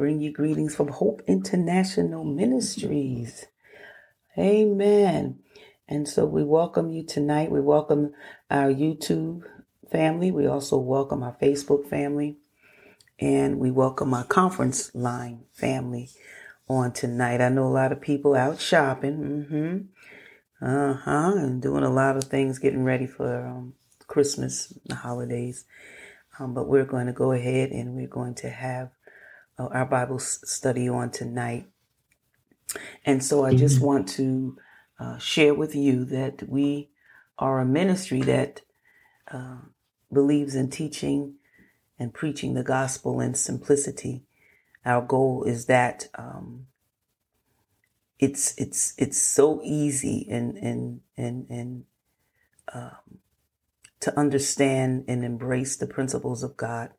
bring 0.00 0.22
you 0.22 0.32
greetings 0.32 0.74
from 0.74 0.88
Hope 0.88 1.20
International 1.26 2.24
Ministries. 2.24 3.44
Amen. 4.38 5.40
And 5.86 6.08
so 6.08 6.24
we 6.24 6.42
welcome 6.42 6.88
you 6.88 7.04
tonight. 7.04 7.50
We 7.50 7.60
welcome 7.60 8.14
our 8.50 8.72
YouTube 8.72 9.42
family. 9.92 10.30
We 10.30 10.46
also 10.46 10.78
welcome 10.78 11.22
our 11.22 11.36
Facebook 11.36 11.86
family. 11.86 12.38
And 13.18 13.58
we 13.58 13.70
welcome 13.70 14.14
our 14.14 14.24
conference 14.24 14.90
line 14.94 15.44
family 15.52 16.08
on 16.66 16.92
tonight. 16.92 17.42
I 17.42 17.50
know 17.50 17.66
a 17.66 17.68
lot 17.68 17.92
of 17.92 18.00
people 18.00 18.34
out 18.34 18.58
shopping. 18.58 19.18
Mm-hmm. 19.18 20.66
Uh-huh. 20.66 21.32
And 21.36 21.60
doing 21.60 21.84
a 21.84 21.92
lot 21.92 22.16
of 22.16 22.24
things, 22.24 22.58
getting 22.58 22.84
ready 22.84 23.06
for 23.06 23.46
um, 23.46 23.74
Christmas, 24.06 24.72
the 24.86 24.94
holidays. 24.94 25.66
Um, 26.38 26.54
but 26.54 26.68
we're 26.68 26.86
going 26.86 27.06
to 27.06 27.12
go 27.12 27.32
ahead 27.32 27.70
and 27.70 27.94
we're 27.94 28.06
going 28.06 28.34
to 28.36 28.48
have 28.48 28.86
uh, 28.86 28.99
our 29.68 29.86
Bible 29.86 30.18
study 30.18 30.88
on 30.88 31.10
tonight. 31.10 31.66
And 33.04 33.24
so 33.24 33.44
I 33.44 33.54
just 33.54 33.76
mm-hmm. 33.76 33.86
want 33.86 34.08
to 34.10 34.58
uh, 34.98 35.18
share 35.18 35.54
with 35.54 35.74
you 35.74 36.04
that 36.06 36.48
we 36.48 36.90
are 37.38 37.58
a 37.60 37.64
ministry 37.64 38.20
that 38.22 38.62
uh, 39.30 39.58
believes 40.12 40.54
in 40.54 40.70
teaching 40.70 41.34
and 41.98 42.14
preaching 42.14 42.54
the 42.54 42.62
gospel 42.62 43.20
in 43.20 43.34
simplicity. 43.34 44.22
Our 44.84 45.02
goal 45.02 45.44
is 45.44 45.66
that 45.66 46.08
um, 46.14 46.66
it's 48.18 48.54
it's 48.58 48.94
it's 48.98 49.20
so 49.20 49.60
easy 49.62 50.26
and 50.30 50.56
and 50.56 51.00
and 51.16 51.46
and 51.50 51.84
um, 52.72 53.18
to 54.00 54.18
understand 54.18 55.04
and 55.08 55.24
embrace 55.24 55.76
the 55.76 55.86
principles 55.86 56.42
of 56.42 56.56
God 56.56 56.90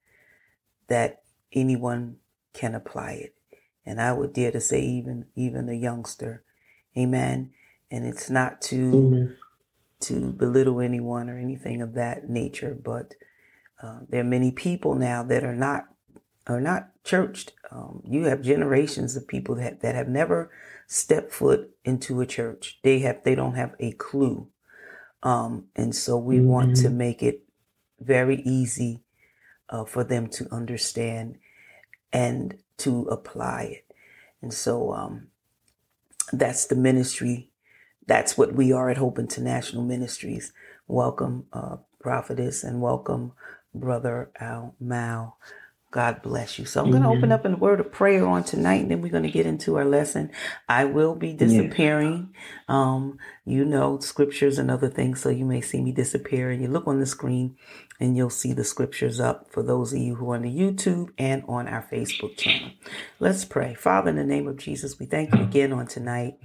that 0.87 1.21
anyone 1.53 2.17
can 2.53 2.75
apply 2.75 3.11
it. 3.13 3.35
And 3.85 3.99
I 3.99 4.13
would 4.13 4.33
dare 4.33 4.51
to 4.51 4.61
say 4.61 4.81
even 4.81 5.25
even 5.35 5.69
a 5.69 5.73
youngster. 5.73 6.43
Amen. 6.97 7.51
And 7.89 8.05
it's 8.05 8.29
not 8.29 8.61
to 8.63 8.75
Amen. 8.75 9.37
to 10.01 10.31
belittle 10.31 10.81
anyone 10.81 11.29
or 11.29 11.37
anything 11.37 11.81
of 11.81 11.93
that 11.93 12.29
nature, 12.29 12.77
but 12.81 13.15
uh, 13.81 13.99
there 14.09 14.21
are 14.21 14.25
many 14.25 14.51
people 14.51 14.95
now 14.95 15.23
that 15.23 15.43
are 15.43 15.55
not 15.55 15.85
are 16.47 16.61
not 16.61 16.89
churched. 17.03 17.53
Um, 17.71 18.01
you 18.05 18.25
have 18.25 18.41
generations 18.41 19.15
of 19.15 19.27
people 19.27 19.55
that 19.55 19.81
that 19.81 19.95
have 19.95 20.07
never 20.07 20.51
stepped 20.87 21.31
foot 21.31 21.71
into 21.83 22.21
a 22.21 22.25
church. 22.25 22.79
They 22.83 22.99
have 22.99 23.23
they 23.23 23.35
don't 23.35 23.55
have 23.55 23.75
a 23.79 23.93
clue 23.93 24.47
um, 25.23 25.65
and 25.75 25.95
so 25.95 26.17
we 26.17 26.37
mm-hmm. 26.37 26.47
want 26.47 26.75
to 26.77 26.89
make 26.89 27.21
it 27.21 27.43
very 27.99 28.41
easy 28.41 29.01
uh, 29.69 29.85
for 29.85 30.03
them 30.03 30.27
to 30.27 30.47
understand 30.51 31.37
and 32.13 32.57
to 32.77 33.03
apply 33.03 33.63
it. 33.63 33.95
And 34.41 34.53
so 34.53 34.93
um, 34.93 35.27
that's 36.33 36.65
the 36.65 36.75
ministry. 36.75 37.49
That's 38.07 38.37
what 38.37 38.53
we 38.53 38.71
are 38.73 38.89
at 38.89 38.97
Hope 38.97 39.19
International 39.19 39.83
Ministries. 39.83 40.53
Welcome, 40.87 41.45
uh, 41.53 41.77
prophetess, 41.99 42.63
and 42.63 42.81
welcome, 42.81 43.33
brother 43.73 44.31
Al 44.39 44.75
Mal. 44.79 45.37
God 45.91 46.21
bless 46.21 46.57
you. 46.57 46.63
So 46.63 46.81
I'm 46.81 46.89
going 46.89 47.03
to 47.03 47.09
open 47.09 47.33
up 47.33 47.45
in 47.45 47.53
a 47.53 47.57
word 47.57 47.81
of 47.81 47.91
prayer 47.91 48.25
on 48.25 48.45
tonight, 48.45 48.81
and 48.81 48.89
then 48.89 49.01
we're 49.01 49.11
going 49.11 49.23
to 49.23 49.29
get 49.29 49.45
into 49.45 49.77
our 49.77 49.83
lesson. 49.83 50.31
I 50.69 50.85
will 50.85 51.15
be 51.15 51.33
disappearing. 51.33 52.33
Yeah. 52.33 52.75
Um, 52.75 53.19
you 53.43 53.65
know, 53.65 53.99
scriptures 53.99 54.57
and 54.57 54.71
other 54.71 54.87
things, 54.87 55.19
so 55.19 55.27
you 55.29 55.43
may 55.43 55.59
see 55.59 55.81
me 55.81 55.91
disappear. 55.91 56.49
And 56.49 56.61
you 56.61 56.69
look 56.69 56.87
on 56.87 56.99
the 57.01 57.05
screen, 57.05 57.57
and 57.99 58.15
you'll 58.15 58.29
see 58.29 58.53
the 58.53 58.63
scriptures 58.63 59.19
up 59.19 59.51
for 59.51 59.61
those 59.61 59.91
of 59.91 59.99
you 59.99 60.15
who 60.15 60.31
are 60.31 60.35
on 60.35 60.43
the 60.43 60.49
YouTube 60.49 61.11
and 61.17 61.43
on 61.49 61.67
our 61.67 61.85
Facebook 61.91 62.37
channel. 62.37 62.71
Let's 63.19 63.43
pray. 63.43 63.73
Father, 63.73 64.11
in 64.11 64.15
the 64.15 64.23
name 64.23 64.47
of 64.47 64.55
Jesus, 64.57 64.97
we 64.97 65.05
thank 65.05 65.35
you 65.35 65.41
again 65.41 65.73
on 65.73 65.87
tonight. 65.87 66.39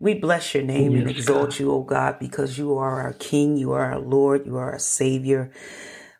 We 0.00 0.14
bless 0.14 0.52
your 0.52 0.64
name 0.64 0.96
and 0.96 1.08
exalt 1.08 1.60
you, 1.60 1.70
O 1.70 1.82
God, 1.82 2.18
because 2.18 2.58
you 2.58 2.76
are 2.76 3.00
our 3.02 3.12
King, 3.12 3.56
you 3.56 3.70
are 3.70 3.92
our 3.92 4.00
Lord, 4.00 4.46
you 4.46 4.56
are 4.56 4.72
our 4.72 4.78
Savior. 4.80 5.52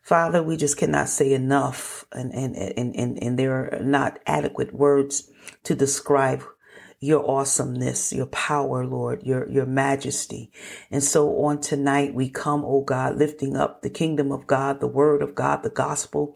Father, 0.01 0.43
we 0.43 0.57
just 0.57 0.77
cannot 0.77 1.09
say 1.09 1.33
enough, 1.33 2.05
and, 2.11 2.33
and, 2.33 2.55
and, 2.55 2.95
and, 2.95 3.23
and 3.23 3.39
there 3.39 3.53
are 3.53 3.79
not 3.83 4.19
adequate 4.25 4.73
words 4.73 5.29
to 5.63 5.75
describe 5.75 6.43
your 6.99 7.29
awesomeness, 7.29 8.13
your 8.13 8.27
power, 8.27 8.85
Lord, 8.85 9.23
your, 9.23 9.49
your 9.49 9.65
majesty. 9.65 10.51
And 10.91 11.03
so 11.03 11.43
on 11.43 11.61
tonight, 11.61 12.13
we 12.13 12.29
come, 12.29 12.63
oh 12.65 12.81
God, 12.81 13.17
lifting 13.17 13.55
up 13.55 13.81
the 13.81 13.89
kingdom 13.89 14.31
of 14.31 14.47
God, 14.47 14.79
the 14.79 14.87
word 14.87 15.21
of 15.21 15.35
God, 15.35 15.63
the 15.63 15.69
gospel, 15.69 16.35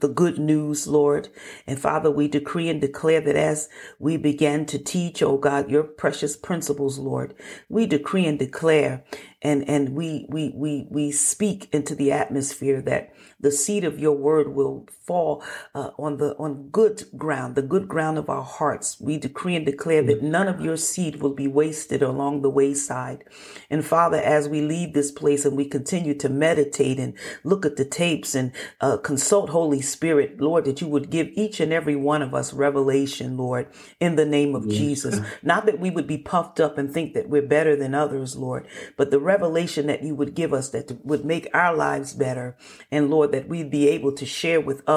the 0.00 0.08
good 0.08 0.38
news, 0.38 0.86
Lord. 0.86 1.28
And 1.66 1.78
Father, 1.78 2.10
we 2.10 2.28
decree 2.28 2.68
and 2.68 2.80
declare 2.80 3.20
that 3.20 3.36
as 3.36 3.68
we 3.98 4.16
begin 4.16 4.66
to 4.66 4.78
teach, 4.78 5.22
oh 5.22 5.38
God, 5.38 5.70
your 5.70 5.84
precious 5.84 6.36
principles, 6.36 6.98
Lord, 6.98 7.34
we 7.68 7.86
decree 7.86 8.26
and 8.26 8.38
declare 8.38 9.04
and, 9.42 9.68
and 9.68 9.90
we, 9.90 10.26
we, 10.28 10.52
we, 10.54 10.86
we 10.90 11.12
speak 11.12 11.68
into 11.72 11.94
the 11.94 12.12
atmosphere 12.12 12.82
that 12.82 13.14
the 13.40 13.52
seed 13.52 13.84
of 13.84 13.98
your 13.98 14.16
word 14.16 14.48
will 14.54 14.86
fall 15.06 15.42
uh, 15.74 15.90
on 15.98 16.18
the 16.18 16.36
on 16.36 16.68
good 16.70 17.04
ground, 17.16 17.54
the 17.54 17.62
good 17.62 17.88
ground 17.88 18.18
of 18.18 18.28
our 18.28 18.42
hearts. 18.42 19.00
We 19.00 19.18
decree 19.18 19.56
and 19.56 19.66
declare 19.66 20.02
that 20.02 20.22
none 20.22 20.48
of 20.48 20.60
your 20.60 20.76
seed 20.76 21.22
will 21.22 21.34
be 21.34 21.48
wasted 21.48 22.02
along 22.02 22.42
the 22.42 22.50
wayside. 22.50 23.24
And 23.70 23.84
Father, 23.84 24.18
as 24.18 24.48
we 24.48 24.60
leave 24.60 24.92
this 24.92 25.10
place 25.10 25.44
and 25.44 25.56
we 25.56 25.66
continue 25.66 26.14
to 26.14 26.28
meditate 26.28 26.98
and 26.98 27.14
look 27.44 27.66
at 27.66 27.76
the 27.76 27.84
tapes 27.84 28.34
and 28.34 28.52
uh, 28.80 28.98
consult 28.98 29.50
Holy 29.50 29.80
Spirit, 29.80 30.40
Lord, 30.40 30.64
that 30.64 30.80
you 30.80 30.88
would 30.88 31.10
give 31.10 31.28
each 31.34 31.60
and 31.60 31.72
every 31.72 31.96
one 31.96 32.22
of 32.22 32.34
us 32.34 32.52
revelation, 32.52 33.36
Lord, 33.36 33.68
in 34.00 34.16
the 34.16 34.26
name 34.26 34.54
of. 34.54 34.66
Jesus. 34.68 35.20
Not 35.42 35.66
that 35.66 35.80
we 35.80 35.90
would 35.90 36.06
be 36.06 36.18
puffed 36.18 36.60
up 36.60 36.78
and 36.78 36.92
think 36.92 37.14
that 37.14 37.28
we're 37.28 37.42
better 37.46 37.76
than 37.76 37.94
others, 37.94 38.36
Lord, 38.36 38.66
but 38.96 39.10
the 39.10 39.20
revelation 39.20 39.86
that 39.86 40.02
you 40.02 40.14
would 40.14 40.34
give 40.34 40.52
us 40.52 40.70
that 40.70 41.04
would 41.04 41.24
make 41.24 41.48
our 41.54 41.74
lives 41.74 42.12
better. 42.12 42.56
And 42.90 43.10
Lord, 43.10 43.16
Lord, 43.16 43.32
that 43.32 43.48
we'd 43.48 43.70
be 43.70 43.88
able 43.88 44.12
to 44.12 44.26
share 44.26 44.60
with 44.60 44.82
others 44.86 44.95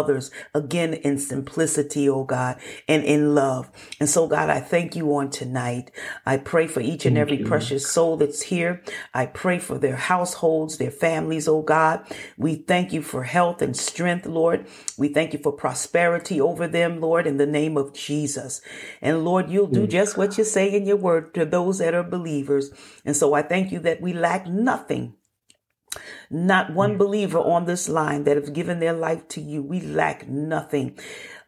again 0.53 0.93
in 0.93 1.17
simplicity, 1.17 2.07
oh 2.07 2.23
God, 2.23 2.59
and 2.87 3.03
in 3.03 3.35
love. 3.35 3.69
And 3.99 4.09
so, 4.09 4.27
God, 4.27 4.49
I 4.49 4.59
thank 4.59 4.95
you 4.95 5.15
on 5.15 5.29
tonight. 5.29 5.91
I 6.25 6.37
pray 6.37 6.67
for 6.67 6.81
each 6.81 7.05
and 7.05 7.17
every 7.17 7.37
precious 7.39 7.89
soul 7.89 8.17
that's 8.17 8.43
here. 8.43 8.81
I 9.13 9.25
pray 9.25 9.59
for 9.59 9.77
their 9.77 9.95
households, 9.95 10.77
their 10.77 10.91
families, 10.91 11.47
oh 11.47 11.61
God. 11.61 12.05
We 12.37 12.55
thank 12.55 12.93
you 12.93 13.01
for 13.01 13.23
health 13.23 13.61
and 13.61 13.75
strength, 13.75 14.25
Lord. 14.25 14.65
We 14.97 15.09
thank 15.09 15.33
you 15.33 15.39
for 15.39 15.51
prosperity 15.51 16.39
over 16.39 16.67
them, 16.67 16.99
Lord, 17.01 17.27
in 17.27 17.37
the 17.37 17.45
name 17.45 17.77
of 17.77 17.93
Jesus. 17.93 18.61
And 19.01 19.25
Lord, 19.25 19.49
you'll 19.49 19.67
do 19.67 19.87
just 19.87 20.17
what 20.17 20.37
you 20.37 20.43
say 20.43 20.71
in 20.71 20.85
your 20.85 20.97
word 20.97 21.33
to 21.33 21.45
those 21.45 21.79
that 21.79 21.93
are 21.93 22.03
believers. 22.03 22.71
And 23.05 23.15
so 23.15 23.33
I 23.33 23.41
thank 23.41 23.71
you 23.71 23.79
that 23.79 24.01
we 24.01 24.13
lack 24.13 24.47
nothing 24.47 25.15
not 26.29 26.73
one 26.73 26.95
mm. 26.95 26.97
believer 26.97 27.39
on 27.39 27.65
this 27.65 27.89
line 27.89 28.23
that 28.23 28.37
have 28.37 28.53
given 28.53 28.79
their 28.79 28.93
life 28.93 29.27
to 29.29 29.41
you. 29.41 29.61
We 29.61 29.81
lack 29.81 30.27
nothing. 30.27 30.97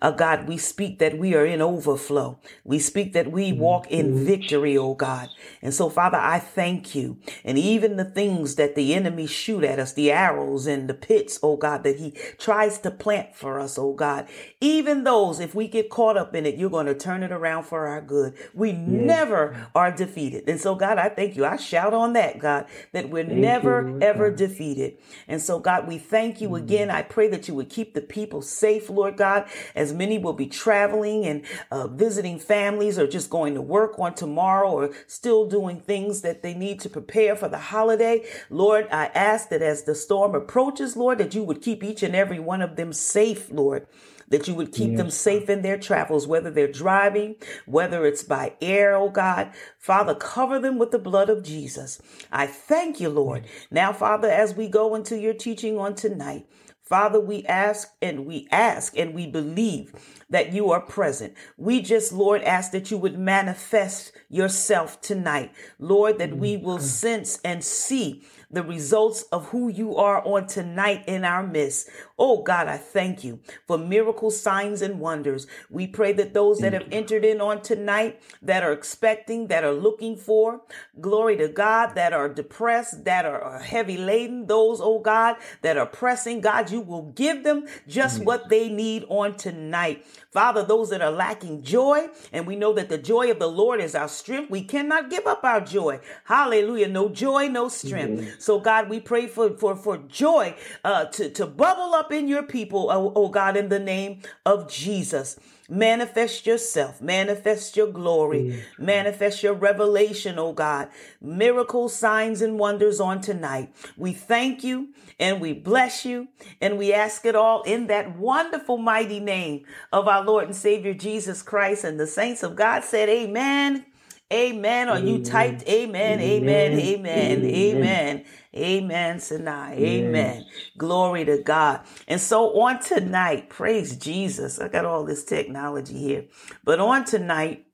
Uh, 0.02 0.12
God, 0.12 0.48
we 0.48 0.58
speak 0.58 1.00
that 1.00 1.18
we 1.18 1.36
are 1.36 1.46
in 1.46 1.62
overflow. 1.62 2.40
We 2.64 2.80
speak 2.80 3.14
that 3.14 3.32
we 3.32 3.54
walk 3.54 3.90
in 3.92 4.26
victory, 4.26 4.78
oh 4.78 4.96
God. 4.96 5.30
And 5.62 5.74
so, 5.74 5.90
Father, 5.90 6.18
I 6.18 6.40
thank 6.40 6.96
you. 6.96 7.18
And 7.44 7.58
even 7.58 7.98
the 7.98 8.06
things 8.06 8.56
that 8.56 8.76
the 8.76 8.94
enemy 8.94 9.28
shoot 9.28 9.64
at 9.64 9.80
us, 9.80 9.94
the 9.94 10.12
arrows 10.12 10.66
and 10.68 10.90
the 10.90 10.94
pits, 10.94 11.40
oh 11.44 11.56
God, 11.58 11.84
that 11.84 11.98
he 11.98 12.12
tries 12.38 12.80
to 12.80 12.92
plant 12.92 13.36
for 13.36 13.60
us, 13.60 13.78
oh 13.78 13.94
God, 13.94 14.28
even 14.60 15.04
those, 15.04 15.40
if 15.40 15.54
we 15.54 15.68
get 15.68 15.90
caught 15.90 16.18
up 16.18 16.36
in 16.36 16.46
it, 16.46 16.56
you're 16.56 16.70
going 16.70 16.88
to 16.88 16.96
turn 16.96 17.24
it 17.24 17.32
around 17.32 17.64
for 17.64 17.88
our 17.88 18.02
good. 18.02 18.34
We 18.54 18.72
never 18.72 19.68
are 19.76 19.92
defeated. 19.92 20.46
And 20.48 20.60
so, 20.60 20.76
God, 20.76 20.98
I 20.98 21.10
thank 21.10 21.36
you. 21.36 21.46
I 21.46 21.58
shout 21.58 21.94
on 21.94 22.14
that, 22.14 22.40
God, 22.40 22.66
that 22.92 23.10
we're 23.10 23.24
thank 23.24 23.38
never, 23.38 23.88
you, 23.90 24.00
ever 24.02 24.32
defeated. 24.32 24.98
And 25.28 25.42
so, 25.42 25.60
God, 25.60 25.88
we 25.88 25.98
thank 25.98 26.42
you 26.42 26.56
again. 26.56 26.90
I 26.90 27.04
pray 27.04 27.28
that 27.30 27.48
you 27.48 27.54
would 27.56 27.70
keep 27.70 27.94
the 27.94 28.02
people 28.02 28.42
safe, 28.42 28.90
Lord 28.90 29.18
God, 29.18 29.48
as 29.76 29.91
many 29.94 30.18
will 30.18 30.34
be 30.34 30.48
traveling 30.48 31.26
and 31.26 31.44
uh, 31.72 31.88
visiting 31.88 32.40
families 32.40 32.98
or 32.98 33.08
just 33.08 33.30
going 33.30 33.54
to 33.56 33.62
work 33.62 33.98
on 34.00 34.14
tomorrow 34.14 34.72
or 34.72 34.92
still 35.08 35.46
doing 35.46 35.80
things 35.80 36.22
that 36.22 36.44
they 36.44 36.54
need 36.54 36.80
to 36.82 36.90
prepare 36.90 37.36
for 37.36 37.48
the 37.48 37.58
holiday. 37.58 38.24
Lord, 38.50 38.88
I 38.92 39.06
ask 39.08 39.50
that 39.50 39.62
as 39.62 39.84
the 39.84 39.96
storm 39.96 40.36
approaches, 40.36 40.96
Lord, 40.96 41.18
that 41.18 41.36
you 41.36 41.44
would 41.44 41.62
keep 41.62 41.84
each 41.84 42.04
and 42.04 42.16
every 42.16 42.40
one 42.40 42.62
of 42.62 42.76
them 42.76 42.94
safe, 42.94 43.52
Lord 43.52 43.88
that 44.32 44.48
you 44.48 44.56
would 44.56 44.72
keep 44.72 44.92
yes. 44.92 44.98
them 44.98 45.12
safe 45.12 45.50
in 45.50 45.62
their 45.62 45.78
travels, 45.78 46.26
whether 46.26 46.50
they're 46.50 46.72
driving, 46.72 47.36
whether 47.66 48.06
it's 48.06 48.24
by 48.24 48.54
air, 48.62 48.96
oh 48.96 49.10
God. 49.10 49.52
Father, 49.78 50.16
cover 50.16 50.58
them 50.58 50.80
with 50.80 50.92
the 50.92 51.00
blood 51.00 51.30
of 51.30 51.44
Jesus. 51.44 52.02
I 52.32 52.48
thank 52.48 53.00
you, 53.00 53.10
Lord. 53.10 53.46
Now, 53.70 53.94
Father, 53.94 54.30
as 54.30 54.56
we 54.56 54.68
go 54.68 54.96
into 54.96 55.20
your 55.20 55.34
teaching 55.34 55.78
on 55.78 55.96
tonight, 55.96 56.48
Father, 56.92 57.22
we 57.22 57.46
ask 57.46 57.94
and 58.02 58.26
we 58.26 58.50
ask 58.52 58.98
and 58.98 59.14
we 59.14 59.26
believe 59.26 59.94
that 60.30 60.52
you 60.52 60.72
are 60.72 60.82
present. 60.82 61.36
We 61.56 61.82
just, 61.82 62.12
Lord, 62.12 62.42
ask 62.42 62.74
that 62.74 62.92
you 62.92 62.98
would 62.98 63.18
manifest 63.18 64.12
yourself 64.28 65.00
tonight. 65.00 65.54
Lord, 65.80 66.20
that 66.20 66.36
we 66.36 66.58
mm, 66.58 66.64
will 66.64 66.80
sense 66.80 67.40
and 67.46 67.64
see 67.64 68.24
the 68.52 68.64
results 68.64 69.24
of 69.32 69.48
who 69.50 69.70
you 69.70 69.96
are 69.96 70.26
on 70.26 70.48
tonight 70.48 71.04
in 71.08 71.24
our 71.24 71.46
midst. 71.46 71.90
Oh 72.20 72.44
God, 72.44 72.68
I 72.68 72.78
thank 72.78 73.24
you 73.24 73.40
for 73.66 73.78
miracles, 73.78 74.40
signs, 74.40 74.82
and 74.82 75.00
wonders. 75.00 75.48
We 75.70 75.88
pray 75.88 76.14
that 76.14 76.34
those 76.34 76.60
that 76.60 76.74
have 76.74 76.88
entered 76.92 77.26
in 77.26 77.42
on 77.42 77.62
tonight, 77.62 78.22
that 78.42 78.64
are 78.64 78.74
expecting, 78.74 79.48
that 79.48 79.64
are 79.64 79.74
looking 79.74 80.16
for, 80.16 80.62
glory 81.00 81.38
to 81.38 81.48
God, 81.48 81.96
that 81.96 82.14
are 82.14 82.30
depressed, 82.30 83.06
that 83.06 83.26
are 83.26 83.44
uh, 83.44 83.60
heavy 83.60 83.98
laden, 83.98 84.48
those, 84.48 84.80
oh 84.82 85.00
God, 85.00 85.38
that 85.62 85.78
are 85.78 85.86
pressing, 85.86 86.42
God, 86.42 86.70
you 86.70 86.82
will 86.82 87.12
give 87.14 87.44
them 87.44 87.66
just 87.88 88.22
mm. 88.22 88.26
what 88.26 88.50
they 88.50 88.70
need 88.70 89.06
on 89.10 89.36
tonight. 89.36 90.06
Father, 90.32 90.64
those 90.64 90.90
that 90.92 91.02
are 91.02 91.12
lacking 91.12 91.62
joy, 91.62 92.08
and 92.32 92.48
we 92.48 92.56
know 92.56 92.72
that 92.74 92.88
the 92.88 92.98
joy 92.98 93.30
of 93.32 93.40
the 93.40 93.50
Lord 93.50 93.82
is 93.82 93.96
our 93.96 94.08
strength, 94.08 94.50
we 94.50 94.64
cannot 94.64 95.10
give 95.10 95.28
up 95.28 95.44
our 95.44 95.60
joy. 95.60 96.00
Hallelujah. 96.24 96.88
No 96.88 97.10
joy, 97.10 97.48
no 97.48 97.68
strength. 97.68 98.22
Mm-hmm. 98.22 98.40
So, 98.40 98.60
God, 98.60 98.90
we 98.90 99.02
pray 99.02 99.28
for, 99.28 99.52
for, 99.58 99.76
for 99.76 99.98
joy 99.98 100.56
uh, 100.86 101.06
to, 101.06 101.30
to 101.32 101.46
bubble 101.46 101.94
up 101.94 102.14
in 102.14 102.30
your 102.30 102.44
people, 102.44 102.90
oh, 102.90 103.12
oh 103.14 103.28
God, 103.28 103.58
in 103.58 103.68
the 103.68 103.80
name 103.80 104.22
of 104.46 104.70
Jesus. 104.72 105.38
Manifest 105.74 106.46
yourself, 106.46 107.00
manifest 107.02 107.78
your 107.78 107.88
glory, 107.88 108.42
mm. 108.42 108.62
manifest 108.78 109.42
your 109.42 109.54
revelation, 109.54 110.38
oh 110.38 110.52
God. 110.52 110.90
Miracles, 111.22 111.96
signs, 111.96 112.42
and 112.42 112.60
wonders 112.60 113.00
on 113.00 113.22
tonight. 113.22 113.74
We 113.96 114.12
thank 114.12 114.66
you 114.66 114.90
and 115.18 115.40
we 115.40 115.54
bless 115.54 116.04
you 116.04 116.28
and 116.60 116.78
we 116.78 116.92
ask 116.92 117.26
it 117.26 117.38
all 117.38 117.62
in 117.62 117.88
that 117.88 118.18
wonderful, 118.18 118.80
mighty 118.80 119.22
name 119.22 119.64
of 119.94 120.10
our 120.10 120.26
Lord 120.26 120.44
and 120.44 120.56
Savior 120.56 120.94
Jesus 120.94 121.42
Christ. 121.42 121.86
And 121.86 121.98
the 121.98 122.06
saints 122.06 122.44
of 122.44 122.58
God 122.58 122.84
said, 122.84 123.08
Amen. 123.08 123.86
Amen. 124.32 124.90
Or 124.90 125.00
you 125.00 125.20
typed 125.20 125.68
amen, 125.68 126.20
amen, 126.22 126.74
amen, 126.74 127.46
amen, 127.46 128.26
amen, 128.56 129.20
Sinai. 129.20 129.76
Amen. 129.76 130.46
Glory 130.78 131.26
to 131.26 131.40
God. 131.40 131.82
And 132.08 132.22
so 132.22 132.62
on 132.62 132.80
tonight, 132.82 133.50
praise 133.50 133.98
Jesus. 133.98 134.60
I 134.60 134.70
got 134.70 134.86
all 134.86 135.06
this 135.06 135.26
technology 135.26 135.98
here. 135.98 136.26
But 136.64 136.80
on 136.80 137.06
tonight, 137.06 137.66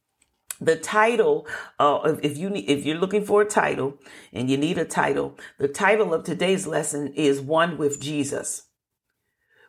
the 0.62 0.76
title 0.76 1.48
uh, 1.80 2.16
if 2.24 2.38
you 2.38 2.50
need, 2.50 2.70
if 2.70 2.86
you're 2.86 2.98
looking 2.98 3.26
for 3.26 3.42
a 3.44 3.46
title 3.46 3.98
and 4.34 4.50
you 4.50 4.58
need 4.58 4.78
a 4.78 4.86
title 4.86 5.38
the 5.60 5.68
title 5.68 6.14
of 6.14 6.24
today's 6.24 6.68
lesson 6.68 7.14
is 7.14 7.42
one 7.42 7.78
with 7.78 8.02
jesus 8.02 8.67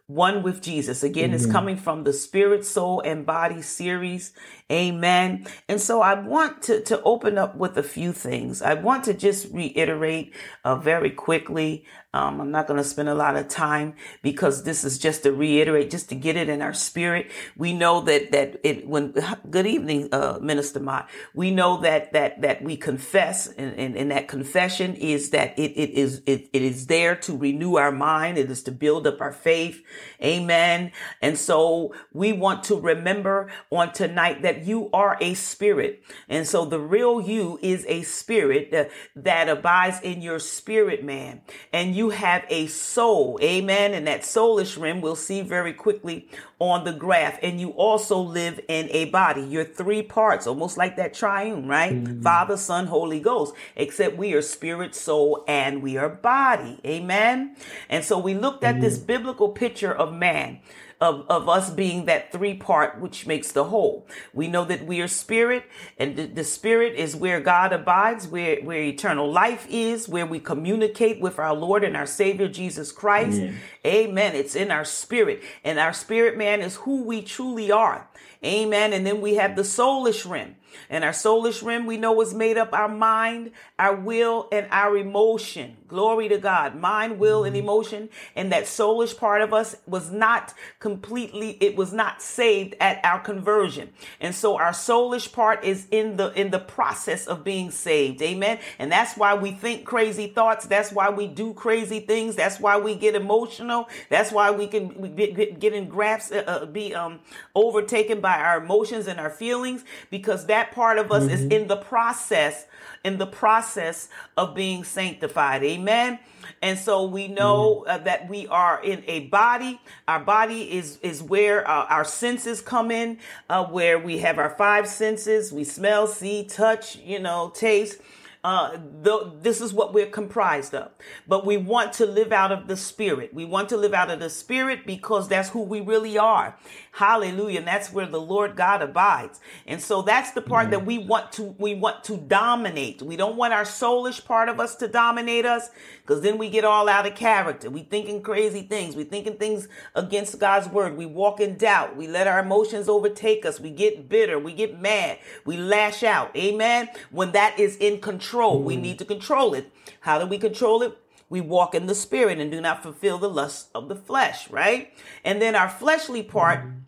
one 0.09 0.43
with 0.43 0.63
Jesus. 0.63 1.03
Again, 1.03 1.35
it's 1.35 1.45
coming 1.45 1.77
from 1.77 2.05
the 2.05 2.15
Spirit, 2.15 2.65
Soul, 2.65 3.03
and 3.03 3.27
Body 3.27 3.61
series. 3.61 4.33
Amen. 4.73 5.47
And 5.69 5.81
so 5.81 6.01
I 6.01 6.15
want 6.15 6.63
to, 6.63 6.81
to 6.85 7.03
open 7.03 7.37
up 7.37 7.57
with 7.57 7.77
a 7.77 7.83
few 7.83 8.13
things. 8.13 8.63
I 8.63 8.73
want 8.73 9.05
to 9.05 9.15
just 9.15 9.53
reiterate 9.53 10.35
uh, 10.65 10.77
very 10.77 11.11
quickly 11.11 11.85
um, 12.15 12.41
I'm 12.41 12.51
not 12.51 12.67
going 12.67 12.79
to 12.79 12.85
spend 12.85 13.11
a 13.11 13.15
lot 13.15 13.37
of 13.37 13.49
time 13.49 13.95
because 14.23 14.63
this 14.65 14.83
is 14.83 14.97
just 14.97 15.25
to 15.25 15.33
reiterate, 15.33 15.91
just 15.91 16.09
to 16.09 16.15
get 16.15 16.37
it 16.37 16.49
in 16.49 16.63
our 16.63 16.73
spirit. 16.73 17.31
We 17.55 17.75
know 17.75 18.01
that 18.01 18.33
that 18.33 18.61
it 18.65 18.89
when 18.89 19.15
good 19.51 19.67
evening, 19.67 20.09
uh, 20.11 20.39
Minister 20.41 20.81
Mott. 20.81 21.11
We 21.35 21.51
know 21.51 21.83
that 21.83 22.15
that 22.15 22.41
that 22.41 22.63
we 22.63 22.79
confess, 22.79 23.49
and, 23.49 23.79
and, 23.79 23.95
and 23.95 24.11
that 24.11 24.27
confession 24.27 24.95
is 24.95 25.31
that 25.31 25.59
it 25.59 25.73
it 25.73 25.91
is 25.91 26.23
it, 26.25 26.49
it 26.55 26.63
is 26.63 26.87
there 26.87 27.15
to 27.17 27.37
renew 27.37 27.77
our 27.77 27.93
mind. 27.93 28.39
It 28.39 28.51
is 28.51 28.63
to 28.63 28.73
build 28.73 29.07
up 29.07 29.21
our 29.21 29.33
faith. 29.33 29.83
Amen. 30.23 30.93
And 31.21 31.37
so 31.37 31.95
we 32.15 32.33
want 32.33 32.65
to 32.65 32.81
remember 32.81 33.51
on 33.71 33.93
tonight 33.93 34.41
that 34.43 34.65
you 34.65 34.89
are 34.95 35.19
a 35.21 35.35
spirit, 35.35 36.03
and 36.27 36.47
so 36.49 36.65
the 36.65 36.81
real 36.81 37.21
you 37.21 37.59
is 37.61 37.85
a 37.87 38.03
spirit 38.03 38.71
that, 38.71 38.91
that 39.15 39.49
abides 39.49 40.01
in 40.01 40.23
your 40.23 40.39
spirit, 40.39 41.05
man, 41.05 41.43
and 41.71 41.98
have 42.11 42.45
a 42.49 42.67
soul. 42.69 43.39
Amen. 43.43 43.95
And 43.95 44.07
that 44.07 44.23
soulish 44.23 44.81
rim 44.81 45.01
we'll 45.01 45.17
see 45.17 45.43
very 45.43 45.73
quickly 45.73 46.29
on 46.59 46.85
the 46.85 46.93
graph. 46.93 47.39
And 47.43 47.61
you 47.61 47.71
also 47.71 48.19
live 48.19 48.61
in 48.69 48.89
a 48.91 49.07
body. 49.07 49.43
You're 49.43 49.65
three 49.65 50.03
parts, 50.03 50.47
almost 50.47 50.77
like 50.77 50.97
that 50.97 51.15
triune, 51.15 51.67
right? 51.67 51.93
Mm-hmm. 51.93 52.23
Father, 52.23 52.57
Son, 52.57 52.87
Holy 52.87 53.21
Ghost, 53.21 53.55
except 53.77 54.17
we 54.17 54.33
are 54.35 54.43
spirit, 54.43 54.95
soul, 54.95 55.45
and 55.49 55.83
we 55.83 55.97
are 55.97 56.09
body. 56.09 56.81
Amen. 56.87 57.57
And 57.89 58.05
so 58.05 58.19
we 58.19 58.35
looked 58.35 58.65
at 58.65 58.77
mm-hmm. 58.77 58.85
this 58.85 58.99
biblical 58.99 59.49
picture 59.51 59.93
of 59.93 60.15
man 60.15 60.61
of, 61.01 61.25
of 61.29 61.49
us 61.49 61.71
being 61.71 62.07
that 62.07 62.33
three 62.33 62.55
part 62.55 63.01
which 63.01 63.27
makes 63.27 63.53
the 63.53 63.65
whole. 63.65 64.07
We 64.33 64.49
know 64.49 64.65
that 64.65 64.85
we 64.87 65.01
are 65.01 65.09
spirit 65.09 65.65
and 65.97 66.17
the, 66.17 66.27
the 66.27 66.45
spirit 66.45 66.95
is 66.97 67.15
where 67.15 67.41
God 67.41 67.73
abides, 67.73 68.27
where, 68.27 68.61
where 68.63 68.83
eternal 68.83 69.31
life 69.31 69.67
is, 69.71 70.09
where 70.09 70.27
we 70.27 70.41
communicate 70.41 71.21
with 71.21 71.39
our 71.39 71.55
Lord 71.55 71.85
and 71.85 71.97
our 71.97 72.07
Savior 72.07 72.49
Jesus 72.49 72.91
Christ. 72.91 73.39
Amen. 73.39 73.61
Amen. 73.87 74.35
It's 74.35 74.57
in 74.57 74.71
our 74.71 74.85
spirit 74.85 75.43
and 75.65 75.79
our 75.79 75.93
spirit 75.93 76.37
man 76.37 76.61
is 76.61 76.77
who 76.77 77.05
we 77.05 77.23
truly 77.23 77.71
are. 77.71 78.09
Amen. 78.45 78.93
And 78.93 79.07
then 79.07 79.21
we 79.21 79.35
have 79.35 79.57
the 79.57 79.63
soulish 79.63 80.29
rim. 80.29 80.57
And 80.91 81.05
our 81.05 81.13
soulish 81.13 81.65
rim, 81.65 81.87
we 81.87 81.97
know, 81.97 82.21
is 82.21 82.35
made 82.35 82.59
up 82.59 82.73
our 82.73 82.89
mind, 82.89 83.53
our 83.79 83.95
will, 83.95 84.49
and 84.53 84.67
our 84.71 84.97
emotion. 84.97 85.77
Glory 85.89 86.29
to 86.29 86.39
God. 86.39 86.77
Mind, 86.77 87.19
will, 87.19 87.45
and 87.45 87.55
mm-hmm. 87.55 87.65
emotion. 87.65 88.09
And 88.37 88.53
that 88.53 88.65
soulish 88.65 89.17
part 89.17 89.43
of 89.43 89.55
us 89.55 89.77
was 89.87 90.11
not 90.11 90.55
completely, 90.79 91.57
it 91.61 91.77
was 91.77 91.93
not 91.93 92.23
saved 92.23 92.75
at 92.81 93.05
our 93.05 93.21
conversion. 93.21 93.91
And 94.21 94.35
so 94.35 94.59
our 94.59 94.73
soulish 94.73 95.33
part 95.33 95.65
is 95.65 95.87
in 95.91 96.17
the, 96.17 96.33
in 96.33 96.51
the 96.51 96.59
process 96.59 97.27
of 97.27 97.45
being 97.45 97.71
saved. 97.71 98.21
Amen. 98.23 98.59
And 98.79 98.93
that's 98.93 99.17
why 99.17 99.35
we 99.35 99.53
think 99.53 99.85
crazy 99.85 100.27
thoughts. 100.29 100.67
That's 100.67 100.93
why 100.93 101.11
we 101.11 101.27
do 101.27 101.55
crazy 101.55 102.01
things. 102.01 102.37
That's 102.37 102.61
why 102.61 102.79
we 102.79 102.95
get 102.95 103.15
emotional. 103.15 103.89
That's 104.11 104.31
why 104.31 104.51
we 104.51 104.67
can 104.67 105.15
get, 105.15 105.59
get 105.59 105.73
in 105.73 105.89
grasp, 105.89 106.33
uh, 106.33 106.39
uh, 106.47 106.67
be 106.67 106.95
um, 106.95 107.21
overtaken 107.55 108.21
by 108.21 108.39
our 108.39 108.59
emotions 108.59 109.07
and 109.07 109.19
our 109.19 109.31
feelings 109.31 109.85
because 110.11 110.47
that 110.47 110.68
part 110.73 110.99
of 110.99 111.11
us 111.13 111.25
mm-hmm. 111.25 111.33
is 111.33 111.43
in 111.45 111.69
the 111.69 111.77
process, 111.77 112.67
in 113.05 113.19
the 113.19 113.27
process 113.27 114.09
of 114.37 114.55
being 114.55 114.85
sanctified. 114.85 115.63
Amen. 115.63 116.19
And 116.63 116.79
so 116.79 117.05
we 117.05 117.29
know 117.29 117.85
mm-hmm. 117.87 117.91
uh, 117.91 117.99
that 118.05 118.29
we 118.29 118.47
are 118.49 118.83
in 118.83 119.05
a 119.07 119.21
body. 119.27 119.81
Our 120.07 120.21
body 120.21 120.73
is 120.73 120.99
is 121.03 121.23
where 121.23 121.69
uh, 121.69 121.87
our 121.87 122.05
senses 122.05 122.61
come 122.61 122.91
in, 122.91 123.19
uh, 123.49 123.65
where 123.67 123.99
we 123.99 124.19
have 124.19 124.39
our 124.39 124.51
five 124.51 124.89
senses. 124.89 125.53
We 125.53 125.65
smell, 125.65 126.07
see, 126.07 126.45
touch, 126.45 126.97
you 126.97 127.19
know, 127.19 127.53
taste. 127.55 128.01
Uh, 128.45 128.79
the, 129.03 129.33
this 129.43 129.61
is 129.61 129.73
what 129.73 129.93
we're 129.93 130.07
comprised 130.07 130.75
of. 130.75 130.93
But 131.27 131.45
we 131.45 131.57
want 131.57 131.93
to 131.95 132.07
live 132.07 132.33
out 132.33 132.53
of 132.53 132.69
the 132.69 132.77
spirit. 132.77 133.35
We 133.35 133.45
want 133.45 133.69
to 133.71 133.77
live 133.77 133.93
out 133.93 134.11
of 134.11 134.21
the 134.21 134.31
spirit 134.31 134.87
because 134.87 135.29
that's 135.29 135.49
who 135.49 135.63
we 135.63 135.81
really 135.81 136.17
are. 136.17 136.57
Hallelujah. 136.93 137.59
And 137.59 137.67
that's 137.67 137.93
where 137.93 138.07
the 138.07 138.21
Lord 138.21 138.55
God 138.57 138.81
abides. 138.81 139.41
And 139.67 139.83
so 139.83 140.03
that's 140.03 140.33
the 140.33 140.43
part 140.43 140.65
mm-hmm. 140.65 140.71
that 140.73 140.87
we 140.87 140.99
want 140.99 141.33
to, 141.33 141.55
we 141.59 141.75
want 141.75 142.05
to 142.05 142.17
dominate. 142.17 143.03
We 143.03 143.17
don't 143.17 143.37
want 143.37 143.53
our 143.53 143.65
soulish 143.65 144.25
part 144.25 144.49
of 144.49 144.61
us 144.61 144.77
to 144.77 144.89
dominate 144.89 145.45
us 145.45 145.71
because 146.09 146.23
then 146.23 146.39
we 146.39 146.49
get 146.49 146.65
all 146.65 146.89
out 146.89 147.07
of 147.07 147.15
character. 147.15 147.69
We 147.69 147.83
thinking 147.83 148.23
crazy 148.23 148.63
things. 148.63 148.97
We 148.97 149.05
thinking 149.05 149.37
things 149.37 149.69
against 149.95 150.39
God's 150.39 150.67
word. 150.67 150.97
We 150.97 151.05
walk 151.05 151.39
in 151.39 151.59
doubt. 151.59 151.97
We 151.97 152.09
let 152.09 152.27
our 152.27 152.39
emotions 152.39 152.89
overtake 152.89 153.45
us. 153.45 153.61
We 153.61 153.69
get 153.69 154.09
bitter. 154.09 154.39
We 154.39 154.55
get 154.55 154.81
mad. 154.81 155.19
We 155.45 155.59
lash 155.59 156.03
out. 156.03 156.35
Amen. 156.35 156.89
When 157.11 157.33
that 157.33 157.61
is 157.61 157.77
in 157.77 158.01
control, 158.01 158.63
we 158.63 158.75
need 158.75 158.99
to 159.01 159.05
control 159.05 159.53
it. 159.53 159.71
How 160.01 160.19
do 160.19 160.27
we 160.27 160.39
control 160.39 160.83
it? 160.83 160.97
we 161.31 161.43
walk 161.43 161.75
in 161.75 161.85
the 161.85 161.95
spirit 161.95 162.39
and 162.39 162.51
do 162.51 162.59
not 162.59 162.83
fulfill 162.83 163.19
the 163.19 163.29
lusts 163.29 163.69
of 163.75 163.91
the 163.91 163.95
flesh, 163.95 164.49
right? 164.49 164.95
And 165.23 165.43
then 165.43 165.55
our 165.55 165.69
fleshly 165.69 166.23
part 166.23 166.61
mm-hmm 166.61 166.79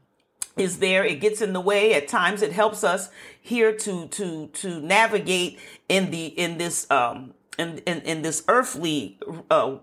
is 0.56 0.78
there 0.78 1.04
it 1.04 1.20
gets 1.20 1.40
in 1.40 1.52
the 1.52 1.60
way 1.60 1.94
at 1.94 2.08
times 2.08 2.42
it 2.42 2.52
helps 2.52 2.82
us 2.82 3.08
here 3.40 3.72
to 3.72 4.08
to 4.08 4.48
to 4.48 4.80
navigate 4.80 5.58
in 5.88 6.10
the 6.10 6.26
in 6.26 6.58
this 6.58 6.90
um 6.90 7.32
in 7.58 7.78
in, 7.86 8.00
in 8.02 8.22
this 8.22 8.44
earthly 8.48 9.18
uh 9.50 9.76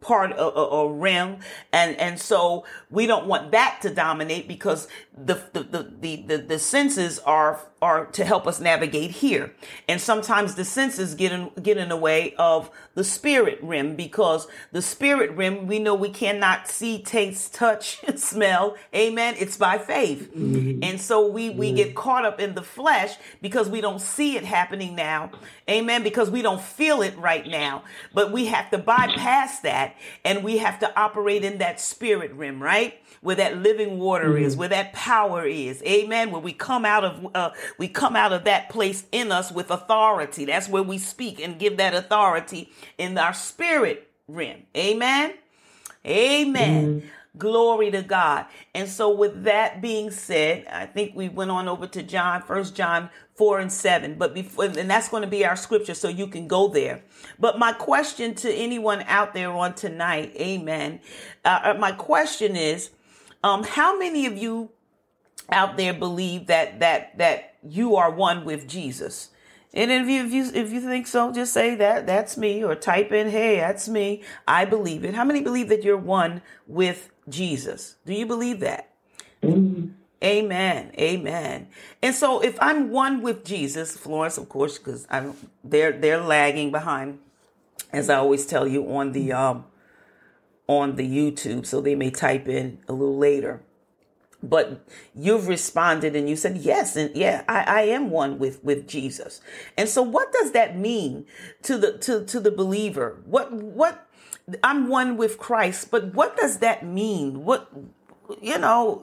part 0.00 0.32
of 0.32 0.88
a 0.88 0.92
realm. 0.92 1.38
And 1.72 1.96
and 1.96 2.20
so 2.20 2.64
we 2.90 3.06
don't 3.06 3.26
want 3.26 3.52
that 3.52 3.78
to 3.82 3.90
dominate 3.90 4.48
because 4.48 4.88
the 5.16 5.40
the, 5.52 5.62
the 5.62 5.92
the 6.00 6.16
the 6.22 6.38
the 6.38 6.58
senses 6.58 7.18
are 7.20 7.60
are 7.82 8.06
to 8.06 8.24
help 8.24 8.46
us 8.46 8.60
navigate 8.60 9.10
here 9.10 9.52
and 9.88 10.00
sometimes 10.00 10.54
the 10.54 10.64
senses 10.64 11.14
get 11.14 11.32
in 11.32 11.50
get 11.62 11.76
in 11.76 11.88
the 11.88 11.96
way 11.96 12.34
of 12.38 12.70
the 12.94 13.04
spirit 13.04 13.58
rim 13.62 13.96
because 13.96 14.46
the 14.70 14.80
spirit 14.80 15.30
rim 15.32 15.66
we 15.66 15.78
know 15.78 15.94
we 15.94 16.08
cannot 16.08 16.68
see 16.68 17.02
taste 17.02 17.52
touch 17.52 18.00
smell 18.16 18.76
amen 18.94 19.34
it's 19.38 19.56
by 19.56 19.76
faith 19.76 20.30
mm-hmm. 20.34 20.82
and 20.82 21.00
so 21.00 21.26
we 21.26 21.50
we 21.50 21.66
mm-hmm. 21.66 21.76
get 21.76 21.94
caught 21.94 22.24
up 22.24 22.40
in 22.40 22.54
the 22.54 22.62
flesh 22.62 23.16
because 23.42 23.68
we 23.68 23.80
don't 23.80 24.00
see 24.00 24.36
it 24.36 24.44
happening 24.44 24.94
now 24.94 25.30
amen 25.68 26.02
because 26.02 26.30
we 26.30 26.40
don't 26.40 26.62
feel 26.62 27.02
it 27.02 27.16
right 27.18 27.46
now 27.46 27.82
but 28.14 28.32
we 28.32 28.46
have 28.46 28.70
to 28.70 28.78
bypass 28.78 29.60
that 29.60 29.82
that 29.82 29.96
and 30.24 30.44
we 30.44 30.58
have 30.58 30.78
to 30.80 30.98
operate 30.98 31.44
in 31.44 31.58
that 31.58 31.80
spirit 31.80 32.32
rim, 32.32 32.62
right? 32.62 33.00
Where 33.20 33.36
that 33.36 33.58
living 33.58 33.98
water 33.98 34.30
mm-hmm. 34.30 34.44
is, 34.44 34.56
where 34.56 34.68
that 34.68 34.92
power 34.92 35.44
is. 35.44 35.82
Amen. 35.84 36.30
Where 36.30 36.40
we 36.40 36.52
come 36.52 36.84
out 36.84 37.04
of, 37.04 37.30
uh, 37.34 37.50
we 37.78 37.88
come 37.88 38.16
out 38.16 38.32
of 38.32 38.44
that 38.44 38.68
place 38.68 39.04
in 39.12 39.32
us 39.32 39.50
with 39.50 39.70
authority. 39.70 40.44
That's 40.44 40.68
where 40.68 40.82
we 40.82 40.98
speak 40.98 41.40
and 41.40 41.58
give 41.58 41.76
that 41.78 41.94
authority 41.94 42.70
in 42.98 43.16
our 43.18 43.34
spirit 43.34 44.08
realm. 44.28 44.62
Amen. 44.76 45.34
Amen. 46.06 46.86
Mm-hmm. 46.86 47.08
Glory 47.38 47.90
to 47.90 48.02
God. 48.02 48.44
And 48.74 48.88
so 48.88 49.10
with 49.10 49.44
that 49.44 49.80
being 49.80 50.10
said, 50.10 50.66
I 50.66 50.84
think 50.84 51.16
we 51.16 51.30
went 51.30 51.50
on 51.50 51.66
over 51.66 51.86
to 51.86 52.02
John, 52.02 52.42
first 52.42 52.74
John 52.74 53.08
4 53.36 53.60
and 53.60 53.72
7, 53.72 54.16
but 54.18 54.34
before, 54.34 54.66
and 54.66 54.90
that's 54.90 55.08
going 55.08 55.22
to 55.22 55.28
be 55.28 55.46
our 55.46 55.56
scripture. 55.56 55.94
So 55.94 56.08
you 56.08 56.26
can 56.26 56.46
go 56.46 56.68
there. 56.68 57.02
But 57.38 57.58
my 57.58 57.72
question 57.72 58.34
to 58.36 58.52
anyone 58.52 59.02
out 59.06 59.32
there 59.32 59.50
on 59.50 59.74
tonight, 59.74 60.34
amen. 60.36 61.00
Uh, 61.44 61.60
uh 61.64 61.74
my 61.78 61.92
question 61.92 62.54
is, 62.54 62.90
um, 63.42 63.64
how 63.64 63.98
many 63.98 64.26
of 64.26 64.36
you 64.36 64.70
out 65.52 65.76
there 65.76 65.94
believe 65.94 66.46
that, 66.46 66.80
that, 66.80 67.18
that 67.18 67.56
you 67.62 67.96
are 67.96 68.10
one 68.10 68.44
with 68.44 68.66
Jesus? 68.66 69.30
And 69.74 69.90
if 69.90 70.06
you, 70.06 70.26
if 70.26 70.32
you 70.32 70.62
if 70.62 70.70
you 70.70 70.82
think 70.82 71.06
so, 71.06 71.32
just 71.32 71.54
say 71.54 71.74
that 71.76 72.06
that's 72.06 72.36
me, 72.36 72.62
or 72.62 72.74
type 72.74 73.10
in, 73.10 73.30
"Hey, 73.30 73.56
that's 73.56 73.88
me." 73.88 74.22
I 74.46 74.66
believe 74.66 75.02
it. 75.02 75.14
How 75.14 75.24
many 75.24 75.40
believe 75.40 75.70
that 75.70 75.82
you're 75.82 75.96
one 75.96 76.42
with 76.66 77.08
Jesus. 77.28 77.96
Do 78.04 78.14
you 78.14 78.26
believe 78.26 78.60
that? 78.60 78.90
Mm-hmm. 79.42 79.92
Amen. 80.22 80.92
Amen. 80.98 81.68
And 82.00 82.14
so 82.14 82.40
if 82.40 82.56
I'm 82.60 82.90
one 82.90 83.22
with 83.22 83.44
Jesus, 83.44 83.96
Florence, 83.96 84.38
of 84.38 84.48
course, 84.48 84.78
because 84.78 85.06
I'm 85.10 85.34
they're 85.64 85.92
they're 85.92 86.20
lagging 86.20 86.70
behind, 86.70 87.18
as 87.92 88.08
I 88.08 88.16
always 88.16 88.46
tell 88.46 88.68
you 88.68 88.88
on 88.94 89.12
the 89.12 89.32
um 89.32 89.64
on 90.68 90.94
the 90.94 91.08
YouTube, 91.08 91.66
so 91.66 91.80
they 91.80 91.96
may 91.96 92.10
type 92.10 92.46
in 92.46 92.78
a 92.88 92.92
little 92.92 93.18
later. 93.18 93.62
But 94.42 94.84
you've 95.14 95.46
responded 95.46 96.16
and 96.16 96.28
you 96.28 96.34
said, 96.34 96.56
yes, 96.56 96.96
and 96.96 97.14
yeah, 97.14 97.44
I, 97.48 97.62
I 97.62 97.82
am 97.82 98.10
one 98.10 98.38
with, 98.40 98.62
with 98.64 98.88
Jesus. 98.88 99.40
And 99.78 99.88
so 99.88 100.02
what 100.02 100.32
does 100.32 100.50
that 100.50 100.76
mean 100.76 101.26
to 101.62 101.78
the 101.78 101.98
to, 101.98 102.24
to 102.24 102.40
the 102.40 102.50
believer? 102.50 103.22
What 103.24 103.52
what 103.52 104.08
I'm 104.62 104.88
one 104.88 105.16
with 105.16 105.38
Christ, 105.38 105.90
but 105.90 106.14
what 106.14 106.36
does 106.36 106.58
that 106.58 106.84
mean? 106.84 107.44
What, 107.44 107.70
you 108.40 108.58
know, 108.58 109.02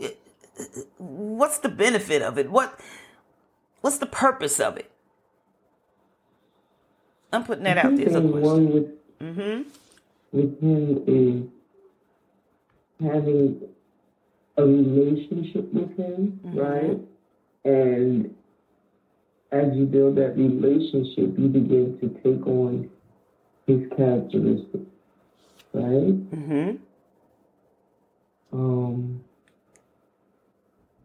what's 0.98 1.60
the 1.60 1.70
benefit 1.70 2.22
of 2.22 2.38
it? 2.38 2.52
What, 2.52 2.80
what's 3.82 3.98
the 3.98 4.06
purpose 4.06 4.60
of 4.60 4.78
it? 4.78 4.92
I'm 7.32 7.44
putting 7.44 7.64
that 7.64 7.78
out 7.78 7.96
there. 7.96 8.10
One 8.20 8.74
with, 8.74 9.20
mm-hmm. 9.20 9.70
with 10.32 10.62
him 10.62 11.04
is 11.08 11.48
having 13.02 13.62
a 14.60 14.66
relationship 14.66 15.74
with 15.74 15.98
him, 15.98 16.40
mm-hmm. 16.46 16.58
right? 16.58 17.00
And 17.66 18.36
as 19.52 19.76
you 19.76 19.86
build 19.86 20.16
that 20.18 20.38
relationship, 20.38 21.38
you 21.38 21.48
begin 21.48 21.98
to 22.00 22.10
take 22.24 22.46
on 22.46 22.90
his 23.66 23.82
characteristics 23.96 24.90
right? 25.74 26.32
Mm-hmm. 26.32 26.76
Um, 28.52 29.22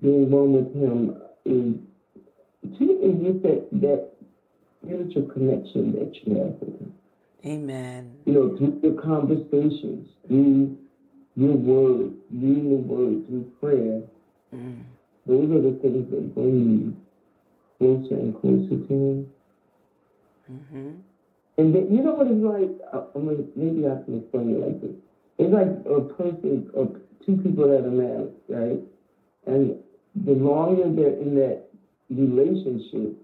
being 0.01 0.31
one 0.31 0.53
with 0.53 0.75
him 0.75 1.17
is 1.45 1.75
to 2.79 2.87
get 3.23 3.43
that 3.43 3.69
that 3.81 4.11
spiritual 4.83 5.23
connection 5.25 5.93
that 5.93 6.15
you 6.25 6.37
have 6.37 6.55
with 6.61 6.81
him. 6.81 6.95
Amen. 7.45 8.17
You 8.25 8.33
know, 8.33 8.57
through 8.57 8.81
the 8.83 9.01
conversations, 9.03 10.09
through 10.27 10.79
your 11.37 11.53
word, 11.53 12.13
reading 12.33 12.71
the 12.71 12.77
word, 12.77 13.27
through 13.27 13.51
prayer. 13.61 14.03
Mm. 14.55 14.83
Those 15.27 15.51
are 15.51 15.63
the 15.63 15.79
things 15.83 16.11
that 16.11 16.35
bring 16.35 16.71
you 16.71 16.97
closer 17.79 18.15
and 18.15 18.41
closer 18.41 18.87
to 18.87 18.95
him. 18.95 19.27
Mm-hmm. 20.53 20.91
And 21.57 21.75
then, 21.75 21.89
you 21.91 22.03
know 22.03 22.13
what 22.13 22.27
it's 22.27 22.45
like? 22.45 22.71
I 22.93 23.19
mean, 23.19 23.49
maybe 23.57 23.87
I 23.87 24.03
can 24.05 24.21
explain 24.21 24.51
it 24.51 24.61
like 24.61 24.81
this. 24.81 24.97
It's 25.39 25.53
like 25.53 25.71
a 25.87 26.01
person, 26.15 26.71
or 26.75 27.01
two 27.25 27.37
people 27.39 27.69
that 27.69 27.87
are 27.87 27.91
married, 27.91 28.33
right? 28.49 28.81
And 29.47 29.77
the 30.15 30.33
longer 30.33 30.91
they're 30.91 31.19
in 31.19 31.35
that 31.37 31.65
relationship, 32.11 33.17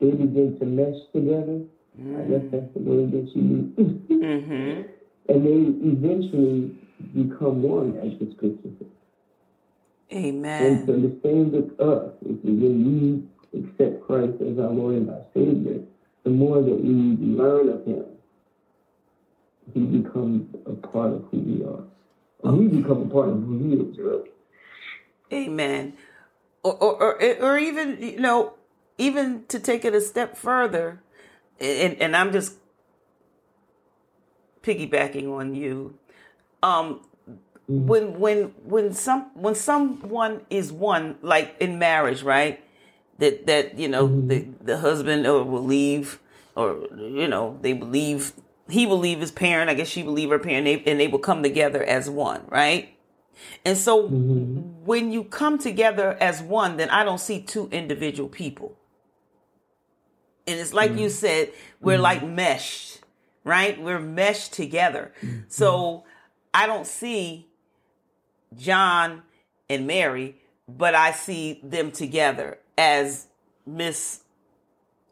they 0.00 0.10
begin 0.10 0.58
to 0.58 0.66
mesh 0.66 1.00
together. 1.12 1.62
Mm. 1.98 2.20
I 2.20 2.28
guess 2.28 2.42
that's 2.50 2.74
the 2.74 2.80
word 2.80 3.12
that 3.12 3.30
you 3.34 3.42
use. 3.42 4.00
mm-hmm. 4.10 4.82
And 5.26 5.40
they 5.40 5.88
eventually 5.88 6.76
become 7.14 7.62
one, 7.62 7.96
as 7.98 8.18
the 8.18 8.34
scripture 8.34 8.70
says. 8.78 8.88
Amen. 10.12 10.62
And 10.62 10.86
so 10.86 10.92
the 10.92 11.18
same 11.22 11.50
with 11.52 11.80
us. 11.80 12.12
If 12.22 12.44
when 12.44 13.28
we 13.52 13.58
accept 13.58 14.06
Christ 14.06 14.40
as 14.40 14.58
our 14.58 14.70
Lord 14.70 14.96
and 14.96 15.10
our 15.10 15.24
Savior, 15.34 15.80
the 16.22 16.30
more 16.30 16.62
that 16.62 16.80
we 16.80 17.16
learn 17.20 17.68
of 17.68 17.84
him, 17.84 18.04
he 19.72 19.80
becomes 19.80 20.54
a 20.66 20.72
part 20.72 21.12
of 21.12 21.24
who 21.30 21.38
we 21.38 21.64
are. 21.64 21.84
And 22.44 22.58
we 22.58 22.80
become 22.80 23.02
a 23.02 23.06
part 23.06 23.28
of 23.30 23.42
who 23.42 23.58
he 23.58 23.74
is, 23.74 23.98
really. 23.98 24.30
Amen. 25.32 25.94
Or, 26.62 26.74
or, 26.74 27.02
or, 27.02 27.36
or 27.42 27.58
even, 27.58 28.00
you 28.00 28.20
know, 28.20 28.54
even 28.98 29.44
to 29.48 29.58
take 29.58 29.84
it 29.84 29.94
a 29.94 30.00
step 30.00 30.36
further, 30.36 31.02
and, 31.58 32.00
and 32.00 32.16
I'm 32.16 32.32
just 32.32 32.54
piggybacking 34.62 35.30
on 35.30 35.54
you. 35.54 35.98
Um, 36.64 37.00
mm-hmm. 37.70 37.86
when 37.86 38.18
when 38.18 38.42
when 38.64 38.92
some 38.92 39.30
when 39.34 39.54
someone 39.54 40.40
is 40.50 40.72
one, 40.72 41.16
like 41.22 41.56
in 41.60 41.78
marriage, 41.78 42.22
right? 42.22 42.64
that 43.18 43.46
that 43.46 43.78
you 43.78 43.88
know 43.88 44.08
mm-hmm. 44.08 44.28
the 44.28 44.46
the 44.62 44.78
husband 44.78 45.26
or 45.26 45.44
will 45.44 45.64
leave 45.64 46.20
or 46.56 46.86
you 46.96 47.28
know 47.28 47.58
they 47.62 47.72
believe 47.72 48.32
he 48.68 48.86
will 48.86 48.98
leave 48.98 49.20
his 49.20 49.30
parent 49.30 49.70
i 49.70 49.74
guess 49.74 49.88
she 49.88 50.02
will 50.02 50.12
leave 50.12 50.30
her 50.30 50.38
parent 50.38 50.66
and 50.66 50.84
they, 50.84 50.90
and 50.90 51.00
they 51.00 51.08
will 51.08 51.18
come 51.18 51.42
together 51.42 51.82
as 51.82 52.08
one 52.10 52.42
right 52.48 52.96
and 53.64 53.76
so 53.76 54.04
mm-hmm. 54.04 54.60
when 54.84 55.12
you 55.12 55.24
come 55.24 55.58
together 55.58 56.16
as 56.20 56.42
one 56.42 56.76
then 56.76 56.90
i 56.90 57.04
don't 57.04 57.20
see 57.20 57.40
two 57.40 57.68
individual 57.70 58.28
people 58.28 58.76
and 60.46 60.58
it's 60.58 60.74
like 60.74 60.90
mm-hmm. 60.90 61.00
you 61.00 61.08
said 61.08 61.52
we're 61.80 61.98
like 61.98 62.20
mm-hmm. 62.20 62.36
meshed 62.36 63.00
right 63.44 63.80
we're 63.80 64.00
meshed 64.00 64.52
together 64.52 65.12
mm-hmm. 65.22 65.40
so 65.48 66.04
i 66.54 66.66
don't 66.66 66.86
see 66.86 67.46
john 68.56 69.22
and 69.68 69.86
mary 69.86 70.36
but 70.66 70.94
i 70.94 71.10
see 71.10 71.60
them 71.62 71.90
together 71.90 72.58
as 72.78 73.26
Miss 73.66 74.20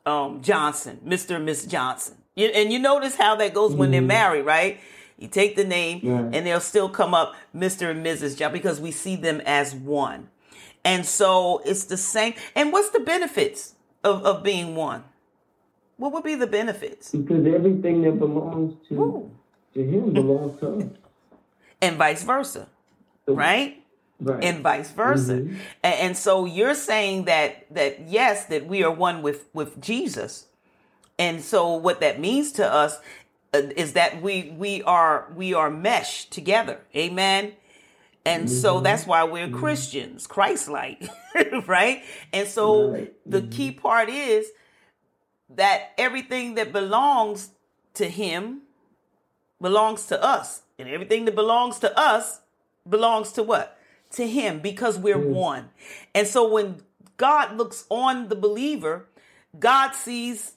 um, 0.04 0.42
Johnson, 0.42 1.00
Mr. 1.04 1.36
and 1.36 1.46
Miss 1.46 1.64
Johnson. 1.64 2.16
You, 2.34 2.48
and 2.48 2.72
you 2.72 2.78
notice 2.78 3.16
how 3.16 3.36
that 3.36 3.54
goes 3.54 3.74
when 3.74 3.86
mm-hmm. 3.86 3.92
they're 3.92 4.02
married, 4.02 4.42
right? 4.42 4.80
You 5.18 5.28
take 5.28 5.54
the 5.54 5.64
name 5.64 6.00
yeah. 6.02 6.18
and 6.32 6.46
they'll 6.46 6.60
still 6.60 6.88
come 6.88 7.14
up 7.14 7.34
Mr. 7.54 7.90
and 7.90 8.04
Mrs. 8.04 8.36
John 8.36 8.52
because 8.52 8.80
we 8.80 8.90
see 8.90 9.16
them 9.16 9.40
as 9.46 9.74
one. 9.74 10.28
And 10.84 11.06
so 11.06 11.62
it's 11.64 11.84
the 11.84 11.96
same. 11.96 12.34
And 12.56 12.72
what's 12.72 12.90
the 12.90 13.00
benefits 13.00 13.74
of, 14.02 14.24
of 14.24 14.42
being 14.42 14.74
one? 14.74 15.04
What 15.96 16.12
would 16.12 16.24
be 16.24 16.34
the 16.34 16.48
benefits? 16.48 17.12
Because 17.12 17.46
everything 17.46 18.02
that 18.02 18.18
belongs 18.18 18.74
to, 18.88 19.30
to 19.74 19.80
him 19.80 20.12
belongs 20.12 20.58
to 20.60 20.78
us. 20.78 20.84
And 21.82 21.96
vice 21.96 22.22
versa, 22.22 22.68
right? 23.26 23.78
Right. 24.20 24.44
and 24.44 24.62
vice 24.62 24.92
versa. 24.92 25.34
Mm-hmm. 25.34 25.56
And, 25.82 25.94
and, 25.94 26.16
so 26.16 26.44
you're 26.44 26.76
saying 26.76 27.24
that 27.24 27.66
that 27.74 28.08
yes, 28.08 28.46
that 28.46 28.66
we 28.66 28.84
are 28.84 28.90
one 28.90 29.20
with 29.20 29.46
with 29.52 29.80
Jesus. 29.80 30.46
And 31.18 31.42
so 31.42 31.74
what 31.74 32.00
that 32.00 32.20
means 32.20 32.52
to 32.52 32.72
us 32.72 32.98
uh, 33.52 33.62
is 33.76 33.94
that 33.94 34.22
we 34.22 34.54
we 34.56 34.82
are 34.84 35.26
we 35.34 35.54
are 35.54 35.70
meshed 35.70 36.30
together. 36.30 36.80
Amen. 36.94 37.52
And 38.24 38.44
mm-hmm. 38.44 38.54
so 38.54 38.80
that's 38.80 39.06
why 39.06 39.24
we're 39.24 39.48
mm-hmm. 39.48 39.58
Christians, 39.58 40.26
Christ-like, 40.26 41.02
right? 41.66 42.04
And 42.32 42.46
so 42.46 42.90
right. 42.92 43.12
the 43.26 43.40
mm-hmm. 43.40 43.50
key 43.50 43.70
part 43.72 44.08
is 44.08 44.50
that 45.50 45.90
everything 45.98 46.54
that 46.54 46.72
belongs 46.72 47.50
to 47.94 48.08
him 48.08 48.62
belongs 49.60 50.06
to 50.06 50.22
us. 50.22 50.62
And 50.78 50.88
everything 50.88 51.24
that 51.26 51.34
belongs 51.34 51.78
to 51.80 51.98
us 51.98 52.40
belongs 52.88 53.32
to 53.32 53.42
what? 53.42 53.78
to 54.12 54.28
him 54.28 54.60
because 54.60 54.98
we're 54.98 55.16
mm. 55.16 55.30
one. 55.30 55.70
And 56.14 56.26
so 56.26 56.48
when 56.48 56.82
God 57.16 57.56
looks 57.56 57.84
on 57.88 58.28
the 58.28 58.36
believer, 58.36 59.06
God 59.58 59.92
sees 59.92 60.52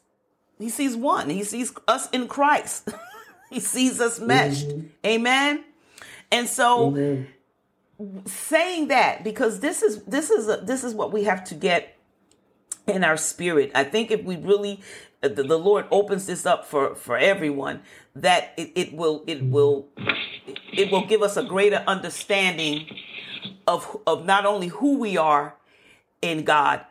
he 0.60 0.70
sees 0.70 0.96
one. 0.96 1.30
He 1.30 1.44
sees 1.44 1.74
us 1.88 2.10
in 2.12 2.28
Christ. 2.28 2.90
he 3.50 3.60
sees 3.60 4.00
us 4.00 4.20
meshed. 4.20 4.70
Mm-hmm. 4.70 4.88
Amen. 5.06 5.64
And 6.32 6.48
so 6.48 7.26
saying 8.26 8.88
that 8.90 9.24
because 9.24 9.60
this 9.60 9.82
is 9.82 10.04
this 10.04 10.30
is 10.30 10.48
a, 10.48 10.58
this 10.58 10.84
is 10.84 10.94
what 10.94 11.12
we 11.12 11.24
have 11.24 11.44
to 11.46 11.56
get 11.56 11.98
in 12.88 13.04
our 13.04 13.18
spirit. 13.18 13.72
I 13.74 13.84
think 13.84 14.12
if 14.12 14.24
we 14.24 14.38
really, 14.38 14.82
the, 15.30 15.44
the 15.44 15.58
Lord 15.58 15.86
opens 15.92 16.26
this 16.26 16.46
up 16.46 16.66
for, 16.66 16.96
for 16.96 17.18
everyone, 17.18 17.82
that 18.16 18.54
it, 18.58 18.72
it 18.76 18.94
will, 18.94 19.24
it 19.28 19.44
will, 19.44 19.88
it 20.74 20.92
will 20.92 21.06
give 21.06 21.22
us 21.22 21.38
a 21.38 21.44
greater 21.44 21.84
understanding 21.88 22.88
of, 23.68 23.98
of 24.06 24.26
not 24.26 24.46
only 24.46 24.68
who 24.68 24.98
we 24.98 25.18
are 25.18 25.56
in 26.22 26.44
God, 26.44 26.86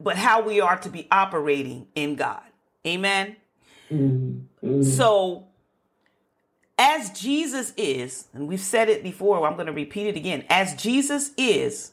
but 0.00 0.16
how 0.16 0.42
we 0.42 0.60
are 0.60 0.78
to 0.78 0.88
be 0.88 1.08
operating 1.10 1.88
in 1.94 2.14
God. 2.14 2.42
Amen. 2.86 3.36
Mm-hmm. 3.90 4.82
So, 4.82 5.46
as 6.78 7.10
Jesus 7.10 7.72
is, 7.76 8.28
and 8.32 8.46
we've 8.46 8.60
said 8.60 8.88
it 8.88 9.02
before, 9.02 9.44
I'm 9.46 9.54
going 9.54 9.66
to 9.66 9.72
repeat 9.72 10.06
it 10.06 10.16
again. 10.16 10.44
As 10.48 10.74
Jesus 10.74 11.32
is, 11.36 11.92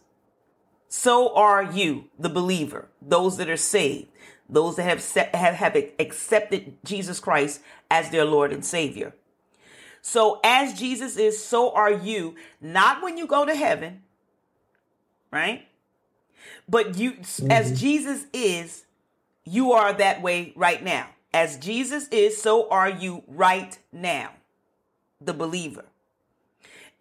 so 0.87 1.35
are 1.35 1.63
you, 1.63 2.05
the 2.19 2.29
believer, 2.29 2.89
those 3.01 3.37
that 3.37 3.49
are 3.49 3.57
saved, 3.57 4.09
those 4.49 4.75
that 4.75 4.83
have, 4.83 5.01
set, 5.01 5.33
have, 5.33 5.55
have 5.55 5.75
accepted 5.99 6.77
Jesus 6.83 7.19
Christ 7.19 7.61
as 7.89 8.09
their 8.09 8.25
Lord 8.25 8.51
and 8.51 8.63
Savior. 8.63 9.13
So, 10.01 10.39
as 10.43 10.77
Jesus 10.77 11.17
is, 11.17 11.43
so 11.43 11.73
are 11.73 11.91
you, 11.91 12.35
not 12.61 13.01
when 13.01 13.17
you 13.17 13.25
go 13.25 13.43
to 13.43 13.55
heaven, 13.55 14.03
right? 15.31 15.67
But 16.69 16.97
you, 16.97 17.13
mm-hmm. 17.13 17.51
as 17.51 17.79
Jesus 17.79 18.25
is, 18.31 18.85
you 19.45 19.71
are 19.73 19.93
that 19.93 20.21
way 20.21 20.53
right 20.55 20.83
now. 20.83 21.07
As 21.33 21.57
Jesus 21.57 22.07
is, 22.09 22.41
so 22.41 22.69
are 22.69 22.89
you 22.89 23.23
right 23.27 23.77
now, 23.91 24.31
the 25.19 25.33
believer. 25.33 25.85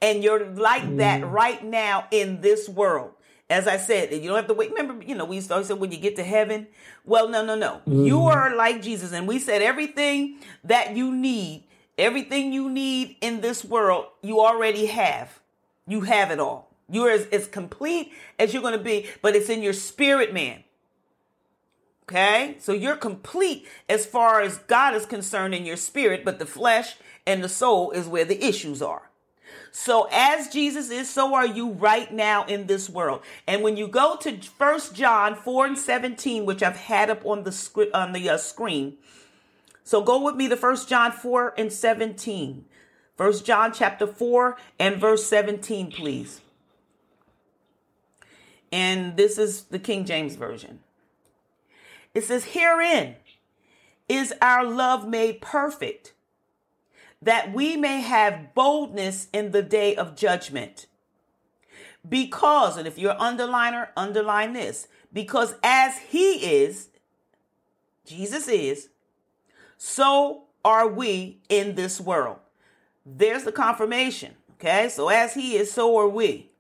And 0.03 0.25
you're 0.25 0.47
like 0.47 0.83
mm-hmm. 0.83 0.97
that 0.97 1.27
right 1.27 1.65
now 1.65 2.07
in 2.11 2.41
this 2.41 2.69
world. 2.69 3.13
As 3.51 3.69
I 3.69 3.77
said, 3.77 4.13
you 4.13 4.29
don't 4.29 4.37
have 4.37 4.47
to 4.47 4.55
wait. 4.55 4.71
Remember, 4.71 5.05
you 5.05 5.15
know, 5.15 5.27
we 5.27 5.41
always 5.51 5.67
said 5.67 5.79
when 5.79 5.93
you 5.93 5.99
get 5.99 6.17
to 6.17 6.25
heaven. 6.25 6.67
Well, 7.05 7.29
no, 7.29 7.45
no, 7.45 7.55
no. 7.55 7.83
Mm-hmm. 7.87 8.07
You 8.07 8.23
are 8.23 8.57
like 8.57 8.81
Jesus. 8.81 9.13
And 9.13 9.29
we 9.29 9.39
said 9.39 9.61
everything 9.61 10.39
that 10.65 10.97
you 10.97 11.15
need, 11.15 11.65
everything 11.99 12.53
you 12.53 12.71
need 12.71 13.17
in 13.21 13.43
this 13.43 13.65
world, 13.65 14.07
you 14.23 14.41
already 14.41 14.87
have. 14.87 15.41
You 15.87 16.03
have 16.03 16.31
it 16.31 16.41
all. 16.41 16.71
You're 16.89 17.11
as, 17.11 17.27
as 17.27 17.47
complete 17.47 18.13
as 18.39 18.53
you're 18.53 18.63
going 18.63 18.79
to 18.79 18.83
be, 18.83 19.09
but 19.21 19.37
it's 19.37 19.51
in 19.51 19.63
your 19.63 19.73
spirit, 19.73 20.33
man. 20.33 20.65
Okay? 22.05 22.57
So 22.61 22.73
you're 22.73 22.97
complete 22.97 23.67
as 23.89 24.07
far 24.07 24.41
as 24.41 24.59
God 24.59 24.95
is 24.95 25.07
concerned 25.07 25.55
in 25.55 25.65
your 25.67 25.77
spirit, 25.77 26.25
but 26.25 26.39
the 26.39 26.47
flesh 26.47 26.97
and 27.27 27.43
the 27.43 27.49
soul 27.49 27.91
is 27.91 28.07
where 28.07 28.25
the 28.25 28.43
issues 28.43 28.83
are. 28.83 29.11
So 29.77 30.07
as 30.13 30.47
Jesus 30.51 30.89
is, 30.89 31.11
so 31.11 31.35
are 31.35 31.45
you 31.45 31.73
right 31.73 32.11
now 32.13 32.45
in 32.45 32.69
this 32.69 32.89
world. 32.89 33.23
And 33.45 33.61
when 33.61 33.77
you 33.77 33.89
go 33.89 34.17
to 34.19 34.41
First 34.41 34.95
John 34.95 35.35
4 35.35 35.67
and 35.67 35.77
17, 35.77 36.47
which 36.47 36.63
I've 36.63 36.77
had 36.77 37.11
up 37.11 37.27
on 37.27 37.43
the 37.43 37.51
script 37.51 37.93
on 37.93 38.13
the 38.13 38.31
uh, 38.31 38.37
screen. 38.37 38.99
So 39.83 40.01
go 40.01 40.23
with 40.23 40.37
me 40.37 40.49
to 40.49 40.57
First 40.57 40.89
John 40.89 41.11
4 41.11 41.55
and 41.59 41.73
17. 41.73 42.67
First 43.17 43.45
John 43.45 43.73
chapter 43.73 44.07
4 44.07 44.57
and 44.79 45.01
verse 45.01 45.27
17, 45.27 45.91
please. 45.91 46.41
And 48.71 49.17
this 49.17 49.39
is 49.39 49.65
the 49.65 49.81
King 49.81 50.05
James 50.05 50.37
Version. 50.37 50.79
It 52.15 52.23
says, 52.23 52.45
Herein 52.45 53.17
is 54.09 54.33
our 54.41 54.65
love 54.65 55.09
made 55.09 55.41
perfect, 55.41 56.14
that 57.25 57.53
we 57.53 57.77
may 57.77 58.01
have 58.01 58.55
boldness 58.55 59.29
in 59.33 59.51
the 59.51 59.63
day 59.63 59.97
of 59.97 60.15
judgment. 60.15 60.87
Because, 62.07 62.77
and 62.77 62.87
if 62.87 62.99
you're 62.99 63.15
underliner, 63.15 63.89
underline 63.97 64.53
this, 64.53 64.89
because 65.13 65.55
as 65.63 65.99
he 65.99 66.63
is, 66.63 66.91
Jesus 68.05 68.47
is, 68.47 68.91
so 69.79 70.45
are 70.65 70.87
we 70.87 71.41
in 71.49 71.75
this 71.75 72.01
world. 72.01 72.39
There's 73.07 73.45
the 73.45 73.53
confirmation. 73.53 74.35
Okay, 74.55 74.89
so 74.89 75.09
as 75.09 75.35
he 75.35 75.57
is, 75.57 75.73
so 75.73 75.97
are 75.97 76.09
we. 76.09 76.51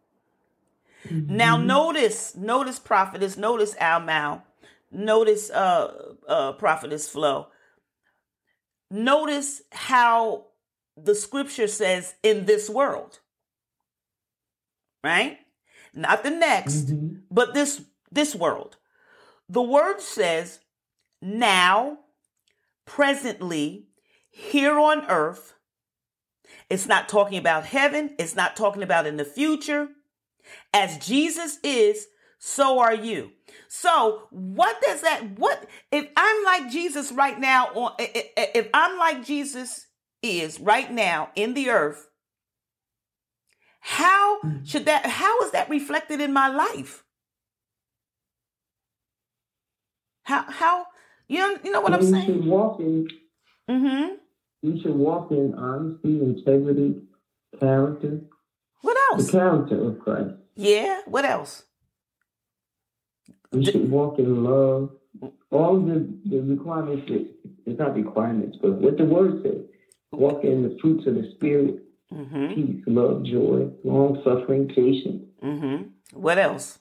Mm-hmm. 1.07 1.37
Now 1.37 1.59
notice, 1.59 2.35
notice 2.35 2.79
prophetess, 2.79 3.37
notice 3.37 3.77
Al 3.77 4.43
notice 4.91 5.51
uh 5.51 6.15
uh 6.27 6.53
prophetess 6.53 7.09
flow. 7.09 7.49
Notice 8.91 9.63
how 9.73 10.47
the 10.97 11.15
scripture 11.15 11.67
says 11.67 12.15
in 12.23 12.47
this 12.47 12.69
world. 12.71 13.21
Right? 15.03 15.39
Not 15.93 16.23
the 16.23 16.31
next, 16.31 16.87
mm-hmm. 16.87 17.19
but 17.31 17.55
this 17.55 17.83
this 18.11 18.35
world. 18.35 18.77
The 19.49 19.63
word 19.63 20.01
says 20.01 20.61
now, 21.21 21.99
presently, 22.87 23.89
here 24.31 24.79
on 24.79 25.05
earth. 25.11 25.55
It's 26.71 26.87
not 26.87 27.09
talking 27.09 27.39
about 27.39 27.67
heaven. 27.67 28.15
It's 28.19 28.35
not 28.35 28.57
talking 28.57 28.83
about 28.83 29.07
in 29.07 29.17
the 29.17 29.25
future. 29.25 29.89
As 30.73 30.99
Jesus 30.99 31.59
is, 31.63 32.07
so 32.39 32.79
are 32.79 32.95
you. 32.95 33.33
So, 33.69 34.29
what 34.31 34.81
does 34.83 35.01
that 35.03 35.39
what 35.39 35.67
if 35.91 36.09
I'm 36.17 36.45
like 36.45 36.71
Jesus 36.71 37.13
right 37.13 37.39
now 37.39 37.67
on 37.75 37.93
if 37.99 38.69
I'm 38.75 38.99
like 38.99 39.25
Jesus 39.25 39.87
is 40.25 40.59
right 40.59 40.91
now 40.91 41.31
in 41.35 41.55
the 41.55 41.71
earth, 41.71 42.09
how 43.81 44.41
should 44.65 44.87
that 44.87 45.07
how 45.07 45.41
is 45.43 45.53
that 45.53 45.69
reflected 45.69 46.21
in 46.21 46.33
my 46.33 46.49
life? 46.49 47.05
How 50.23 50.43
how 50.49 50.87
you 51.29 51.39
know 51.39 51.59
you 51.63 51.71
know 51.71 51.81
what 51.81 51.93
I'm 51.93 52.03
saying? 52.03 52.27
You 52.27 52.35
should 52.35 52.45
walk 52.47 52.81
in 52.81 53.09
mm-hmm. 53.71 54.15
you 54.63 54.81
should 54.81 54.95
walk 54.95 55.31
in 55.31 55.55
honesty, 55.55 56.21
integrity, 56.23 57.03
character. 57.61 58.21
What 58.81 58.97
else? 59.11 59.27
The 59.27 59.33
character 59.33 59.89
of 59.89 59.99
Christ. 60.01 60.35
Yeah. 60.57 61.03
What 61.07 61.25
else? 61.25 61.65
We 63.53 63.65
should 63.65 63.91
walk 63.91 64.19
in 64.19 64.45
love. 64.45 64.91
All 65.51 65.79
the, 65.81 66.09
the 66.25 66.41
requirements, 66.41 67.09
that, 67.09 67.29
it's 67.67 67.79
not 67.79 67.95
requirements, 67.95 68.59
but 68.61 68.73
what 68.73 68.99
the 68.99 69.05
word 69.05 69.43
says. 69.43 69.63
Walk 70.17 70.45
in 70.45 70.63
the 70.63 70.79
fruits 70.81 71.07
of 71.07 71.15
the 71.15 71.31
Spirit 71.35 71.85
mm-hmm. 72.13 72.55
peace, 72.55 72.85
love, 72.87 73.25
joy, 73.25 73.71
long 73.85 74.21
suffering, 74.25 74.69
patience. 74.69 75.25
Mm-hmm. 75.43 76.19
What 76.19 76.39
else? 76.39 76.79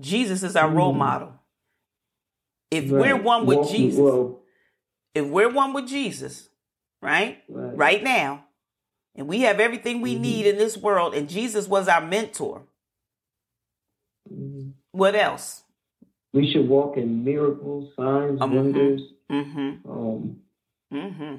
Jesus 0.00 0.42
is 0.42 0.56
our 0.56 0.68
mm-hmm. 0.68 0.76
role 0.76 0.92
model. 0.92 1.32
If 2.70 2.90
right. 2.90 3.00
we're 3.00 3.22
one 3.22 3.46
with 3.46 3.70
Jesus, 3.70 4.00
well, 4.00 4.40
if 5.14 5.26
we're 5.26 5.50
one 5.50 5.72
with 5.72 5.86
Jesus, 5.86 6.48
right? 7.00 7.42
right? 7.48 7.76
Right 7.76 8.02
now, 8.02 8.46
and 9.14 9.28
we 9.28 9.42
have 9.42 9.60
everything 9.60 10.00
we 10.00 10.14
mm-hmm. 10.14 10.22
need 10.22 10.46
in 10.46 10.56
this 10.56 10.76
world, 10.76 11.14
and 11.14 11.28
Jesus 11.28 11.68
was 11.68 11.86
our 11.86 12.04
mentor. 12.04 12.62
Mm-hmm. 14.32 14.70
What 14.90 15.14
else? 15.14 15.62
We 16.32 16.50
should 16.52 16.68
walk 16.68 16.96
in 16.96 17.22
miracles, 17.22 17.92
signs, 17.96 18.40
um, 18.40 18.54
wonders. 18.54 19.00
Mm-hmm. 19.30 19.90
Um, 19.90 20.36
mm-hmm. 20.92 21.34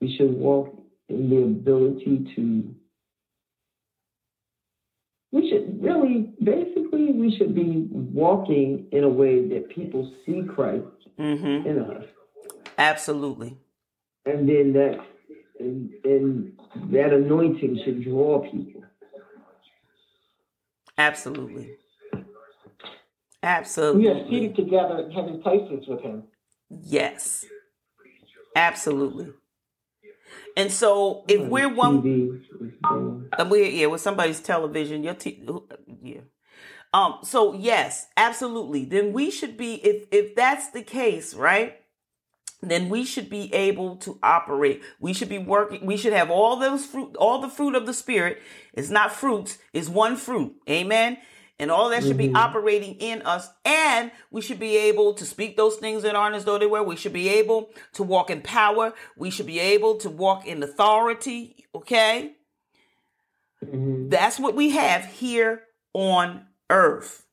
We 0.00 0.16
should 0.16 0.32
walk 0.32 0.76
in 1.08 1.30
the 1.30 1.42
ability 1.42 2.32
to. 2.36 2.74
We 5.32 5.48
should 5.48 5.82
really, 5.82 6.34
basically, 6.42 7.12
we 7.12 7.34
should 7.38 7.54
be 7.54 7.86
walking 7.90 8.86
in 8.92 9.04
a 9.04 9.08
way 9.08 9.48
that 9.48 9.70
people 9.70 10.12
see 10.26 10.42
Christ 10.54 10.84
mm-hmm. 11.18 11.66
in 11.66 11.78
us. 11.78 12.04
Absolutely. 12.76 13.56
And 14.26 14.48
then 14.48 14.72
that 14.74 14.98
and, 15.58 15.90
and 16.04 16.52
that 16.92 17.12
anointing 17.12 17.80
should 17.84 18.04
draw 18.04 18.40
people. 18.50 18.82
Absolutely. 20.98 21.76
Absolutely. 23.42 24.02
We 24.02 24.08
are 24.08 24.28
seated 24.28 24.56
together 24.56 24.98
in 25.00 25.10
heavenly 25.10 25.42
places 25.42 25.84
with 25.88 26.00
him. 26.00 26.24
Yes. 26.80 27.44
Absolutely. 28.56 29.28
And 30.56 30.70
so 30.70 31.24
if 31.28 31.40
we're 31.48 31.72
one 31.72 32.44
uh, 33.32 33.46
we 33.50 33.68
yeah, 33.70 33.86
with 33.86 34.00
somebody's 34.00 34.40
television, 34.40 35.02
your 35.02 35.14
t- 35.14 35.42
yeah. 36.02 36.20
Um 36.92 37.18
so 37.22 37.54
yes, 37.54 38.06
absolutely. 38.16 38.84
Then 38.84 39.12
we 39.12 39.30
should 39.30 39.56
be 39.56 39.74
if 39.76 40.06
if 40.10 40.34
that's 40.34 40.70
the 40.70 40.82
case, 40.82 41.34
right? 41.34 41.78
then 42.62 42.88
we 42.88 43.04
should 43.04 43.28
be 43.28 43.52
able 43.52 43.96
to 43.96 44.18
operate. 44.22 44.82
We 45.00 45.12
should 45.12 45.28
be 45.28 45.38
working. 45.38 45.84
We 45.84 45.96
should 45.96 46.12
have 46.12 46.30
all 46.30 46.56
those 46.56 46.86
fruit, 46.86 47.16
all 47.16 47.40
the 47.40 47.48
fruit 47.48 47.74
of 47.74 47.86
the 47.86 47.92
spirit. 47.94 48.40
It's 48.72 48.88
not 48.88 49.12
fruits, 49.12 49.58
it's 49.72 49.88
one 49.88 50.16
fruit. 50.16 50.54
Amen. 50.70 51.18
And 51.62 51.70
all 51.70 51.90
that 51.90 52.02
should 52.02 52.18
mm-hmm. 52.18 52.32
be 52.32 52.34
operating 52.34 52.96
in 52.96 53.22
us. 53.22 53.48
And 53.64 54.10
we 54.32 54.40
should 54.40 54.58
be 54.58 54.76
able 54.76 55.14
to 55.14 55.24
speak 55.24 55.56
those 55.56 55.76
things 55.76 56.02
that 56.02 56.16
aren't 56.16 56.34
as 56.34 56.44
though 56.44 56.58
they 56.58 56.66
were. 56.66 56.82
We 56.82 56.96
should 56.96 57.12
be 57.12 57.28
able 57.28 57.70
to 57.92 58.02
walk 58.02 58.30
in 58.30 58.40
power. 58.40 58.92
We 59.16 59.30
should 59.30 59.46
be 59.46 59.60
able 59.60 59.94
to 59.98 60.10
walk 60.10 60.44
in 60.44 60.60
authority. 60.60 61.64
Okay. 61.72 62.32
Mm-hmm. 63.64 64.08
That's 64.08 64.40
what 64.40 64.56
we 64.56 64.70
have 64.70 65.04
here 65.04 65.62
on 65.94 66.46
earth. 66.68 67.26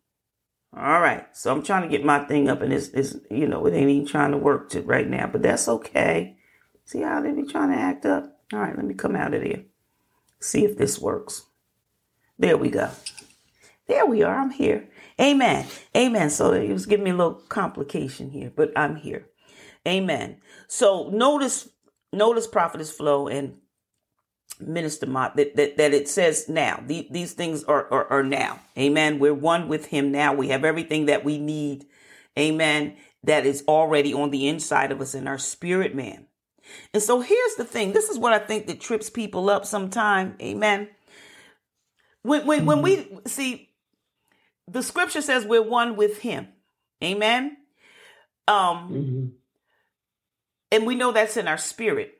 All 0.78 1.02
right. 1.02 1.26
So 1.36 1.52
I'm 1.52 1.64
trying 1.64 1.82
to 1.82 1.90
get 1.90 2.06
my 2.06 2.24
thing 2.26 2.50
up 2.50 2.62
and 2.62 2.72
it's, 2.72 2.90
it's 2.90 3.16
you 3.32 3.48
know, 3.48 3.66
it 3.66 3.74
ain't 3.74 3.90
even 3.90 4.08
trying 4.08 4.30
to 4.30 4.38
work 4.38 4.70
to 4.70 4.84
right 4.84 5.10
now, 5.10 5.26
but 5.26 5.42
that's 5.42 5.68
okay. 5.68 6.38
See 6.86 7.02
how 7.02 7.20
they 7.20 7.32
be 7.32 7.46
trying 7.46 7.72
to 7.72 7.82
act 7.82 8.06
up? 8.06 8.40
All 8.54 8.60
right, 8.60 8.76
let 8.76 8.86
me 8.86 8.94
come 8.94 9.16
out 9.16 9.34
of 9.34 9.42
there. 9.42 9.64
See 10.40 10.66
if 10.66 10.78
this 10.78 11.00
works. 11.00 11.48
There 12.38 12.58
we 12.58 12.70
go. 12.70 12.92
There 13.90 14.06
we 14.06 14.22
are. 14.22 14.36
I'm 14.36 14.52
here. 14.52 14.88
Amen. 15.20 15.66
Amen. 15.98 16.30
So 16.30 16.54
it 16.54 16.72
was 16.72 16.86
giving 16.86 17.04
me 17.04 17.10
a 17.10 17.16
little 17.16 17.34
complication 17.34 18.30
here, 18.30 18.54
but 18.56 18.72
I'm 18.76 18.96
here. 18.96 19.26
Amen. 19.88 20.38
So 20.68 21.10
notice, 21.10 21.70
notice 22.14 22.46
prophetess 22.46 22.92
flow 22.92 23.28
and 23.28 23.56
minister 24.60 25.08
Mott 25.08 25.36
that, 25.38 25.56
that, 25.56 25.78
that 25.78 25.94
it 25.94 26.08
says 26.08 26.48
now. 26.48 26.84
The, 26.86 27.08
these 27.10 27.34
things 27.34 27.64
are, 27.64 27.92
are, 27.92 28.06
are 28.12 28.24
now. 28.24 28.60
Amen. 28.78 29.18
We're 29.18 29.34
one 29.34 29.68
with 29.68 29.88
him 29.88 30.12
now. 30.12 30.34
We 30.36 30.50
have 30.50 30.64
everything 30.64 31.08
that 31.08 31.26
we 31.26 31.40
need. 31.40 31.88
Amen. 32.38 32.96
That 33.24 33.48
is 33.48 33.64
already 33.68 34.14
on 34.14 34.30
the 34.30 34.48
inside 34.48 34.92
of 34.92 35.02
us 35.02 35.16
in 35.16 35.28
our 35.28 35.40
spirit 35.40 35.96
man. 35.96 36.28
And 36.94 37.02
so 37.02 37.22
here's 37.22 37.56
the 37.56 37.66
thing. 37.66 37.94
This 37.94 38.10
is 38.10 38.20
what 38.20 38.34
I 38.34 38.40
think 38.40 38.68
that 38.68 38.80
trips 38.80 39.10
people 39.10 39.50
up 39.50 39.66
sometime. 39.66 40.36
Amen. 40.40 40.90
When 42.22 42.46
when 42.46 42.66
when 42.66 42.82
we 42.82 42.98
mm-hmm. 42.98 43.18
see 43.26 43.69
the 44.72 44.84
scripture 44.84 45.22
says 45.22 45.46
we're 45.46 45.62
one 45.62 45.96
with 45.96 46.20
him. 46.20 46.48
Amen. 47.04 47.58
Um 48.48 48.56
mm-hmm. 48.56 49.26
and 50.72 50.86
we 50.86 50.96
know 50.96 51.12
that's 51.12 51.38
in 51.38 51.48
our 51.48 51.58
spirit. 51.58 52.16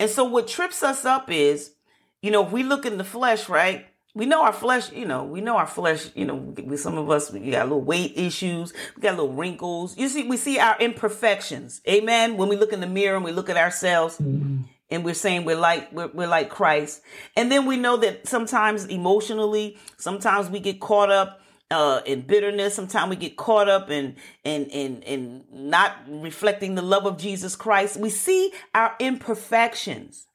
And 0.00 0.10
so 0.10 0.24
what 0.24 0.48
trips 0.48 0.82
us 0.82 1.04
up 1.04 1.30
is, 1.30 1.72
you 2.20 2.30
know, 2.30 2.44
if 2.44 2.52
we 2.52 2.62
look 2.62 2.84
in 2.84 2.98
the 2.98 3.04
flesh, 3.04 3.48
right? 3.48 3.86
we 4.14 4.26
know 4.26 4.44
our 4.44 4.52
flesh, 4.52 4.92
you 4.92 5.04
know, 5.04 5.24
we 5.24 5.40
know 5.40 5.56
our 5.56 5.66
flesh, 5.66 6.08
you 6.14 6.24
know, 6.24 6.36
with 6.36 6.78
some 6.78 6.96
of 6.96 7.10
us, 7.10 7.32
we 7.32 7.50
got 7.50 7.64
little 7.64 7.82
weight 7.82 8.12
issues, 8.16 8.72
we 8.94 9.02
got 9.02 9.16
little 9.16 9.32
wrinkles. 9.32 9.96
You 9.98 10.08
see, 10.08 10.28
we 10.28 10.36
see 10.36 10.58
our 10.60 10.78
imperfections. 10.78 11.80
Amen. 11.88 12.36
When 12.36 12.48
we 12.48 12.56
look 12.56 12.72
in 12.72 12.80
the 12.80 12.86
mirror 12.86 13.16
and 13.16 13.24
we 13.24 13.32
look 13.32 13.50
at 13.50 13.56
ourselves 13.56 14.18
mm-hmm. 14.18 14.62
and 14.88 15.04
we're 15.04 15.14
saying 15.14 15.44
we're 15.44 15.56
like, 15.56 15.92
we're, 15.92 16.10
we're 16.14 16.28
like 16.28 16.48
Christ. 16.48 17.02
And 17.36 17.50
then 17.50 17.66
we 17.66 17.76
know 17.76 17.96
that 17.96 18.28
sometimes 18.28 18.84
emotionally, 18.84 19.78
sometimes 19.96 20.48
we 20.48 20.60
get 20.60 20.78
caught 20.78 21.10
up 21.10 21.40
uh, 21.70 22.00
in 22.06 22.22
bitterness. 22.22 22.74
Sometimes 22.74 23.10
we 23.10 23.16
get 23.16 23.36
caught 23.36 23.68
up 23.68 23.90
in, 23.90 24.16
in, 24.44 24.66
in, 24.66 25.02
in 25.02 25.44
not 25.50 25.96
reflecting 26.08 26.74
the 26.74 26.82
love 26.82 27.06
of 27.06 27.18
Jesus 27.18 27.56
Christ. 27.56 27.96
We 27.98 28.10
see 28.10 28.52
our 28.74 28.94
imperfections. 28.98 30.26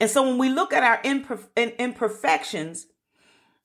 And 0.00 0.10
so 0.10 0.22
when 0.22 0.38
we 0.38 0.48
look 0.48 0.72
at 0.72 0.82
our 0.82 1.00
imperfections, 1.56 2.86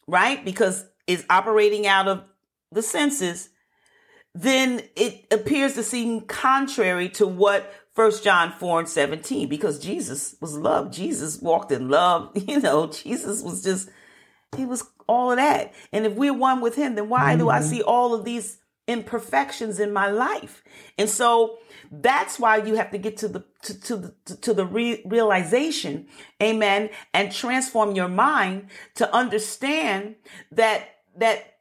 right, 0.08 0.44
because 0.44 0.86
it's 1.08 1.24
operating 1.30 1.88
out 1.88 2.08
of 2.08 2.24
the 2.72 2.82
senses, 2.82 3.50
then 4.34 4.82
it 4.96 5.26
appears 5.32 5.74
to 5.74 5.84
seem 5.84 6.22
contrary 6.22 7.10
to 7.10 7.28
what 7.28 7.74
First 7.94 8.24
John 8.24 8.54
4 8.54 8.80
and 8.80 8.90
17, 8.90 9.50
because 9.50 9.78
Jesus 9.78 10.36
was 10.40 10.58
love. 10.58 10.92
Jesus 10.92 11.42
walked 11.42 11.72
in 11.72 11.90
love. 11.90 12.32
You 12.48 12.60
know, 12.60 12.88
Jesus 12.88 13.42
was 13.42 13.64
just, 13.64 13.90
he 14.56 14.66
was 14.66 14.84
all 15.08 15.32
of 15.32 15.38
that. 15.38 15.74
And 15.92 16.06
if 16.06 16.14
we're 16.14 16.34
one 16.34 16.62
with 16.62 16.76
him, 16.76 16.96
then 16.96 17.10
why 17.10 17.32
mm-hmm. 17.32 17.40
do 17.40 17.50
I 17.50 17.60
mm-hmm. 17.60 17.70
see 17.70 17.82
all 17.82 18.14
of 18.14 18.26
these 18.26 18.58
imperfections 18.88 19.80
in 19.80 19.94
my 19.94 20.10
life? 20.10 20.64
And 20.98 21.10
so 21.10 21.58
that's 21.92 22.40
why 22.40 22.58
you 22.58 22.76
have 22.76 22.92
to 22.92 22.98
get 22.98 23.18
to 23.18 23.28
the 23.28 23.46
to, 23.64 23.82
to 23.82 23.96
the 23.98 24.36
to 24.42 24.54
the 24.54 24.66
re- 24.66 25.02
realization, 25.06 26.08
amen, 26.42 26.90
and 27.14 27.32
transform 27.32 27.96
your 27.96 28.10
mind 28.10 28.68
to 28.96 29.14
understand 29.14 30.16
that 30.52 30.90
that 31.16 31.52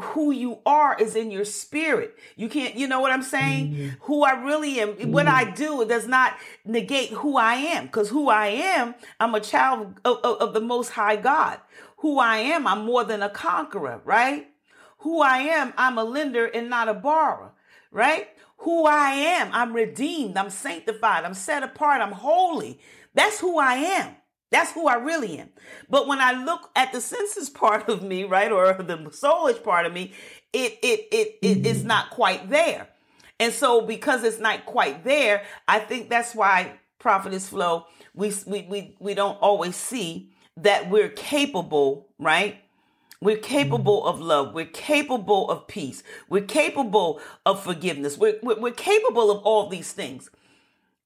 who 0.00 0.30
you 0.30 0.58
are 0.64 0.96
is 0.98 1.14
in 1.14 1.30
your 1.30 1.44
spirit. 1.44 2.16
You 2.36 2.48
can't, 2.48 2.74
you 2.74 2.88
know 2.88 3.00
what 3.00 3.12
I'm 3.12 3.22
saying? 3.22 3.72
Mm-hmm. 3.72 3.88
Who 4.02 4.24
I 4.24 4.42
really 4.42 4.80
am, 4.80 4.90
mm-hmm. 4.90 5.12
what 5.12 5.26
I 5.26 5.50
do 5.50 5.84
does 5.84 6.06
not 6.06 6.36
negate 6.64 7.10
who 7.10 7.36
I 7.36 7.54
am. 7.54 7.86
Because 7.86 8.08
who 8.08 8.28
I 8.28 8.46
am, 8.48 8.94
I'm 9.18 9.34
a 9.34 9.40
child 9.40 10.00
of, 10.04 10.18
of, 10.18 10.40
of, 10.40 10.54
the 10.54 10.60
Most 10.60 10.90
High 10.90 11.16
God. 11.16 11.60
Who 12.00 12.18
I 12.18 12.38
am, 12.38 12.66
I'm 12.66 12.84
more 12.84 13.04
than 13.04 13.22
a 13.22 13.30
conqueror, 13.30 14.00
right? 14.04 14.48
Who 14.98 15.22
I 15.22 15.38
am, 15.38 15.72
I'm 15.76 15.98
a 15.98 16.04
lender 16.04 16.46
and 16.46 16.68
not 16.68 16.88
a 16.88 16.94
borrower, 16.94 17.52
right? 17.90 18.28
who 18.60 18.84
I 18.84 19.10
am. 19.12 19.50
I'm 19.52 19.72
redeemed. 19.72 20.36
I'm 20.36 20.50
sanctified. 20.50 21.24
I'm 21.24 21.34
set 21.34 21.62
apart. 21.62 22.00
I'm 22.00 22.12
holy. 22.12 22.78
That's 23.14 23.40
who 23.40 23.58
I 23.58 23.74
am. 23.74 24.16
That's 24.50 24.72
who 24.72 24.88
I 24.88 24.94
really 24.96 25.38
am. 25.38 25.48
But 25.88 26.06
when 26.06 26.20
I 26.20 26.32
look 26.32 26.70
at 26.76 26.92
the 26.92 27.00
senses 27.00 27.48
part 27.50 27.88
of 27.88 28.02
me, 28.02 28.24
right, 28.24 28.50
or 28.50 28.72
the 28.72 28.96
soulish 29.10 29.62
part 29.62 29.86
of 29.86 29.92
me, 29.92 30.12
it 30.52 30.78
it 30.82 31.08
it, 31.12 31.38
it 31.42 31.66
it's 31.66 31.82
not 31.82 32.10
quite 32.10 32.50
there. 32.50 32.88
And 33.38 33.52
so 33.54 33.80
because 33.80 34.24
it's 34.24 34.40
not 34.40 34.66
quite 34.66 35.04
there, 35.04 35.44
I 35.66 35.78
think 35.78 36.10
that's 36.10 36.34
why 36.34 36.72
prophetess 36.98 37.48
flow 37.48 37.86
we 38.14 38.34
we 38.46 38.62
we, 38.68 38.96
we 38.98 39.14
don't 39.14 39.38
always 39.40 39.76
see 39.76 40.32
that 40.56 40.90
we're 40.90 41.08
capable, 41.08 42.08
right? 42.18 42.62
We're 43.20 43.36
capable 43.36 44.06
of 44.06 44.20
love. 44.20 44.54
We're 44.54 44.64
capable 44.64 45.50
of 45.50 45.66
peace. 45.66 46.02
We're 46.28 46.44
capable 46.44 47.20
of 47.44 47.62
forgiveness. 47.62 48.16
We're, 48.16 48.38
we're, 48.42 48.58
we're, 48.58 48.72
capable 48.72 49.30
of 49.30 49.42
all 49.42 49.68
these 49.68 49.92
things 49.92 50.30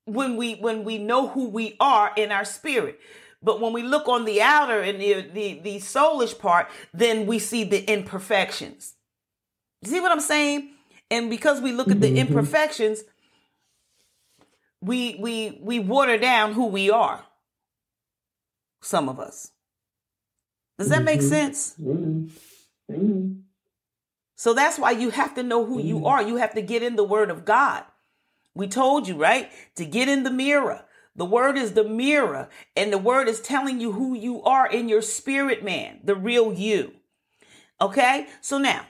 when 0.04 0.36
we 0.36 0.54
when 0.56 0.84
we 0.84 0.98
know 0.98 1.28
who 1.28 1.48
we 1.48 1.76
are 1.80 2.12
in 2.16 2.30
our 2.30 2.44
spirit. 2.44 3.00
But 3.42 3.60
when 3.60 3.72
we 3.72 3.82
look 3.82 4.08
on 4.08 4.24
the 4.24 4.40
outer 4.40 4.80
and 4.80 5.00
the, 5.00 5.20
the, 5.20 5.60
the 5.60 5.76
soulish 5.76 6.38
part, 6.38 6.70
then 6.94 7.26
we 7.26 7.38
see 7.38 7.62
the 7.62 7.84
imperfections. 7.84 8.94
See 9.84 10.00
what 10.00 10.10
I'm 10.10 10.20
saying? 10.20 10.70
And 11.10 11.28
because 11.28 11.60
we 11.60 11.72
look 11.72 11.90
at 11.90 12.00
the 12.00 12.06
mm-hmm. 12.06 12.28
imperfections, 12.28 13.02
we 14.80 15.16
we 15.18 15.58
we 15.62 15.78
water 15.78 16.16
down 16.16 16.52
who 16.52 16.66
we 16.66 16.90
are. 16.90 17.24
Some 18.84 19.08
of 19.08 19.18
us. 19.18 19.50
Does 20.78 20.90
that 20.90 21.02
make 21.02 21.20
mm-hmm. 21.20 21.28
sense? 21.28 21.74
Mm-hmm. 21.80 22.26
mm-hmm. 22.92 23.32
So 24.36 24.52
that's 24.52 24.78
why 24.78 24.90
you 24.90 25.10
have 25.10 25.34
to 25.36 25.42
know 25.42 25.64
who 25.64 25.80
you 25.80 25.96
mm-hmm. 25.96 26.06
are. 26.06 26.22
You 26.22 26.36
have 26.36 26.54
to 26.54 26.60
get 26.60 26.82
in 26.82 26.96
the 26.96 27.04
word 27.04 27.30
of 27.30 27.44
God. 27.44 27.84
We 28.54 28.66
told 28.66 29.08
you, 29.08 29.16
right? 29.16 29.50
To 29.76 29.86
get 29.86 30.08
in 30.08 30.22
the 30.22 30.30
mirror. 30.30 30.84
The 31.16 31.24
word 31.24 31.56
is 31.56 31.72
the 31.72 31.84
mirror, 31.84 32.48
and 32.76 32.92
the 32.92 32.98
word 32.98 33.28
is 33.28 33.40
telling 33.40 33.80
you 33.80 33.92
who 33.92 34.14
you 34.14 34.42
are 34.42 34.66
in 34.66 34.88
your 34.88 35.00
spirit, 35.00 35.62
man, 35.62 36.00
the 36.02 36.16
real 36.16 36.52
you. 36.52 36.92
Okay? 37.80 38.26
So 38.40 38.58
now, 38.58 38.86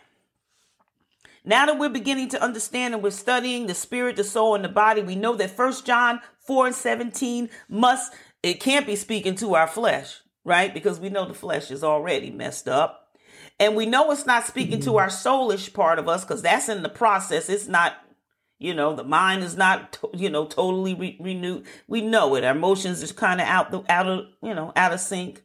now 1.45 1.67
that 1.67 1.79
we're 1.79 1.91
beginning 1.91 2.31
to 2.31 2.43
understand 2.43 2.95
and 2.95 3.03
we're 3.03 3.11
studying 3.11 3.67
the 3.67 3.75
spirit, 3.75 4.17
the 4.17 4.25
soul, 4.25 4.55
and 4.55 4.65
the 4.65 4.71
body, 4.71 5.03
we 5.03 5.15
know 5.15 5.37
that 5.37 5.51
First 5.51 5.85
John 5.85 6.21
4 6.47 6.69
and 6.69 6.75
17 6.75 7.51
must, 7.69 8.15
it 8.45 8.61
can't 8.61 8.87
be 8.87 8.97
speaking 8.97 9.35
to 9.37 9.55
our 9.55 9.67
flesh 9.67 10.21
right? 10.45 10.73
Because 10.73 11.01
we 11.01 11.09
know 11.09 11.27
the 11.27 11.35
flesh 11.35 11.71
is 11.71 11.83
already 11.83 12.31
messed 12.31 12.69
up. 12.69 13.17
And 13.59 13.77
we 13.77 13.87
know 13.87 14.11
it's 14.11 14.27
not 14.27 14.47
speaking 14.47 14.81
to 14.81 14.99
our 14.99 15.09
soulish 15.09 15.73
part 15.73 15.99
of 15.99 16.09
us 16.09 16.25
because 16.25 16.43
that's 16.43 16.69
in 16.69 16.83
the 16.83 16.89
process. 16.89 17.49
It's 17.49 17.69
not, 17.69 17.95
you 18.59 18.75
know, 18.75 18.95
the 18.95 19.05
mind 19.05 19.43
is 19.43 19.57
not, 19.57 19.99
you 20.13 20.29
know, 20.29 20.45
totally 20.45 20.95
re- 20.95 21.19
renewed. 21.21 21.67
We 21.87 22.01
know 22.01 22.35
it. 22.35 22.45
Our 22.45 22.55
emotions 22.55 23.03
is 23.03 23.13
kind 23.13 23.41
of 23.41 23.47
out 23.47 23.71
the 23.71 23.83
out 23.89 24.07
of, 24.07 24.27
you 24.43 24.55
know, 24.55 24.73
out 24.75 24.93
of 24.93 25.01
sync. 25.01 25.43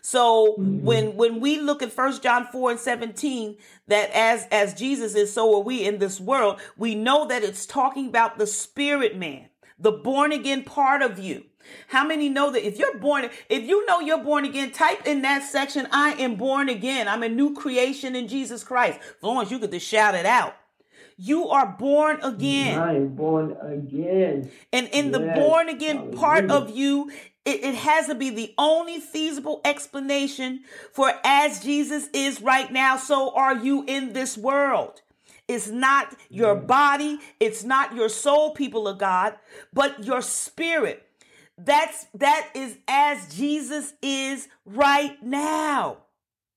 So 0.00 0.56
mm-hmm. 0.58 0.84
when 0.84 1.16
when 1.16 1.40
we 1.40 1.60
look 1.60 1.82
at 1.82 1.92
First 1.92 2.22
John 2.22 2.46
4 2.46 2.72
and 2.72 2.80
17, 2.80 3.56
that 3.88 4.10
as 4.14 4.46
as 4.50 4.72
Jesus 4.72 5.14
is, 5.14 5.32
so 5.32 5.54
are 5.56 5.62
we 5.62 5.84
in 5.84 5.98
this 5.98 6.18
world, 6.18 6.60
we 6.78 6.94
know 6.94 7.26
that 7.26 7.42
it's 7.42 7.66
talking 7.66 8.08
about 8.08 8.38
the 8.38 8.46
spirit 8.46 9.18
man, 9.18 9.50
the 9.78 9.92
born 9.92 10.32
again 10.32 10.64
part 10.64 11.02
of 11.02 11.18
you. 11.18 11.44
How 11.88 12.06
many 12.06 12.28
know 12.28 12.50
that 12.50 12.66
if 12.66 12.78
you're 12.78 12.98
born, 12.98 13.28
if 13.48 13.62
you 13.64 13.84
know 13.86 14.00
you're 14.00 14.22
born 14.22 14.44
again, 14.44 14.70
type 14.70 15.06
in 15.06 15.22
that 15.22 15.42
section, 15.42 15.88
I 15.90 16.12
am 16.12 16.36
born 16.36 16.68
again. 16.68 17.08
I'm 17.08 17.22
a 17.22 17.28
new 17.28 17.54
creation 17.54 18.14
in 18.16 18.28
Jesus 18.28 18.64
Christ. 18.64 18.98
As 19.22 19.50
you 19.50 19.58
could 19.58 19.72
just 19.72 19.86
shout 19.86 20.14
it 20.14 20.26
out. 20.26 20.56
You 21.16 21.48
are 21.48 21.66
born 21.78 22.20
again. 22.22 22.78
I 22.78 22.96
am 22.96 23.14
born 23.14 23.56
again. 23.60 24.50
And 24.72 24.88
in 24.88 25.06
yes. 25.06 25.12
the 25.12 25.40
born 25.40 25.68
again 25.68 25.96
Hallelujah. 25.96 26.18
part 26.18 26.50
of 26.50 26.70
you, 26.70 27.10
it, 27.44 27.62
it 27.62 27.74
has 27.74 28.06
to 28.06 28.14
be 28.14 28.30
the 28.30 28.54
only 28.58 28.98
feasible 28.98 29.60
explanation 29.64 30.60
for 30.92 31.12
as 31.24 31.62
Jesus 31.62 32.08
is 32.12 32.40
right 32.40 32.72
now, 32.72 32.96
so 32.96 33.34
are 33.34 33.54
you 33.54 33.84
in 33.86 34.12
this 34.12 34.38
world. 34.38 35.02
It's 35.48 35.68
not 35.68 36.16
your 36.30 36.54
body, 36.54 37.18
it's 37.40 37.64
not 37.64 37.94
your 37.94 38.08
soul, 38.08 38.52
people 38.52 38.88
of 38.88 38.98
God, 38.98 39.34
but 39.72 40.04
your 40.04 40.22
spirit. 40.22 41.06
That's 41.64 42.06
that 42.14 42.50
is 42.54 42.76
as 42.88 43.34
Jesus 43.34 43.92
is 44.02 44.48
right 44.64 45.22
now. 45.22 45.98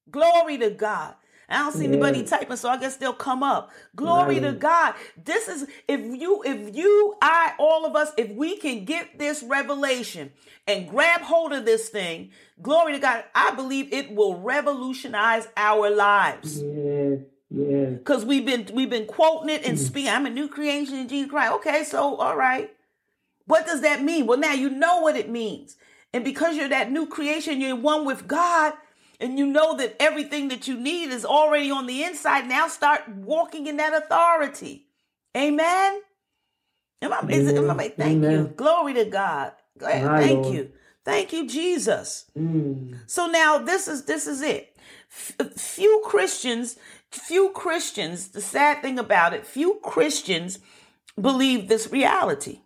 Glory 0.09 0.57
to 0.59 0.69
God. 0.69 1.15
I 1.47 1.59
don't 1.59 1.73
see 1.73 1.85
anybody 1.85 2.23
typing, 2.23 2.57
so 2.57 2.69
I 2.69 2.77
guess 2.77 2.97
they'll 2.97 3.13
come 3.13 3.43
up. 3.43 3.71
Glory 3.95 4.39
right. 4.39 4.51
to 4.51 4.53
God. 4.53 4.95
This 5.23 5.47
is 5.47 5.67
if 5.87 6.01
you, 6.01 6.41
if 6.43 6.75
you, 6.75 7.15
I, 7.21 7.53
all 7.59 7.85
of 7.85 7.95
us, 7.95 8.11
if 8.17 8.31
we 8.31 8.57
can 8.57 8.83
get 8.83 9.19
this 9.19 9.43
revelation 9.43 10.31
and 10.67 10.89
grab 10.89 11.21
hold 11.21 11.53
of 11.53 11.65
this 11.65 11.89
thing, 11.89 12.31
glory 12.61 12.93
to 12.93 12.99
God, 12.99 13.25
I 13.35 13.53
believe 13.53 13.93
it 13.93 14.11
will 14.11 14.39
revolutionize 14.39 15.47
our 15.55 15.91
lives. 15.91 16.63
Yeah. 16.63 17.17
Yeah. 17.51 17.85
Because 17.91 18.25
we've 18.25 18.45
been 18.45 18.67
we've 18.73 18.89
been 18.89 19.05
quoting 19.05 19.49
it 19.49 19.65
and 19.65 19.77
mm. 19.77 19.81
speaking. 19.81 20.09
I'm 20.09 20.25
a 20.25 20.31
new 20.31 20.49
creation 20.49 20.95
in 20.95 21.07
Jesus 21.07 21.29
Christ. 21.29 21.53
Okay, 21.53 21.83
so 21.83 22.15
all 22.15 22.35
right. 22.35 22.74
What 23.45 23.65
does 23.65 23.81
that 23.81 24.03
mean? 24.03 24.25
Well, 24.25 24.39
now 24.39 24.53
you 24.53 24.69
know 24.69 25.01
what 25.01 25.15
it 25.15 25.29
means. 25.29 25.77
And 26.13 26.23
because 26.23 26.55
you're 26.55 26.69
that 26.69 26.91
new 26.91 27.07
creation, 27.07 27.61
you're 27.61 27.75
one 27.75 28.05
with 28.05 28.27
God, 28.27 28.73
and 29.19 29.37
you 29.37 29.45
know 29.45 29.75
that 29.77 29.95
everything 29.99 30.47
that 30.49 30.67
you 30.67 30.77
need 30.77 31.09
is 31.09 31.25
already 31.25 31.71
on 31.71 31.87
the 31.87 32.03
inside. 32.03 32.47
Now 32.47 32.67
start 32.67 33.07
walking 33.09 33.67
in 33.67 33.77
that 33.77 33.93
authority. 33.93 34.87
Amen. 35.35 36.01
Am 37.01 37.13
I, 37.13 37.21
is 37.29 37.47
it, 37.47 37.57
am 37.57 37.69
I, 37.71 37.89
thank 37.89 37.99
Amen. 38.17 38.31
you. 38.31 38.47
Glory 38.55 38.93
to 38.95 39.05
God. 39.05 39.51
thank 39.79 40.45
Lord. 40.45 40.55
you. 40.55 40.71
Thank 41.03 41.33
you, 41.33 41.47
Jesus. 41.47 42.25
Mm. 42.37 42.97
So 43.05 43.27
now 43.27 43.59
this 43.59 43.87
is 43.87 44.05
this 44.05 44.25
is 44.25 44.41
it. 44.41 44.75
F- 45.11 45.53
few 45.53 46.01
Christians, 46.05 46.77
few 47.11 47.51
Christians, 47.51 48.29
the 48.29 48.41
sad 48.41 48.81
thing 48.81 48.97
about 48.97 49.33
it, 49.33 49.45
few 49.45 49.79
Christians 49.83 50.59
believe 51.19 51.67
this 51.67 51.91
reality. 51.91 52.61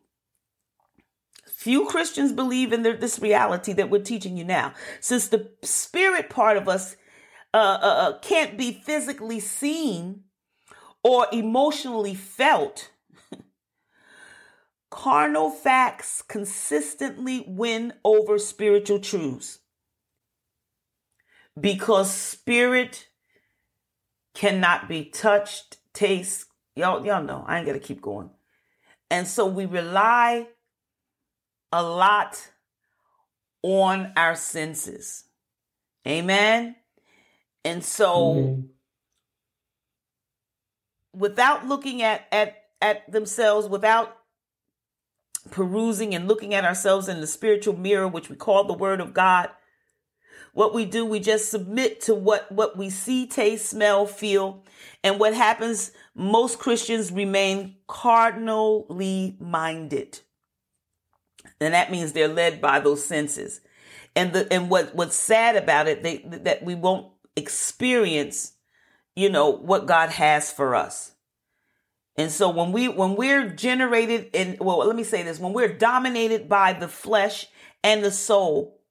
Few 1.59 1.87
Christians 1.87 2.31
believe 2.31 2.71
in 2.71 2.83
this 2.83 3.19
reality 3.19 3.73
that 3.73 3.89
we're 3.89 4.01
teaching 4.01 4.37
you 4.37 4.45
now. 4.45 4.73
Since 5.01 5.27
the 5.27 5.51
spirit 5.61 6.29
part 6.29 6.55
of 6.55 6.69
us 6.69 6.95
uh, 7.53 7.57
uh, 7.57 7.85
uh, 7.85 8.19
can't 8.19 8.57
be 8.57 8.71
physically 8.71 9.41
seen 9.41 10.21
or 11.03 11.27
emotionally 11.33 12.15
felt, 12.15 12.91
carnal 14.89 15.49
facts 15.49 16.21
consistently 16.21 17.43
win 17.45 17.91
over 18.05 18.39
spiritual 18.39 18.99
truths. 18.99 19.59
Because 21.59 22.09
spirit 22.09 23.09
cannot 24.33 24.87
be 24.87 25.03
touched, 25.03 25.75
taste. 25.93 26.45
Y'all, 26.77 27.05
y'all 27.05 27.21
know, 27.21 27.43
I 27.45 27.57
ain't 27.57 27.65
got 27.65 27.73
to 27.73 27.79
keep 27.79 28.01
going. 28.01 28.29
And 29.11 29.27
so 29.27 29.45
we 29.45 29.65
rely 29.65 30.47
a 31.71 31.83
lot 31.83 32.49
on 33.61 34.11
our 34.15 34.35
senses. 34.35 35.25
Amen. 36.07 36.75
And 37.65 37.83
so 37.83 38.33
mm-hmm. 38.33 38.61
without 41.13 41.67
looking 41.67 42.01
at 42.01 42.27
at 42.31 42.55
at 42.81 43.11
themselves 43.11 43.67
without 43.67 44.15
perusing 45.51 46.15
and 46.15 46.27
looking 46.27 46.53
at 46.53 46.65
ourselves 46.65 47.07
in 47.07 47.21
the 47.21 47.27
spiritual 47.27 47.75
mirror 47.75 48.07
which 48.07 48.29
we 48.29 48.35
call 48.35 48.63
the 48.63 48.73
word 48.73 49.01
of 49.01 49.13
God 49.13 49.49
what 50.53 50.73
we 50.73 50.85
do 50.85 51.05
we 51.05 51.19
just 51.19 51.49
submit 51.49 52.01
to 52.01 52.15
what 52.15 52.51
what 52.51 52.77
we 52.77 52.89
see 52.89 53.27
taste 53.27 53.69
smell 53.69 54.05
feel 54.05 54.63
and 55.03 55.19
what 55.19 55.33
happens 55.33 55.91
most 56.15 56.59
Christians 56.59 57.11
remain 57.11 57.75
carnally 57.87 59.35
minded 59.39 60.19
and 61.59 61.73
that 61.73 61.91
means 61.91 62.13
they're 62.13 62.27
led 62.27 62.61
by 62.61 62.79
those 62.79 63.03
senses. 63.03 63.61
And 64.15 64.33
the 64.33 64.51
and 64.51 64.69
what 64.69 64.95
what's 64.95 65.15
sad 65.15 65.55
about 65.55 65.87
it, 65.87 66.03
they 66.03 66.17
that 66.25 66.63
we 66.63 66.75
won't 66.75 67.11
experience, 67.35 68.53
you 69.15 69.29
know, 69.29 69.49
what 69.49 69.85
God 69.85 70.09
has 70.09 70.51
for 70.51 70.75
us. 70.75 71.13
And 72.15 72.31
so 72.31 72.49
when 72.49 72.71
we 72.71 72.87
when 72.87 73.15
we're 73.15 73.49
generated 73.49 74.29
in 74.33 74.57
well, 74.59 74.79
let 74.79 74.95
me 74.95 75.03
say 75.03 75.23
this, 75.23 75.39
when 75.39 75.53
we're 75.53 75.73
dominated 75.73 76.49
by 76.49 76.73
the 76.73 76.87
flesh 76.87 77.47
and 77.83 78.03
the 78.03 78.11
soul, 78.11 78.81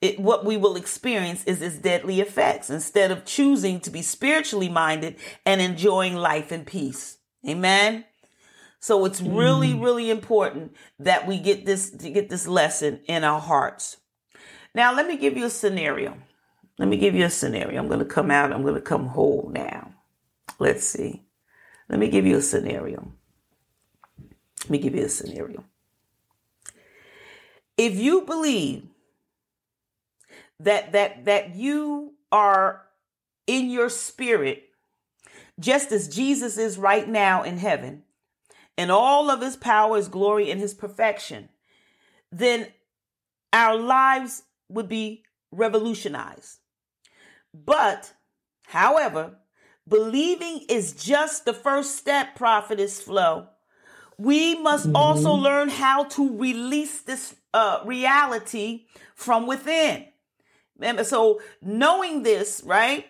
it, 0.00 0.20
what 0.20 0.44
we 0.44 0.56
will 0.56 0.76
experience 0.76 1.44
is 1.44 1.62
its 1.62 1.78
deadly 1.78 2.20
effects 2.20 2.68
instead 2.68 3.10
of 3.10 3.24
choosing 3.24 3.80
to 3.80 3.90
be 3.90 4.02
spiritually 4.02 4.68
minded 4.68 5.16
and 5.46 5.60
enjoying 5.60 6.14
life 6.14 6.52
in 6.52 6.64
peace. 6.64 7.18
Amen. 7.48 8.04
So 8.80 9.04
it's 9.04 9.20
really, 9.20 9.72
mm. 9.72 9.82
really 9.82 10.10
important 10.10 10.76
that 10.98 11.26
we 11.26 11.38
get 11.38 11.66
this 11.66 11.90
to 11.90 12.10
get 12.10 12.28
this 12.28 12.46
lesson 12.46 13.00
in 13.06 13.24
our 13.24 13.40
hearts. 13.40 13.96
Now, 14.74 14.94
let 14.94 15.06
me 15.06 15.16
give 15.16 15.36
you 15.36 15.46
a 15.46 15.50
scenario. 15.50 16.16
Let 16.78 16.88
me 16.88 16.96
give 16.96 17.14
you 17.14 17.24
a 17.24 17.30
scenario. 17.30 17.80
I'm 17.80 17.88
going 17.88 17.98
to 17.98 18.04
come 18.04 18.30
out. 18.30 18.52
I'm 18.52 18.62
going 18.62 18.74
to 18.74 18.80
come 18.80 19.06
whole 19.06 19.50
now. 19.52 19.94
Let's 20.60 20.84
see. 20.84 21.24
Let 21.88 21.98
me 21.98 22.08
give 22.08 22.26
you 22.26 22.36
a 22.36 22.42
scenario. 22.42 23.12
Let 24.64 24.70
me 24.70 24.78
give 24.78 24.94
you 24.94 25.04
a 25.04 25.08
scenario. 25.08 25.64
If 27.76 27.96
you 27.96 28.22
believe 28.22 28.86
that 30.60 30.92
that 30.92 31.24
that 31.24 31.54
you 31.54 32.14
are 32.30 32.82
in 33.46 33.70
your 33.70 33.88
spirit 33.88 34.64
just 35.58 35.90
as 35.92 36.08
Jesus 36.08 36.58
is 36.58 36.76
right 36.78 37.08
now 37.08 37.42
in 37.42 37.58
heaven, 37.58 38.02
and 38.78 38.92
all 38.92 39.28
of 39.28 39.42
his 39.42 39.56
power, 39.56 39.96
his 39.96 40.06
glory, 40.08 40.50
and 40.50 40.60
his 40.60 40.72
perfection, 40.72 41.48
then 42.30 42.68
our 43.52 43.76
lives 43.76 44.44
would 44.68 44.88
be 44.88 45.24
revolutionized. 45.50 46.58
But, 47.52 48.14
however, 48.66 49.38
believing 49.86 50.64
is 50.68 50.92
just 50.92 51.44
the 51.44 51.52
first 51.52 51.96
step, 51.96 52.36
prophetess 52.36 53.02
flow. 53.02 53.48
We 54.16 54.56
must 54.60 54.86
mm-hmm. 54.86 54.96
also 54.96 55.32
learn 55.32 55.70
how 55.70 56.04
to 56.04 56.38
release 56.38 57.00
this 57.00 57.34
uh, 57.52 57.80
reality 57.84 58.86
from 59.16 59.46
within. 59.46 60.06
And 60.80 61.04
so, 61.04 61.40
knowing 61.60 62.22
this, 62.22 62.62
right, 62.64 63.06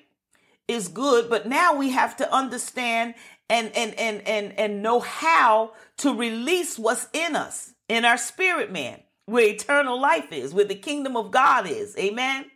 is 0.66 0.88
good, 0.88 1.28
but 1.28 1.46
now 1.46 1.74
we 1.74 1.90
have 1.90 2.16
to 2.18 2.32
understand 2.32 3.14
and 3.50 3.74
and 3.74 3.94
and 3.94 4.26
and 4.26 4.58
and 4.58 4.82
know 4.82 5.00
how 5.00 5.72
to 5.98 6.14
release 6.14 6.78
what's 6.78 7.08
in 7.12 7.36
us 7.36 7.72
in 7.88 8.04
our 8.04 8.18
spirit 8.18 8.70
man 8.70 9.00
where 9.26 9.46
eternal 9.46 10.00
life 10.00 10.32
is 10.32 10.54
where 10.54 10.64
the 10.64 10.74
kingdom 10.74 11.16
of 11.16 11.30
god 11.30 11.66
is. 11.66 11.96
Amen? 11.98 12.46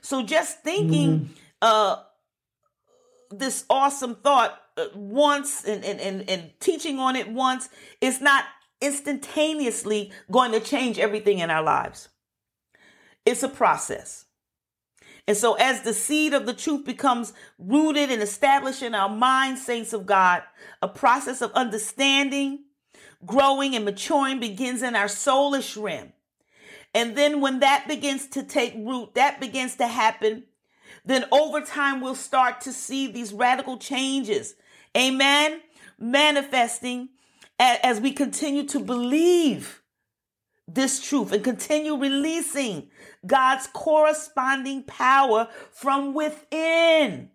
So 0.00 0.22
just 0.22 0.62
thinking 0.62 1.20
mm-hmm. 1.20 1.32
uh 1.60 1.96
this 3.30 3.64
awesome 3.70 4.16
thought 4.16 4.58
uh, 4.76 4.86
once 4.94 5.64
and, 5.64 5.84
and 5.84 6.00
and 6.00 6.28
and 6.28 6.50
teaching 6.60 6.98
on 6.98 7.16
it 7.16 7.30
once 7.30 7.68
is 8.00 8.20
not 8.20 8.44
instantaneously 8.80 10.12
going 10.30 10.52
to 10.52 10.60
change 10.60 10.98
everything 10.98 11.38
in 11.38 11.50
our 11.50 11.62
lives. 11.62 12.08
It's 13.24 13.42
a 13.42 13.48
process 13.48 14.26
and 15.28 15.36
so, 15.36 15.54
as 15.54 15.82
the 15.82 15.94
seed 15.94 16.34
of 16.34 16.46
the 16.46 16.52
truth 16.52 16.84
becomes 16.84 17.32
rooted 17.58 18.10
and 18.10 18.22
established 18.22 18.82
in 18.82 18.94
our 18.94 19.08
mind, 19.08 19.58
saints 19.58 19.92
of 19.92 20.04
God, 20.04 20.42
a 20.80 20.88
process 20.88 21.40
of 21.40 21.52
understanding, 21.52 22.64
growing, 23.24 23.76
and 23.76 23.84
maturing 23.84 24.40
begins 24.40 24.82
in 24.82 24.96
our 24.96 25.06
soulish 25.06 25.80
realm. 25.80 26.12
And 26.92 27.16
then, 27.16 27.40
when 27.40 27.60
that 27.60 27.86
begins 27.86 28.26
to 28.28 28.42
take 28.42 28.74
root, 28.74 29.14
that 29.14 29.40
begins 29.40 29.76
to 29.76 29.86
happen, 29.86 30.44
then 31.04 31.24
over 31.30 31.60
time, 31.60 32.00
we'll 32.00 32.16
start 32.16 32.60
to 32.62 32.72
see 32.72 33.06
these 33.06 33.32
radical 33.32 33.78
changes. 33.78 34.56
Amen. 34.96 35.60
Manifesting 35.98 37.10
as 37.60 38.00
we 38.00 38.12
continue 38.12 38.64
to 38.64 38.80
believe 38.80 39.81
this 40.68 41.00
truth 41.00 41.32
and 41.32 41.42
continue 41.42 41.96
releasing 41.96 42.88
God's 43.26 43.66
corresponding 43.68 44.84
power 44.84 45.48
from 45.72 46.14
within 46.14 47.30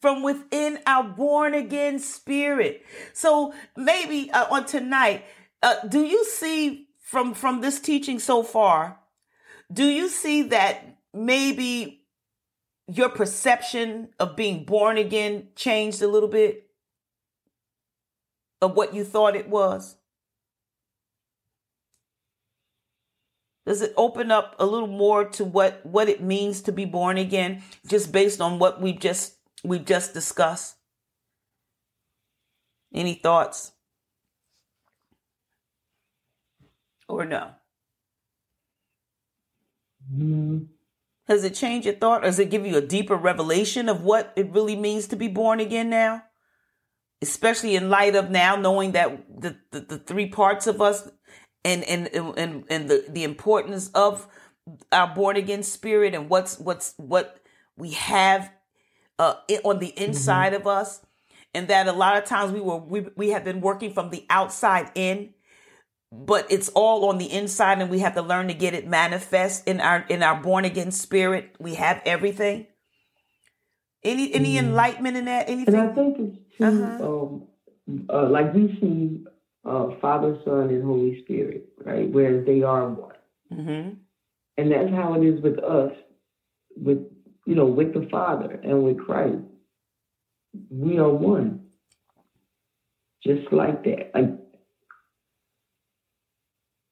from 0.00 0.24
within 0.24 0.80
our 0.84 1.04
born 1.04 1.54
again 1.54 2.00
spirit. 2.00 2.84
So 3.12 3.54
maybe 3.76 4.32
uh, 4.32 4.46
on 4.50 4.66
tonight, 4.66 5.24
uh, 5.62 5.76
do 5.88 6.02
you 6.02 6.24
see 6.24 6.88
from 7.00 7.34
from 7.34 7.60
this 7.60 7.78
teaching 7.78 8.18
so 8.18 8.42
far? 8.42 8.98
Do 9.72 9.84
you 9.84 10.08
see 10.08 10.42
that 10.42 10.98
maybe 11.14 12.04
your 12.88 13.10
perception 13.10 14.08
of 14.18 14.34
being 14.34 14.64
born 14.64 14.98
again 14.98 15.48
changed 15.54 16.02
a 16.02 16.08
little 16.08 16.28
bit 16.28 16.66
of 18.60 18.74
what 18.74 18.92
you 18.92 19.04
thought 19.04 19.36
it 19.36 19.48
was? 19.48 19.96
Does 23.64 23.80
it 23.80 23.94
open 23.96 24.30
up 24.30 24.56
a 24.58 24.66
little 24.66 24.88
more 24.88 25.24
to 25.30 25.44
what 25.44 25.84
what 25.86 26.08
it 26.08 26.22
means 26.22 26.62
to 26.62 26.72
be 26.72 26.84
born 26.84 27.16
again, 27.16 27.62
just 27.86 28.10
based 28.10 28.40
on 28.40 28.58
what 28.58 28.80
we 28.80 28.92
just 28.92 29.36
we 29.62 29.78
just 29.78 30.14
discussed? 30.14 30.76
Any 32.92 33.14
thoughts? 33.14 33.72
Or 37.08 37.24
no? 37.24 37.52
Mm. 40.12 40.68
Does 41.28 41.44
it 41.44 41.54
change 41.54 41.86
your 41.86 41.94
thought? 41.94 42.22
Or 42.22 42.26
does 42.26 42.38
it 42.38 42.50
give 42.50 42.66
you 42.66 42.76
a 42.76 42.82
deeper 42.82 43.16
revelation 43.16 43.88
of 43.88 44.02
what 44.02 44.32
it 44.36 44.50
really 44.50 44.76
means 44.76 45.06
to 45.08 45.16
be 45.16 45.28
born 45.28 45.60
again 45.60 45.88
now? 45.88 46.24
Especially 47.22 47.76
in 47.76 47.88
light 47.88 48.16
of 48.16 48.30
now 48.30 48.56
knowing 48.56 48.92
that 48.92 49.24
the, 49.40 49.56
the, 49.70 49.80
the 49.80 49.98
three 49.98 50.28
parts 50.28 50.66
of 50.66 50.82
us 50.82 51.08
and 51.64 51.84
and 51.84 52.08
and 52.08 52.64
and 52.68 52.88
the, 52.88 53.04
the 53.08 53.24
importance 53.24 53.90
of 53.94 54.26
our 54.90 55.14
born 55.14 55.36
again 55.36 55.62
spirit 55.62 56.14
and 56.14 56.28
what's 56.28 56.58
what's 56.58 56.94
what 56.96 57.40
we 57.76 57.92
have 57.92 58.52
uh, 59.18 59.34
on 59.64 59.78
the 59.78 59.88
inside 60.00 60.52
mm-hmm. 60.52 60.62
of 60.62 60.66
us 60.66 61.00
and 61.54 61.68
that 61.68 61.86
a 61.86 61.92
lot 61.92 62.16
of 62.16 62.24
times 62.24 62.52
we 62.52 62.60
were 62.60 62.76
we, 62.76 63.06
we 63.16 63.30
have 63.30 63.44
been 63.44 63.60
working 63.60 63.92
from 63.92 64.10
the 64.10 64.24
outside 64.30 64.90
in 64.94 65.30
but 66.10 66.46
it's 66.50 66.68
all 66.70 67.08
on 67.08 67.18
the 67.18 67.32
inside 67.32 67.80
and 67.80 67.90
we 67.90 68.00
have 68.00 68.14
to 68.14 68.22
learn 68.22 68.48
to 68.48 68.54
get 68.54 68.74
it 68.74 68.86
manifest 68.86 69.66
in 69.66 69.80
our 69.80 70.04
in 70.08 70.22
our 70.22 70.40
born 70.40 70.64
again 70.64 70.90
spirit 70.90 71.54
we 71.58 71.74
have 71.74 72.02
everything 72.04 72.66
any 74.02 74.32
any 74.34 74.56
mm-hmm. 74.56 74.66
enlightenment 74.66 75.16
in 75.16 75.24
that 75.26 75.48
anything 75.48 75.74
and 75.74 75.90
i 75.90 75.94
think 75.94 76.16
it's 76.18 76.58
too 76.58 76.64
uh-huh. 76.64 77.06
um, 77.06 77.48
uh, 78.08 78.28
like 78.28 78.52
we 78.54 78.68
see 78.80 79.24
uh, 79.64 79.88
father 80.00 80.38
son 80.44 80.68
and 80.68 80.84
holy 80.84 81.22
spirit 81.22 81.68
right 81.84 82.10
whereas 82.10 82.44
they 82.46 82.62
are 82.62 82.88
one 82.88 83.14
mm-hmm. 83.52 83.90
and 84.56 84.72
that's 84.72 84.90
how 84.90 85.14
it 85.14 85.24
is 85.24 85.40
with 85.40 85.58
us 85.58 85.92
with 86.76 86.98
you 87.46 87.54
know 87.54 87.66
with 87.66 87.92
the 87.94 88.06
father 88.10 88.60
and 88.64 88.82
with 88.82 88.98
christ 88.98 89.38
we 90.70 90.98
are 90.98 91.10
one. 91.10 91.60
Just 93.24 93.52
like 93.52 93.84
that. 93.84 94.10
Like, 94.14 94.30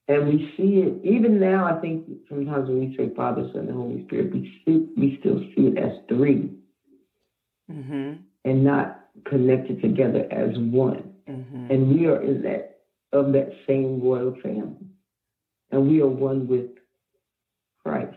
and 0.08 0.28
we 0.28 0.52
see 0.56 0.80
it 0.80 1.04
even 1.04 1.38
now. 1.40 1.64
I 1.64 1.80
think 1.80 2.06
sometimes 2.28 2.68
when 2.68 2.80
we 2.80 2.96
say 2.96 3.14
Father, 3.14 3.48
Son, 3.52 3.68
and 3.68 3.76
Holy 3.76 4.04
Spirit, 4.06 4.32
we 4.32 4.60
see, 4.64 4.88
we 4.96 5.18
still 5.20 5.40
see 5.54 5.68
it 5.68 5.78
as 5.78 5.92
3 6.08 6.50
mm-hmm. 7.70 8.12
and 8.44 8.64
not 8.64 9.06
connected 9.28 9.80
together 9.82 10.26
as 10.30 10.56
one. 10.56 11.09
Mm-hmm. 11.30 11.70
And 11.70 11.94
we 11.94 12.06
are 12.06 12.20
in 12.22 12.42
that 12.42 12.80
of 13.12 13.32
that 13.32 13.52
same 13.66 14.00
royal 14.00 14.34
family, 14.42 14.86
and 15.70 15.88
we 15.88 16.00
are 16.00 16.06
one 16.06 16.46
with 16.46 16.70
Christ. 17.84 18.16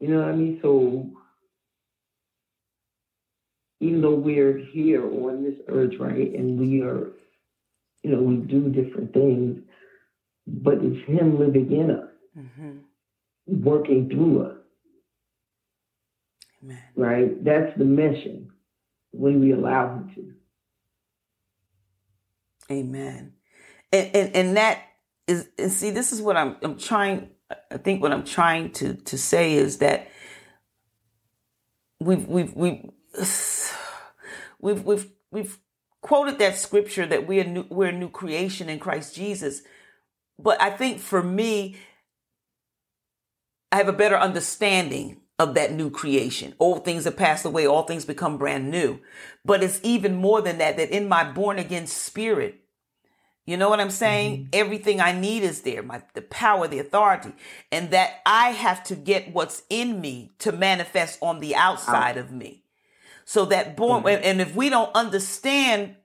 You 0.00 0.08
know 0.08 0.20
what 0.20 0.28
I 0.28 0.32
mean? 0.32 0.58
So 0.62 1.10
even 3.80 4.00
though 4.00 4.14
we're 4.14 4.58
here 4.58 5.04
on 5.04 5.42
this 5.44 5.58
earth, 5.68 5.94
right, 5.98 6.34
and 6.34 6.58
we 6.58 6.82
are, 6.82 7.12
you 8.02 8.10
know, 8.10 8.22
we 8.22 8.36
do 8.36 8.68
different 8.68 9.12
things, 9.12 9.60
but 10.46 10.78
it's 10.80 11.06
Him 11.08 11.38
living 11.38 11.72
in 11.72 11.90
us, 11.90 12.08
mm-hmm. 12.38 13.62
working 13.64 14.08
through 14.08 14.46
us. 14.46 14.56
Amen. 16.62 16.82
Right? 16.96 17.44
That's 17.44 17.76
the 17.78 17.84
mission 17.84 18.50
when 19.12 19.40
we 19.40 19.52
allow 19.52 19.94
Him 19.94 20.12
to. 20.14 20.37
Amen. 22.70 23.32
And, 23.92 24.10
and, 24.14 24.36
and 24.36 24.56
that 24.56 24.82
is, 25.26 25.48
and 25.58 25.72
see, 25.72 25.90
this 25.90 26.12
is 26.12 26.20
what 26.20 26.36
I'm, 26.36 26.56
I'm 26.62 26.78
trying, 26.78 27.30
I 27.70 27.78
think 27.78 28.02
what 28.02 28.12
I'm 28.12 28.24
trying 28.24 28.72
to, 28.72 28.94
to 28.94 29.18
say 29.18 29.54
is 29.54 29.78
that 29.78 30.08
we've, 32.00 32.26
we've, 32.26 32.54
we've, 32.54 32.90
we've 34.60 34.84
we've 34.84 35.10
we've 35.30 35.58
quoted 36.00 36.38
that 36.38 36.56
scripture 36.56 37.06
that 37.06 37.26
we're 37.26 37.44
new, 37.44 37.66
we're 37.70 37.88
a 37.88 37.92
new 37.92 38.08
creation 38.08 38.68
in 38.68 38.78
Christ 38.78 39.14
Jesus. 39.14 39.62
But 40.38 40.60
I 40.60 40.70
think 40.70 41.00
for 41.00 41.22
me, 41.22 41.76
I 43.72 43.76
have 43.76 43.88
a 43.88 43.92
better 43.92 44.16
understanding 44.16 45.20
of 45.38 45.54
that 45.54 45.72
new 45.72 45.90
creation. 45.90 46.54
Old 46.58 46.84
things 46.84 47.04
have 47.04 47.16
passed 47.16 47.44
away, 47.44 47.66
all 47.66 47.84
things 47.84 48.04
become 48.04 48.38
brand 48.38 48.70
new. 48.70 48.98
But 49.44 49.62
it's 49.62 49.80
even 49.82 50.16
more 50.16 50.42
than 50.42 50.58
that, 50.58 50.76
that 50.76 50.90
in 50.90 51.08
my 51.08 51.24
born 51.24 51.58
again 51.58 51.86
spirit, 51.86 52.60
you 53.46 53.56
know 53.56 53.70
what 53.70 53.80
I'm 53.80 53.90
saying? 53.90 54.36
Mm-hmm. 54.36 54.48
Everything 54.52 55.00
I 55.00 55.12
need 55.12 55.42
is 55.42 55.62
there, 55.62 55.82
my 55.82 56.02
the 56.12 56.20
power, 56.20 56.68
the 56.68 56.80
authority, 56.80 57.32
and 57.72 57.90
that 57.92 58.20
I 58.26 58.50
have 58.50 58.84
to 58.84 58.94
get 58.94 59.32
what's 59.32 59.62
in 59.70 60.02
me 60.02 60.32
to 60.40 60.52
manifest 60.52 61.18
on 61.22 61.40
the 61.40 61.54
outside 61.54 62.18
Out. 62.18 62.24
of 62.24 62.30
me. 62.30 62.64
So 63.24 63.46
that 63.46 63.74
born, 63.76 64.02
mm-hmm. 64.02 64.22
and 64.22 64.40
if 64.42 64.54
we 64.54 64.68
don't 64.68 64.94
understand 64.94 65.96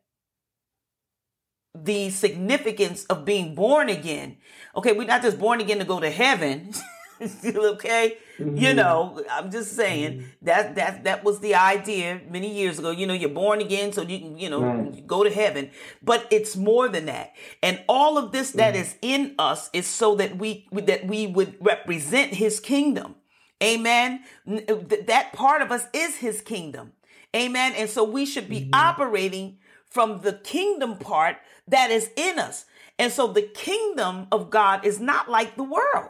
the 1.75 2.11
significance 2.11 3.03
of 3.05 3.25
being 3.25 3.55
born 3.55 3.89
again, 3.89 4.37
okay, 4.75 4.93
we're 4.93 5.07
not 5.07 5.21
just 5.21 5.39
born 5.39 5.59
again 5.59 5.79
to 5.79 5.85
go 5.85 5.99
to 5.99 6.09
heaven. 6.09 6.73
okay 7.45 8.17
mm-hmm. 8.39 8.55
you 8.55 8.73
know 8.73 9.23
i'm 9.31 9.51
just 9.51 9.75
saying 9.75 10.13
mm-hmm. 10.13 10.27
that 10.41 10.75
that 10.75 11.03
that 11.03 11.23
was 11.23 11.39
the 11.39 11.55
idea 11.55 12.21
many 12.29 12.53
years 12.53 12.79
ago 12.79 12.91
you 12.91 13.05
know 13.07 13.13
you're 13.13 13.29
born 13.29 13.61
again 13.61 13.91
so 13.91 14.01
you 14.01 14.19
can 14.19 14.37
you 14.37 14.49
know 14.49 14.61
right. 14.61 15.07
go 15.07 15.23
to 15.23 15.29
heaven 15.29 15.69
but 16.01 16.27
it's 16.31 16.55
more 16.55 16.87
than 16.87 17.05
that 17.05 17.33
and 17.61 17.83
all 17.87 18.17
of 18.17 18.31
this 18.31 18.51
that 18.51 18.73
mm-hmm. 18.73 18.83
is 18.83 18.95
in 19.01 19.35
us 19.39 19.69
is 19.73 19.87
so 19.87 20.15
that 20.15 20.37
we 20.37 20.67
that 20.71 21.05
we 21.07 21.27
would 21.27 21.55
represent 21.59 22.33
his 22.33 22.59
kingdom 22.59 23.15
amen 23.61 24.23
that 24.45 25.31
part 25.33 25.61
of 25.61 25.71
us 25.71 25.85
is 25.93 26.17
his 26.17 26.41
kingdom 26.41 26.93
Amen. 27.35 27.73
And 27.75 27.89
so 27.89 28.03
we 28.03 28.25
should 28.25 28.47
be 28.47 28.61
mm-hmm. 28.61 28.75
operating 28.75 29.57
from 29.89 30.21
the 30.21 30.33
kingdom 30.33 30.97
part 30.97 31.37
that 31.67 31.91
is 31.91 32.09
in 32.15 32.39
us. 32.39 32.65
And 32.99 33.11
so 33.11 33.27
the 33.27 33.41
kingdom 33.41 34.27
of 34.31 34.49
God 34.49 34.85
is 34.85 34.99
not 34.99 35.29
like 35.29 35.55
the 35.55 35.63
world. 35.63 36.09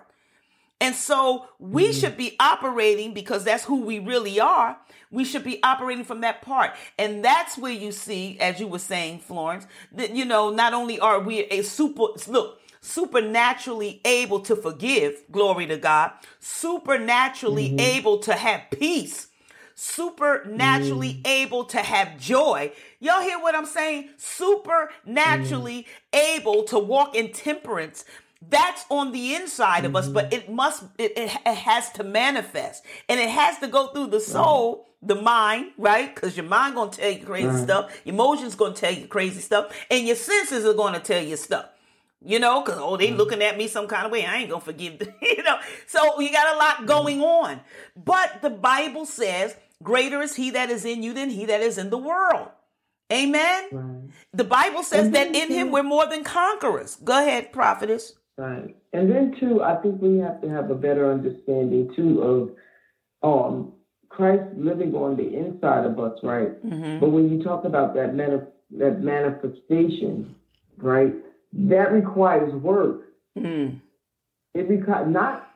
And 0.84 0.93
so 0.93 1.46
we 1.60 1.86
mm-hmm. 1.86 1.91
should 1.93 2.17
be 2.17 2.36
operating 2.41 3.13
because 3.13 3.46
that's 3.46 3.63
who 3.63 3.86
we 3.86 4.00
really 4.00 4.38
are. 4.41 4.78
We 5.12 5.24
should 5.24 5.46
be 5.46 5.63
operating 5.63 6.04
from 6.04 6.19
that 6.22 6.41
part. 6.41 6.72
And 7.00 7.24
that's 7.24 7.58
where 7.58 7.72
you 7.72 7.93
see, 7.93 8.38
as 8.38 8.60
you 8.60 8.67
were 8.67 8.80
saying, 8.80 9.19
Florence, 9.19 9.65
that, 9.93 10.13
you 10.13 10.26
know, 10.26 10.50
not 10.50 10.74
only 10.74 11.00
are 11.00 11.22
we 11.22 11.46
a 11.46 11.62
super, 11.62 12.08
look, 12.28 12.60
supernaturally 12.82 14.02
able 14.04 14.41
to 14.41 14.58
forgive, 14.58 15.24
glory 15.32 15.67
to 15.67 15.78
God, 15.78 16.12
supernaturally 16.41 17.69
mm-hmm. 17.69 17.80
able 17.80 18.17
to 18.17 18.34
have 18.34 18.63
peace 18.69 19.30
supernaturally 19.76 21.15
mm. 21.15 21.28
able 21.28 21.65
to 21.65 21.80
have 21.80 22.19
joy. 22.19 22.72
Y'all 23.00 23.22
hear 23.22 23.39
what 23.39 23.56
I'm 23.56 23.65
saying? 23.65 24.10
Supernaturally 24.17 25.88
mm. 26.13 26.17
able 26.17 26.63
to 26.65 26.78
walk 26.78 27.15
in 27.15 27.32
temperance. 27.32 28.06
That's 28.49 28.86
on 28.89 29.12
the 29.12 29.36
inside 29.36 29.84
mm-hmm. 29.84 29.88
of 29.88 29.95
us, 29.95 30.08
but 30.08 30.32
mm-hmm. 30.32 30.49
it 30.49 30.51
must, 30.51 30.84
it, 30.97 31.13
it, 31.15 31.29
has 31.29 31.91
to 31.93 32.03
manifest 32.03 32.84
and 33.08 33.19
it 33.19 33.29
has 33.29 33.60
to 33.60 33.67
go 33.67 33.88
through 33.88 34.08
the 34.08 34.19
soul, 34.19 34.88
the 35.01 35.15
mind, 35.15 35.71
right? 35.77 36.13
Because 36.13 36.36
your 36.36 36.45
mind 36.45 36.75
gonna 36.75 36.91
tell 36.91 37.12
you 37.12 37.25
crazy 37.25 37.47
right. 37.47 37.63
stuff, 37.63 38.01
your 38.06 38.13
emotions 38.13 38.56
gonna 38.56 38.73
tell 38.73 38.93
you 38.93 39.08
crazy 39.08 39.41
stuff, 39.41 39.73
and 39.89 40.08
your 40.08 40.15
senses 40.15 40.65
are 40.65 40.73
gonna 40.73 40.99
tell 40.99 41.23
you 41.23 41.38
stuff. 41.38 41.69
You 42.25 42.39
know, 42.39 42.62
because 42.62 42.79
oh, 42.82 42.95
they 42.95 43.08
mm-hmm. 43.08 43.17
looking 43.17 43.41
at 43.43 43.58
me 43.58 43.67
some 43.67 43.86
kind 43.88 44.06
of 44.06 44.12
way. 44.12 44.25
I 44.25 44.38
ain't 44.38 44.49
gonna 44.49 44.62
forgive 44.62 44.99
them. 44.99 45.13
you 45.21 45.43
know, 45.43 45.58
so 45.88 46.21
you 46.21 46.32
got 46.32 46.56
a 46.56 46.58
lot 46.58 46.86
going 46.86 47.21
on. 47.21 47.60
But 47.97 48.41
the 48.41 48.49
Bible 48.49 49.06
says 49.06 49.58
Greater 49.84 50.21
is 50.21 50.36
he 50.36 50.51
that 50.51 50.69
is 50.69 50.86
in 50.86 51.03
you 51.03 51.13
than 51.13 51.29
he 51.29 51.45
that 51.45 51.62
is 51.62 51.77
in 51.77 51.89
the 51.89 51.97
world. 51.97 52.47
Amen. 53.12 53.67
Right. 53.71 54.10
The 54.34 54.45
Bible 54.45 54.82
says 54.82 55.12
that 55.12 55.36
in 55.36 55.51
him 55.51 55.71
we're 55.71 55.84
more 55.84 56.08
than 56.08 56.23
conquerors. 56.23 56.95
Go 56.95 57.19
ahead, 57.19 57.51
prophetess. 57.51 58.13
Right. 58.38 58.76
And 58.93 59.12
then 59.12 59.36
too, 59.39 59.62
I 59.62 59.76
think 59.76 60.02
we 60.02 60.17
have 60.17 60.41
to 60.41 60.50
have 60.50 60.72
a 60.72 60.76
better 60.76 61.12
understanding 61.12 61.91
too 61.96 62.22
of 62.22 62.50
um 63.22 63.74
Christ 64.10 64.43
living 64.56 64.93
on 64.93 65.15
the 65.15 65.36
inside 65.36 65.86
of 65.86 66.00
us, 66.00 66.17
right? 66.24 66.63
Mm-hmm. 66.65 67.00
But 67.00 67.10
when 67.10 67.30
you 67.30 67.43
talk 67.43 67.65
about 67.65 67.93
that 67.96 68.13
manif- 68.13 68.48
that 68.78 69.02
manifestation, 69.02 70.36
right, 70.78 71.13
that 71.54 71.91
requires 71.91 72.54
work. 72.56 73.02
Mm. 73.38 73.82
It 74.54 74.69
requires 74.69 75.12
not 75.12 75.48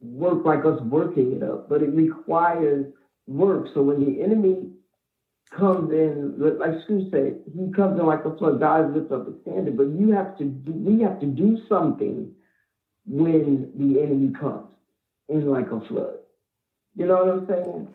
work 0.00 0.44
like 0.44 0.64
us 0.64 0.80
working 0.82 1.32
it 1.32 1.42
up, 1.42 1.68
but 1.68 1.82
it 1.82 1.90
requires 1.90 2.86
work. 3.26 3.66
So 3.74 3.82
when 3.82 4.04
the 4.04 4.22
enemy 4.22 4.70
comes 5.50 5.90
in, 5.90 6.34
like 6.38 6.74
Stu 6.84 7.02
said, 7.10 7.34
he 7.54 7.70
comes 7.70 7.98
in 7.98 8.06
like 8.06 8.24
a 8.24 8.30
flood. 8.32 8.60
God 8.60 8.94
lifts 8.94 9.12
up 9.12 9.26
the 9.26 9.34
standard, 9.42 9.76
but 9.76 9.88
you 9.88 10.10
have 10.12 10.36
to 10.38 10.44
do, 10.44 10.72
we 10.72 11.00
have 11.02 11.18
to 11.20 11.26
do 11.26 11.56
something 11.68 12.30
when 13.06 13.70
the 13.74 14.00
enemy 14.02 14.30
comes 14.38 14.66
in 15.28 15.46
like 15.48 15.70
a 15.70 15.80
flood. 15.88 16.16
You 16.96 17.06
know 17.06 17.18
what 17.24 17.28
I'm 17.28 17.46
saying? 17.48 17.88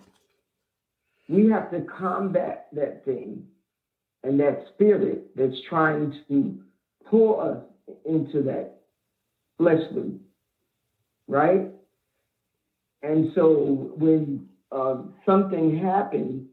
We 1.29 1.47
have 1.49 1.69
to 1.71 1.81
combat 1.81 2.67
that 2.73 3.05
thing 3.05 3.43
and 4.23 4.39
that 4.39 4.59
spirit 4.73 5.23
that's 5.35 5.55
trying 5.69 6.13
to 6.29 6.55
pull 7.09 7.39
us 7.39 7.59
into 8.05 8.43
that 8.43 8.69
fleshly, 9.57 10.15
right? 11.27 11.63
And 13.03 13.27
so 13.35 13.91
when 13.95 14.41
uh, 14.71 14.95
something 15.25 15.77
happens, 15.77 16.43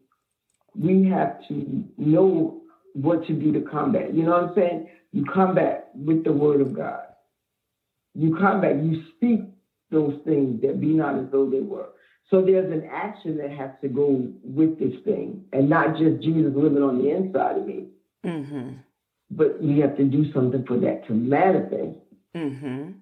we 0.78 1.08
have 1.08 1.46
to 1.48 1.84
know 1.96 2.60
what 2.94 3.26
to 3.26 3.32
do 3.32 3.52
to 3.52 3.60
combat. 3.60 4.14
You 4.14 4.22
know 4.24 4.32
what 4.32 4.50
I'm 4.50 4.54
saying? 4.54 4.88
You 5.12 5.24
combat 5.24 5.90
with 5.94 6.24
the 6.24 6.32
word 6.32 6.60
of 6.60 6.74
God. 6.74 7.02
You 8.14 8.36
combat, 8.36 8.82
you 8.82 9.02
speak 9.16 9.40
those 9.90 10.18
things 10.24 10.62
that 10.62 10.80
be 10.80 10.88
not 10.88 11.18
as 11.18 11.26
though 11.30 11.48
they 11.48 11.60
were. 11.60 11.88
So 12.30 12.42
there's 12.42 12.72
an 12.72 12.88
action 12.90 13.36
that 13.38 13.50
has 13.50 13.70
to 13.82 13.88
go 13.88 14.32
with 14.42 14.78
this 14.78 14.94
thing, 15.04 15.44
and 15.52 15.70
not 15.70 15.96
just 15.96 16.22
Jesus 16.22 16.52
living 16.54 16.82
on 16.82 16.98
the 16.98 17.10
inside 17.10 17.58
of 17.58 17.66
me. 17.66 17.86
Mm-hmm. 18.24 18.70
But 19.30 19.62
we 19.62 19.78
have 19.78 19.96
to 19.96 20.04
do 20.04 20.32
something 20.32 20.64
for 20.66 20.76
that 20.78 21.06
to 21.06 21.12
manifest. 21.14 21.98
Mm-hmm. 22.34 22.92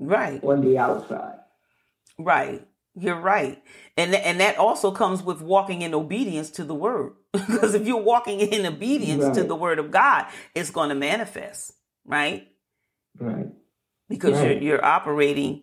Right. 0.00 0.42
On 0.42 0.60
the 0.60 0.78
outside. 0.78 1.38
Right. 2.18 2.67
You're 2.98 3.20
right. 3.20 3.62
And 3.96 4.14
and 4.14 4.40
that 4.40 4.58
also 4.58 4.90
comes 4.90 5.22
with 5.22 5.40
walking 5.40 5.82
in 5.82 5.94
obedience 5.94 6.50
to 6.52 6.64
the 6.64 6.74
word. 6.74 7.12
because 7.32 7.74
if 7.74 7.86
you're 7.86 8.02
walking 8.02 8.40
in 8.40 8.66
obedience 8.66 9.24
right. 9.24 9.34
to 9.34 9.44
the 9.44 9.56
word 9.56 9.78
of 9.78 9.90
God, 9.90 10.26
it's 10.54 10.70
going 10.70 10.88
to 10.88 10.94
manifest, 10.94 11.72
right? 12.04 12.48
Right. 13.18 13.46
Because 14.08 14.40
right. 14.40 14.60
you're 14.60 14.62
you're 14.62 14.84
operating 14.84 15.62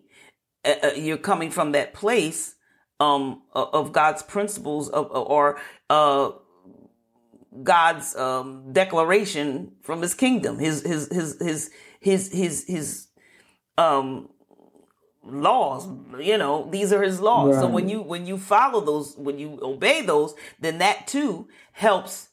uh, 0.64 0.74
uh, 0.82 0.90
you're 0.96 1.16
coming 1.16 1.50
from 1.50 1.72
that 1.72 1.94
place 1.94 2.54
um 3.00 3.42
of 3.52 3.92
God's 3.92 4.22
principles 4.22 4.88
of 4.88 5.10
or 5.10 5.58
uh 5.90 6.30
God's 7.62 8.14
um 8.16 8.72
declaration 8.72 9.72
from 9.82 10.02
his 10.02 10.14
kingdom, 10.14 10.58
his 10.58 10.82
his 10.82 11.08
his 11.08 11.36
his 11.40 11.70
his 12.00 12.32
his 12.32 12.64
his 12.66 13.08
um 13.78 14.30
laws 15.28 15.88
you 16.18 16.38
know 16.38 16.68
these 16.70 16.92
are 16.92 17.02
his 17.02 17.20
laws 17.20 17.54
right. 17.54 17.60
so 17.60 17.66
when 17.66 17.88
you 17.88 18.00
when 18.00 18.26
you 18.26 18.38
follow 18.38 18.80
those 18.80 19.16
when 19.16 19.38
you 19.38 19.58
obey 19.62 20.02
those 20.02 20.34
then 20.60 20.78
that 20.78 21.06
too 21.06 21.48
helps 21.72 22.28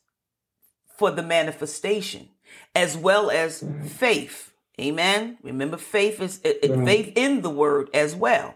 for 0.98 1.12
the 1.12 1.24
manifestation 1.24 2.30
as 2.76 2.96
well 2.96 3.32
as 3.32 3.64
right. 3.64 3.90
faith 3.90 4.54
amen 4.80 5.38
remember 5.42 5.78
faith 5.78 6.22
is 6.22 6.40
right. 6.44 6.86
faith 6.86 7.14
in 7.16 7.42
the 7.42 7.50
word 7.50 7.90
as 7.94 8.16
well 8.16 8.56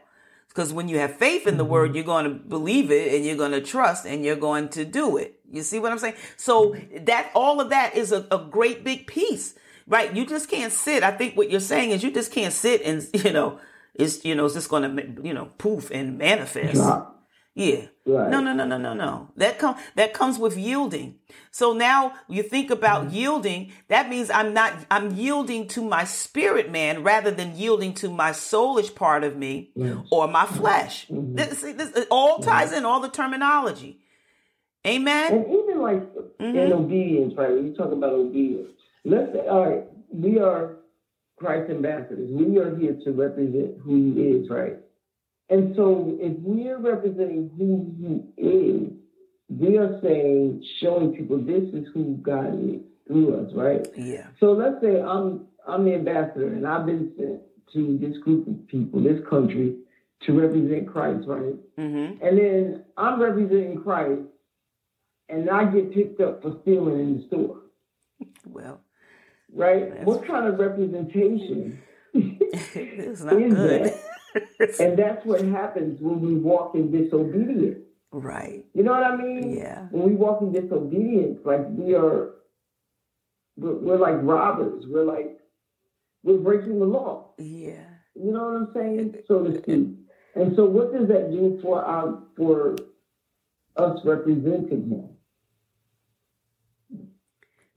because 0.50 0.72
when 0.72 0.88
you 0.88 0.98
have 1.00 1.16
faith 1.16 1.48
in 1.48 1.58
the 1.58 1.64
mm-hmm. 1.64 1.74
word 1.74 1.96
you're 1.96 2.04
going 2.04 2.26
to 2.26 2.32
believe 2.32 2.92
it 2.92 3.14
and 3.14 3.26
you're 3.26 3.38
going 3.38 3.52
to 3.52 3.62
trust 3.62 4.06
and 4.06 4.24
you're 4.24 4.36
going 4.36 4.70
to 4.70 4.86
do 4.86 5.18
it 5.18 5.40
you 5.52 5.64
see 5.64 5.80
what 5.80 5.92
i'm 5.92 6.00
saying 6.00 6.16
so 6.36 6.76
that 7.02 7.32
all 7.34 7.60
of 7.60 7.70
that 7.70 7.96
is 7.96 8.12
a, 8.12 8.26
a 8.30 8.38
great 8.38 8.84
big 8.84 9.08
piece 9.08 9.56
right 9.88 10.16
you 10.16 10.26
just 10.26 10.50
can't 10.50 10.74
sit 10.74 11.02
i 11.02 11.12
think 11.12 11.36
what 11.36 11.50
you're 11.50 11.60
saying 11.60 11.90
is 11.90 12.04
you 12.04 12.12
just 12.12 12.32
can't 12.32 12.54
sit 12.54 12.82
and 12.84 13.08
you 13.26 13.32
know 13.32 13.60
it's 13.98 14.24
you 14.24 14.36
know 14.36 14.46
it's 14.46 14.54
just 14.54 14.70
going 14.70 14.96
to 14.96 15.28
you 15.28 15.34
know 15.34 15.52
poof 15.58 15.92
and 15.92 16.18
manifest. 16.18 16.76
Drop. 16.76 17.18
Yeah. 17.58 17.88
Right. 18.06 18.30
No, 18.30 18.40
no, 18.40 18.54
no, 18.54 18.66
no, 18.68 18.78
no, 18.78 18.94
no. 18.94 19.32
That 19.36 19.58
comes 19.58 19.82
that 19.96 20.14
comes 20.14 20.38
with 20.38 20.56
yielding. 20.56 21.16
So 21.50 21.74
now 21.74 22.14
you 22.28 22.44
think 22.44 22.70
about 22.70 23.06
mm-hmm. 23.06 23.16
yielding, 23.16 23.72
that 23.88 24.10
means 24.10 24.30
I'm 24.30 24.54
not 24.54 24.74
I'm 24.92 25.16
yielding 25.16 25.68
to 25.70 25.82
my 25.82 26.04
spirit 26.04 26.72
man 26.72 27.02
rather 27.02 27.32
than 27.32 27.58
yielding 27.58 27.96
to 27.96 28.12
my 28.12 28.30
soulish 28.30 28.94
part 28.94 29.24
of 29.24 29.36
me 29.36 29.72
yes. 29.76 29.98
or 30.12 30.28
my 30.28 30.46
flesh. 30.46 31.08
Mm-hmm. 31.08 31.34
This, 31.34 31.62
this, 31.62 31.98
it 31.98 32.08
all 32.12 32.38
ties 32.38 32.72
in 32.72 32.86
all 32.86 33.00
the 33.00 33.10
terminology. 33.10 34.02
Amen. 34.86 35.34
And 35.34 35.46
even 35.48 35.82
like 35.82 36.04
mm-hmm. 36.40 36.58
in 36.58 36.74
obedience, 36.74 37.34
right? 37.36 37.50
You 37.50 37.74
talk 37.76 37.92
about 37.92 38.14
obedience, 38.14 38.70
let's 39.04 39.34
say, 39.34 39.48
all 39.48 39.68
right, 39.68 39.84
we 40.12 40.38
are 40.38 40.77
Christ 41.38 41.70
ambassadors. 41.70 42.30
We 42.32 42.58
are 42.58 42.76
here 42.76 42.98
to 43.04 43.12
represent 43.12 43.78
who 43.84 44.14
he 44.14 44.22
is, 44.22 44.50
right? 44.50 44.78
And 45.50 45.76
so 45.76 46.18
if 46.20 46.34
we're 46.40 46.80
representing 46.80 47.50
who 47.58 47.96
he 47.98 48.42
is, 48.42 48.92
we 49.50 49.78
are 49.78 50.00
saying, 50.02 50.64
showing 50.82 51.16
people 51.16 51.38
this 51.38 51.64
is 51.74 51.88
who 51.94 52.18
God 52.22 52.54
is 52.60 52.82
through 53.08 53.46
us, 53.46 53.52
right? 53.54 53.88
Yeah. 53.96 54.28
So 54.40 54.52
let's 54.52 54.82
say 54.82 55.00
I'm 55.00 55.48
I'm 55.66 55.86
the 55.86 55.94
ambassador 55.94 56.48
and 56.48 56.66
I've 56.66 56.86
been 56.86 57.14
sent 57.18 57.42
to 57.74 57.98
this 57.98 58.18
group 58.24 58.48
of 58.48 58.68
people, 58.68 59.02
this 59.04 59.20
country, 59.30 59.78
to 60.24 60.34
represent 60.34 60.88
Christ, 60.88 61.28
right? 61.28 61.56
Mm-hmm. 61.78 62.26
And 62.26 62.38
then 62.38 62.86
I'm 62.98 63.22
representing 63.22 63.82
Christ, 63.84 64.22
and 65.30 65.50
I 65.50 65.66
get 65.66 65.94
picked 65.94 66.22
up 66.22 66.42
for 66.42 66.58
stealing 66.62 67.00
in 67.00 67.18
the 67.18 67.28
store. 67.28 67.62
Well, 68.46 68.82
right? 69.58 69.94
That's 69.94 70.06
what 70.06 70.26
kind 70.26 70.48
of 70.48 70.60
representation 70.60 71.82
is 72.14 73.22
good. 73.22 73.94
That? 74.34 74.80
and 74.80 74.98
that's 74.98 75.26
what 75.26 75.44
happens 75.44 76.00
when 76.00 76.22
we 76.22 76.36
walk 76.36 76.76
in 76.76 76.92
disobedience. 76.92 77.80
Right. 78.12 78.66
You 78.74 78.84
know 78.84 78.92
what 78.92 79.04
I 79.04 79.16
mean? 79.16 79.58
Yeah. 79.58 79.88
When 79.92 80.04
we 80.04 80.16
walk 80.16 80.42
in 80.42 80.54
disobedience, 80.54 81.40
like 81.44 81.66
we 81.70 81.96
are, 81.96 82.36
we're, 83.58 83.76
we're 83.76 83.98
like 83.98 84.16
robbers. 84.22 84.86
We're 84.88 85.04
like, 85.04 85.38
we're 86.24 86.38
breaking 86.38 86.80
the 86.80 86.86
law. 86.86 87.32
Yeah. 87.38 87.84
You 88.16 88.32
know 88.32 88.46
what 88.46 88.56
I'm 88.56 88.70
saying? 88.74 89.16
So 89.28 89.44
to 89.44 89.58
speak. 89.62 89.90
And 90.36 90.56
so, 90.56 90.66
what 90.66 90.94
does 90.94 91.08
that 91.08 91.32
do 91.32 91.60
for 91.64 91.84
our 91.84 92.22
for 92.36 92.76
us 93.76 94.00
representing 94.04 94.90
Him? 94.90 95.10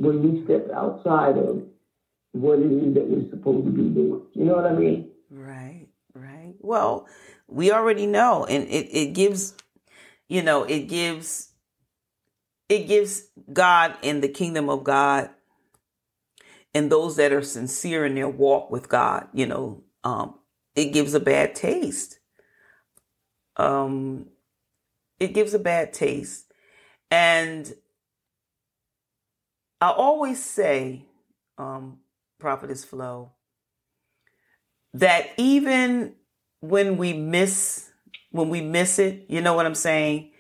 when 0.00 0.22
we 0.22 0.42
step 0.44 0.66
outside 0.74 1.36
of 1.36 1.62
what 2.32 2.58
it 2.58 2.70
is 2.72 2.94
that 2.94 3.06
we're 3.06 3.28
supposed 3.30 3.66
to 3.66 3.72
be 3.72 3.82
doing. 3.82 4.22
You 4.34 4.44
know 4.44 4.54
what 4.54 4.66
I 4.66 4.72
mean? 4.72 5.10
Right, 5.30 5.88
right. 6.14 6.54
Well, 6.60 7.06
we 7.48 7.72
already 7.72 8.06
know, 8.06 8.44
and 8.44 8.64
it, 8.68 8.88
it 8.90 9.12
gives, 9.12 9.54
you 10.28 10.42
know, 10.42 10.64
it 10.64 10.88
gives, 10.88 11.52
it 12.68 12.86
gives 12.86 13.24
God 13.52 13.96
and 14.02 14.22
the 14.22 14.28
kingdom 14.28 14.68
of 14.68 14.84
God 14.84 15.30
and 16.74 16.90
those 16.90 17.16
that 17.16 17.32
are 17.32 17.42
sincere 17.42 18.06
in 18.06 18.14
their 18.14 18.28
walk 18.28 18.70
with 18.70 18.88
God, 18.88 19.28
you 19.32 19.46
know, 19.46 19.82
um, 20.04 20.34
it 20.74 20.92
gives 20.92 21.14
a 21.14 21.20
bad 21.20 21.54
taste. 21.54 22.18
Um, 23.56 24.26
it 25.18 25.34
gives 25.34 25.52
a 25.52 25.58
bad 25.58 25.92
taste. 25.92 26.52
And 27.10 27.72
I 29.80 29.90
always 29.90 30.42
say, 30.42 31.06
um, 31.58 31.98
Prophetess 32.40 32.84
Flo, 32.84 33.32
that 34.94 35.30
even 35.36 36.14
when 36.60 36.96
we 36.96 37.12
miss, 37.12 37.90
when 38.30 38.48
we 38.48 38.60
miss 38.60 38.98
it, 38.98 39.26
you 39.28 39.40
know 39.40 39.54
what 39.54 39.66
I'm 39.66 39.74
saying? 39.74 40.32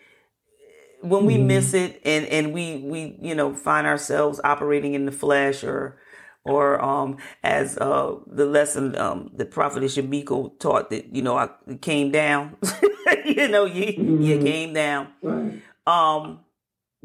When 1.02 1.24
we 1.24 1.36
mm-hmm. 1.36 1.46
miss 1.46 1.74
it 1.74 2.00
and, 2.04 2.26
and 2.26 2.52
we, 2.52 2.78
we, 2.78 3.16
you 3.22 3.34
know, 3.34 3.54
find 3.54 3.86
ourselves 3.86 4.40
operating 4.44 4.94
in 4.94 5.06
the 5.06 5.12
flesh 5.12 5.64
or, 5.64 5.98
or 6.44 6.82
um, 6.82 7.18
as 7.42 7.78
uh, 7.78 8.16
the 8.26 8.46
lesson 8.46 8.96
um, 8.96 9.30
the 9.34 9.44
prophetess 9.44 9.96
Yamiko 9.96 10.58
taught 10.58 10.90
that 10.90 11.14
you 11.14 11.20
know 11.20 11.36
I 11.36 11.50
came 11.82 12.10
down, 12.10 12.56
you 13.26 13.46
know 13.48 13.66
you 13.66 13.92
mm-hmm. 13.92 14.22
you 14.22 14.38
came 14.38 14.72
down. 14.72 15.08
Right. 15.22 15.60
Um, 15.86 16.40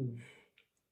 mm 0.00 0.16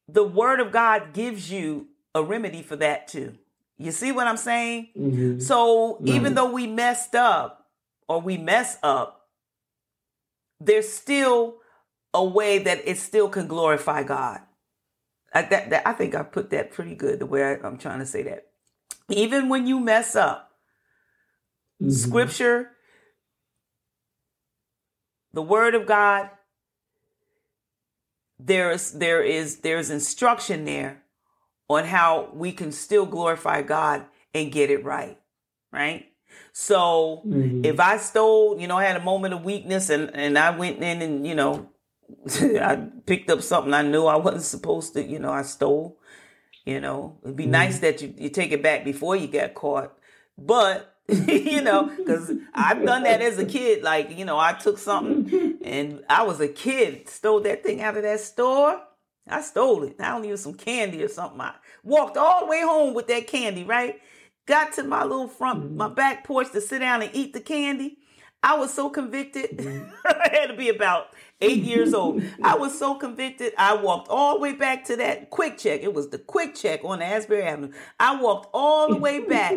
the 0.09 0.25
word 0.25 0.61
of 0.61 0.73
God 0.73 1.13
gives 1.13 1.51
you 1.51 1.89
a 2.15 2.23
remedy 2.23 2.63
for 2.63 2.77
that 2.77 3.09
too. 3.09 3.37
You 3.79 3.91
see 3.91 4.13
what 4.13 4.27
I'm 4.27 4.37
saying? 4.37 4.89
Mm-hmm. 4.97 5.41
So 5.41 5.99
right. 5.99 6.09
even 6.09 6.35
though 6.35 6.51
we 6.51 6.67
messed 6.67 7.15
up 7.15 7.67
or 8.09 8.21
we 8.21 8.39
mess 8.39 8.79
up, 8.83 9.29
there's 10.61 10.89
still 10.89 11.57
a 12.13 12.25
way 12.25 12.59
that 12.59 12.87
it 12.87 12.99
still 12.99 13.29
can 13.29 13.49
glorify 13.49 14.03
God. 14.03 14.41
I, 15.33 15.43
that, 15.43 15.71
that, 15.71 15.89
I 15.89 15.93
think 15.93 16.15
I 16.15 16.23
put 16.23 16.51
that 16.51 16.71
pretty 16.71 16.95
good 16.95 17.19
the 17.19 17.27
way 17.27 17.43
I, 17.43 17.67
am 17.67 17.77
trying 17.77 17.99
to 17.99 18.07
say 18.07 18.23
that. 18.23 18.47
Even 19.09 19.49
when 19.49 19.67
you 19.67 19.81
mess 19.81 20.15
up, 20.15 20.53
mm-hmm. 21.83 21.91
scripture, 21.91 22.71
the 25.33 25.43
word 25.43 25.75
of 25.75 25.87
God 25.87 26.31
there's 28.39 28.93
there 28.93 29.23
is 29.23 29.59
there's 29.61 29.91
instruction 29.91 30.65
there 30.65 31.03
on 31.69 31.85
how 31.85 32.31
we 32.35 32.53
can 32.53 32.73
still 32.73 33.07
glorify 33.07 33.63
God 33.63 34.05
and 34.35 34.53
get 34.53 34.71
it 34.71 34.85
right. 34.85 35.19
Right? 35.73 36.07
So 36.53 37.23
mm-hmm. 37.27 37.65
if 37.65 37.81
I 37.81 37.97
stole, 37.97 38.61
you 38.61 38.67
know, 38.67 38.77
I 38.77 38.85
had 38.85 38.97
a 38.97 39.05
moment 39.05 39.35
of 39.35 39.45
weakness 39.45 39.91
and, 39.91 40.15
and 40.15 40.39
I 40.39 40.57
went 40.57 40.83
in 40.83 41.03
and, 41.03 41.27
you 41.27 41.35
know, 41.35 41.69
I 42.41 42.89
picked 43.07 43.31
up 43.31 43.43
something 43.43 43.75
I 43.75 43.83
knew 43.83 44.07
I 44.07 44.17
wasn't 44.17 44.45
supposed 44.45 44.95
to, 44.95 45.03
you 45.03 45.19
know, 45.19 45.33
I 45.33 45.43
stole. 45.43 45.99
You 46.65 46.81
know, 46.81 47.19
it'd 47.23 47.37
be 47.37 47.45
mm-hmm. 47.45 47.53
nice 47.53 47.79
that 47.81 48.01
you, 48.01 48.15
you 48.17 48.31
take 48.31 48.53
it 48.53 48.63
back 48.63 48.85
before 48.85 49.17
you 49.17 49.27
get 49.27 49.55
caught. 49.55 49.95
But 50.39 50.95
you 51.09 51.61
know, 51.61 51.93
because 51.95 52.33
I've 52.55 52.83
done 52.83 53.03
that 53.03 53.21
as 53.21 53.39
a 53.39 53.45
kid. 53.45 53.83
Like, 53.83 54.17
you 54.17 54.25
know, 54.25 54.39
I 54.39 54.55
took 54.55 54.79
something 54.79 55.59
and 55.65 56.03
I 56.09 56.23
was 56.23 56.41
a 56.41 56.49
kid, 56.49 57.09
stole 57.09 57.41
that 57.41 57.63
thing 57.63 57.83
out 57.83 57.97
of 57.97 58.05
that 58.05 58.21
store. 58.21 58.81
I 59.29 59.41
stole 59.41 59.85
it. 59.85 59.97
I 60.01 60.11
don't 60.11 60.25
even 60.25 60.37
some 60.37 60.55
candy 60.55 61.03
or 61.03 61.09
something. 61.09 61.41
I 61.41 61.55
walked 61.83 62.17
all 62.17 62.41
the 62.41 62.47
way 62.47 62.61
home 62.61 62.95
with 62.95 63.09
that 63.09 63.27
candy, 63.27 63.65
right? 63.65 64.01
Got 64.47 64.75
to 64.75 64.83
my 64.83 65.03
little 65.03 65.29
front, 65.29 65.73
my 65.73 65.87
mm-hmm. 65.87 65.95
back 65.95 66.25
porch 66.25 66.53
to 66.53 66.61
sit 66.61 66.81
down 66.81 67.03
and 67.03 67.11
eat 67.15 67.33
the 67.33 67.41
candy. 67.41 67.99
I 68.43 68.59
was 68.59 68.75
so 68.75 68.91
convicted. 68.91 69.57
Mm-hmm. 69.57 69.91
I 70.07 70.29
had 70.31 70.47
to 70.49 70.57
be 70.57 70.69
about 70.69 71.09
eight 71.41 71.63
years 71.63 71.95
old. 71.95 72.23
I 72.43 72.57
was 72.57 72.79
so 72.79 72.95
convicted. 72.95 73.55
I 73.57 73.75
walked 73.75 74.09
all 74.09 74.35
the 74.35 74.41
way 74.41 74.53
back 74.53 74.85
to 74.87 74.97
that 74.97 75.31
QuickChek. 75.31 75.83
It 75.83 75.95
was 75.95 76.11
the 76.11 76.19
QuickChek 76.19 76.85
on 76.85 77.01
Asbury 77.01 77.43
Avenue. 77.45 77.73
I 77.99 78.21
walked 78.21 78.51
all 78.53 78.91
the 78.91 78.97
way 78.97 79.21
back 79.21 79.55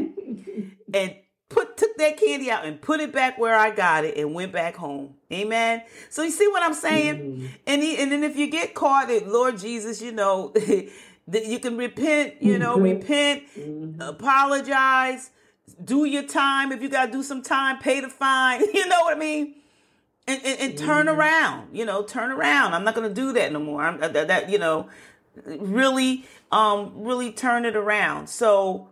and 0.94 1.16
put 1.50 1.78
took 1.78 1.98
that 1.98 2.18
candy 2.18 2.52
out 2.52 2.66
and 2.66 2.82
put 2.82 3.00
it 3.00 3.14
back 3.14 3.38
where 3.38 3.56
I 3.56 3.72
got 3.72 4.06
it 4.06 4.18
and 4.18 4.34
went 4.34 4.52
back 4.52 4.76
home. 4.76 5.16
Amen. 5.32 5.84
So 6.10 6.24
you 6.24 6.32
see 6.32 6.48
what 6.48 6.64
I'm 6.64 6.74
saying? 6.74 7.16
Mm-hmm. 7.16 7.46
And 7.66 7.84
he, 7.84 7.98
and 7.98 8.12
then 8.12 8.24
if 8.24 8.36
you 8.36 8.48
get 8.48 8.74
caught 8.74 9.10
at 9.10 9.28
Lord 9.28 9.58
Jesus, 9.58 10.02
you 10.02 10.12
know, 10.12 10.54
that 11.28 11.46
you 11.46 11.60
can 11.60 11.78
repent, 11.78 12.42
you 12.42 12.58
know, 12.58 12.76
mm-hmm. 12.76 13.00
repent, 13.00 13.44
mm-hmm. 13.58 14.02
apologize, 14.02 15.32
do 15.84 16.06
your 16.06 16.24
time. 16.24 16.72
If 16.72 16.82
you 16.82 16.90
got 16.90 17.08
to 17.08 17.12
do 17.12 17.24
some 17.24 17.42
time, 17.42 17.80
pay 17.80 18.00
the 18.00 18.10
fine. 18.10 18.62
You 18.74 18.88
know 18.88 19.02
what 19.02 19.16
I 19.16 19.20
mean? 19.20 19.56
And, 20.28 20.42
and, 20.44 20.60
and 20.60 20.78
turn 20.78 21.08
mm-hmm. 21.08 21.18
around, 21.18 21.76
you 21.76 21.86
know, 21.86 22.04
turn 22.04 22.32
around. 22.32 22.74
I'm 22.74 22.84
not 22.84 22.96
going 22.96 23.08
to 23.08 23.14
do 23.14 23.32
that 23.34 23.54
no 23.54 23.60
more. 23.60 23.82
I'm 23.82 24.00
that, 24.00 24.28
that, 24.28 24.50
you 24.50 24.58
know, 24.58 24.90
really, 25.46 26.26
um, 26.52 26.92
really 26.96 27.32
turn 27.32 27.64
it 27.64 27.78
around. 27.78 28.28
So, 28.28 28.90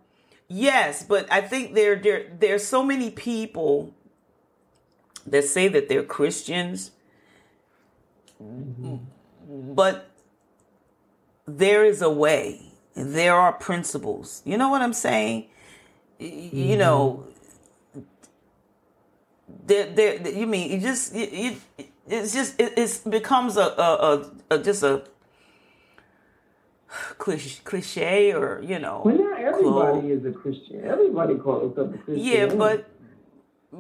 yes, 0.48 1.04
but 1.04 1.32
I 1.32 1.42
think 1.42 1.76
there, 1.76 1.96
there, 1.96 2.32
there's 2.40 2.66
so 2.66 2.84
many 2.84 3.12
people 3.12 3.94
that 5.26 5.46
say 5.46 5.68
that 5.68 5.90
they're 5.90 6.04
Christians, 6.04 6.92
mm-hmm. 8.42 8.98
but 9.74 10.10
there 11.48 11.86
is 11.86 12.02
a 12.02 12.10
way. 12.10 12.62
There 12.96 13.36
are 13.36 13.54
principles. 13.54 14.42
You 14.46 14.58
know 14.58 14.70
what 14.70 14.82
I'm 14.82 14.94
saying? 14.94 15.48
Mm-hmm. 16.20 16.58
You 16.58 16.78
know, 16.78 17.28
there, 19.66 19.88
there. 19.88 20.28
You 20.28 20.48
mean 20.48 20.72
it 20.72 20.82
just 20.82 21.14
it 21.14 21.58
it's 22.08 22.34
just 22.34 22.60
it 22.60 22.74
it's 22.78 23.00
becomes 23.00 23.58
a, 23.58 23.62
a, 23.62 24.26
a, 24.50 24.56
a 24.56 24.60
just 24.60 24.84
a 24.84 25.04
cliche 27.18 28.34
or 28.34 28.62
you 28.64 28.80
know. 28.80 29.02
Well, 29.04 29.18
everybody 29.60 30.12
is 30.12 30.26
a 30.26 30.32
Christian. 30.32 30.86
Everybody 30.86 31.36
calls 31.36 31.76
themselves 31.76 31.96
a 31.96 31.98
Christian. 32.04 32.26
Yeah, 32.26 32.46
but 32.48 32.90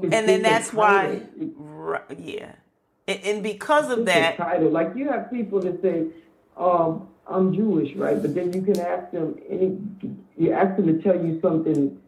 it's 0.01 0.13
and 0.13 0.27
then 0.27 0.41
that's 0.41 0.73
why, 0.73 1.21
right, 1.37 2.19
yeah, 2.19 2.53
and, 3.07 3.19
and 3.23 3.43
because 3.43 3.89
of 3.89 4.05
that, 4.05 4.37
title 4.37 4.69
like 4.69 4.95
you 4.95 5.09
have 5.09 5.31
people 5.31 5.59
that 5.61 5.81
say, 5.81 6.07
um, 6.57 7.07
I'm 7.27 7.53
Jewish, 7.53 7.95
right? 7.95 8.21
But 8.21 8.35
then 8.35 8.53
you 8.53 8.61
can 8.61 8.79
ask 8.79 9.11
them 9.11 9.39
any, 9.49 9.79
you 10.37 10.51
ask 10.51 10.75
them 10.75 10.87
to 10.87 11.01
tell 11.01 11.15
you 11.15 11.39
something 11.41 11.99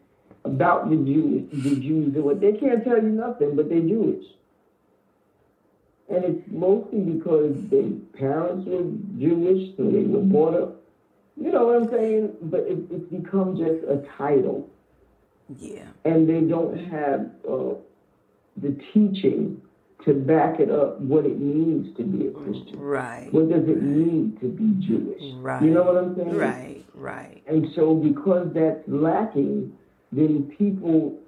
about 0.44 0.90
the 0.90 0.96
Jews, 0.96 1.48
the 1.52 1.76
Jews, 1.76 2.14
and 2.14 2.24
what 2.24 2.40
they 2.40 2.52
can't 2.52 2.84
tell 2.84 2.96
you 2.96 3.10
nothing, 3.10 3.56
but 3.56 3.68
they're 3.68 3.80
Jewish. 3.80 4.24
And 6.08 6.24
it's 6.24 6.42
mostly 6.50 7.00
because 7.00 7.54
their 7.68 7.90
parents 8.18 8.66
were 8.66 8.84
Jewish, 9.18 9.76
so 9.76 9.90
they 9.90 10.04
were 10.04 10.20
brought 10.20 10.54
up. 10.54 10.77
You 11.40 11.52
know 11.52 11.66
what 11.66 11.82
I'm 11.82 11.90
saying? 11.90 12.32
But 12.42 12.60
it, 12.60 12.78
it's 12.90 13.10
become 13.10 13.56
just 13.56 13.84
a 13.88 14.04
title. 14.16 14.68
Yeah. 15.56 15.86
And 16.04 16.28
they 16.28 16.40
don't 16.40 16.76
have 16.90 17.30
uh, 17.48 17.74
the 18.56 18.76
teaching 18.92 19.60
to 20.04 20.14
back 20.14 20.60
it 20.60 20.70
up 20.70 21.00
what 21.00 21.26
it 21.26 21.38
means 21.38 21.96
to 21.96 22.02
be 22.02 22.28
a 22.28 22.30
Christian. 22.30 22.78
Right. 22.78 23.28
What 23.32 23.50
does 23.50 23.68
it 23.68 23.82
mean 23.82 24.36
to 24.40 24.48
be 24.48 24.86
Jewish? 24.86 25.34
Right. 25.36 25.62
You 25.62 25.70
know 25.70 25.84
what 25.84 25.96
I'm 25.96 26.16
saying? 26.16 26.36
Right, 26.36 26.84
right. 26.94 27.42
And 27.46 27.66
so 27.74 27.94
because 27.94 28.48
that's 28.54 28.80
lacking, 28.86 29.72
then 30.12 30.52
people 30.56 31.18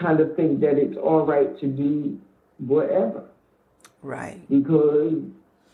kind 0.00 0.20
of 0.20 0.34
think 0.36 0.60
that 0.60 0.78
it's 0.78 0.96
all 0.96 1.24
right 1.24 1.58
to 1.60 1.66
do 1.66 2.18
whatever. 2.58 3.24
Right. 4.02 4.40
Because 4.48 5.22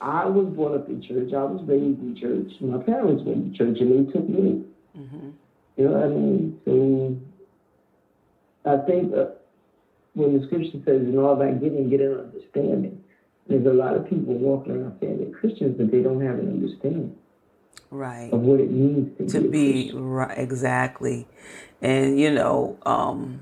I 0.01 0.27
was 0.27 0.53
brought 0.55 0.75
up 0.75 0.89
in 0.89 1.03
church, 1.03 1.33
I 1.33 1.45
was 1.45 1.63
raised 1.65 2.01
in 2.01 2.17
church, 2.21 2.61
my 2.61 2.83
parents 2.83 3.23
went 3.25 3.53
to 3.53 3.59
church 3.59 3.79
and 3.81 4.09
they 4.09 4.13
took 4.13 4.29
me. 4.29 4.65
Mm-hmm. 4.97 5.31
You 5.77 5.85
know 5.85 5.91
what 5.91 6.05
I 6.05 6.09
mean? 6.09 6.61
So 6.65 8.71
I 8.71 8.77
think 8.87 9.15
uh, 9.15 9.27
when 10.15 10.39
the 10.39 10.47
scripture 10.47 10.79
says, 10.85 11.03
in 11.03 11.19
all 11.19 11.37
that 11.37 11.61
getting, 11.61 11.91
get 11.91 12.01
an 12.01 12.31
understanding, 12.33 13.03
there's 13.47 13.67
a 13.67 13.73
lot 13.73 13.97
of 13.97 14.09
people 14.09 14.35
walking 14.35 14.73
around 14.73 14.99
saying 15.01 15.19
they're 15.19 15.39
Christians, 15.39 15.77
but 15.77 15.91
they 15.91 16.03
don't 16.03 16.21
have 16.21 16.39
an 16.39 16.49
understanding. 16.49 17.17
Right. 17.91 18.33
Of 18.33 18.41
what 18.41 18.61
it 18.61 18.71
means 18.71 19.17
to, 19.19 19.41
to 19.41 19.49
be, 19.49 19.91
be 19.91 19.93
right, 19.95 20.37
exactly. 20.37 21.29
And, 21.83 22.19
you 22.19 22.31
know, 22.31 22.79
um, 22.87 23.41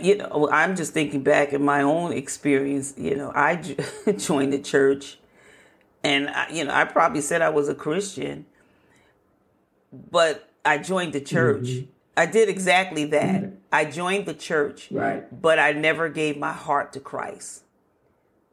you 0.00 0.16
know, 0.16 0.48
I'm 0.50 0.76
just 0.76 0.92
thinking 0.92 1.22
back 1.22 1.52
in 1.52 1.64
my 1.64 1.82
own 1.82 2.12
experience. 2.12 2.94
You 2.96 3.16
know, 3.16 3.32
I 3.34 3.56
joined 4.16 4.52
the 4.52 4.58
church, 4.58 5.18
and 6.04 6.30
I, 6.30 6.48
you 6.50 6.64
know, 6.64 6.72
I 6.72 6.84
probably 6.84 7.20
said 7.20 7.42
I 7.42 7.48
was 7.48 7.68
a 7.68 7.74
Christian, 7.74 8.46
but 9.92 10.48
I 10.64 10.78
joined 10.78 11.12
the 11.12 11.20
church. 11.20 11.64
Mm-hmm. 11.64 11.90
I 12.16 12.26
did 12.26 12.48
exactly 12.48 13.04
that. 13.06 13.42
Mm-hmm. 13.42 13.56
I 13.72 13.86
joined 13.86 14.26
the 14.26 14.34
church, 14.34 14.88
right? 14.90 15.24
But 15.40 15.58
I 15.58 15.72
never 15.72 16.08
gave 16.08 16.36
my 16.36 16.52
heart 16.52 16.92
to 16.92 17.00
Christ. 17.00 17.62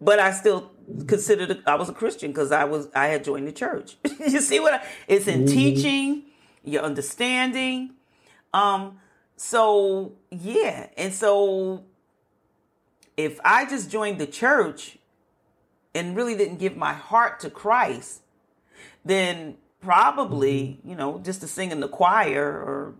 But 0.02 0.20
I 0.20 0.32
still 0.32 0.72
considered 1.08 1.62
I 1.68 1.76
was 1.76 1.90
a 1.90 1.94
Christian 1.94 2.32
because 2.32 2.52
I 2.52 2.64
was 2.64 2.88
I 2.96 3.08
had 3.08 3.24
joined 3.24 3.48
the 3.48 3.52
church. 3.52 3.98
you 4.20 4.40
see 4.40 4.60
what 4.60 4.76
I, 4.76 4.88
it's 5.08 5.28
in 5.28 5.46
mm-hmm. 5.46 5.54
teaching, 5.54 6.24
your 6.64 6.84
understanding. 6.84 7.92
Um. 8.54 9.00
So 9.42 10.18
yeah, 10.32 10.88
and 10.98 11.14
so 11.14 11.86
if 13.16 13.40
I 13.46 13.66
just 13.66 13.90
joined 13.90 14.20
the 14.20 14.28
church 14.28 14.98
and 15.96 16.14
really 16.14 16.36
didn't 16.36 16.58
give 16.58 16.76
my 16.76 16.92
heart 16.92 17.40
to 17.40 17.50
Christ, 17.50 18.22
then 19.06 19.56
probably 19.80 20.60
mm-hmm. 20.62 20.90
you 20.90 20.96
know 20.98 21.20
just 21.20 21.40
to 21.40 21.48
sing 21.48 21.72
in 21.72 21.80
the 21.80 21.88
choir 21.88 22.44
or 22.44 22.96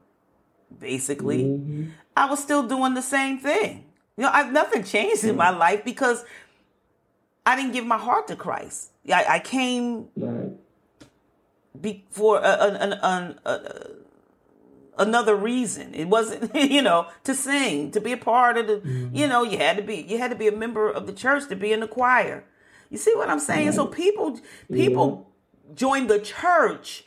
basically, 0.80 1.44
mm-hmm. 1.44 1.90
I 2.16 2.30
was 2.30 2.42
still 2.42 2.64
doing 2.66 2.94
the 2.94 3.02
same 3.02 3.40
thing. 3.40 3.84
You 4.16 4.24
know, 4.24 4.30
I've 4.32 4.54
nothing 4.54 4.86
changed 4.86 5.26
in 5.26 5.36
my 5.36 5.50
life 5.50 5.84
because 5.84 6.24
I 7.46 7.58
didn't 7.58 7.74
give 7.74 7.86
my 7.86 7.98
heart 7.98 8.30
to 8.30 8.38
Christ. 8.38 8.92
I, 9.14 9.26
I 9.28 9.40
came 9.40 10.08
right. 10.16 10.52
before 11.82 12.40
another 15.00 15.36
reason. 15.36 15.94
It 15.96 16.08
wasn't, 16.08 16.54
you 16.72 16.82
know, 16.82 17.08
to 17.24 17.34
sing, 17.34 17.92
to 17.92 18.02
be 18.02 18.12
a 18.12 18.18
part 18.18 18.58
of 18.58 18.68
the, 18.68 18.74
mm-hmm. 18.76 19.16
you 19.16 19.28
know, 19.28 19.44
you 19.44 19.58
had 19.58 19.78
to 19.78 19.84
be, 19.84 19.96
you 19.96 20.18
had 20.18 20.30
to 20.30 20.38
be 20.38 20.48
a 20.48 20.52
member 20.52 20.90
of 20.90 21.08
the 21.08 21.14
church 21.14 21.48
to 21.50 21.56
be 21.56 21.72
in 21.72 21.80
the 21.80 21.88
choir. 21.88 22.44
You 22.90 22.98
see 22.98 23.16
what 23.16 23.30
I'm 23.30 23.40
saying? 23.40 23.68
Right. 23.68 23.76
So 23.76 23.88
people, 23.88 24.40
people 24.72 25.28
yeah. 25.68 25.76
join 25.76 26.08
the 26.08 26.20
church 26.20 27.06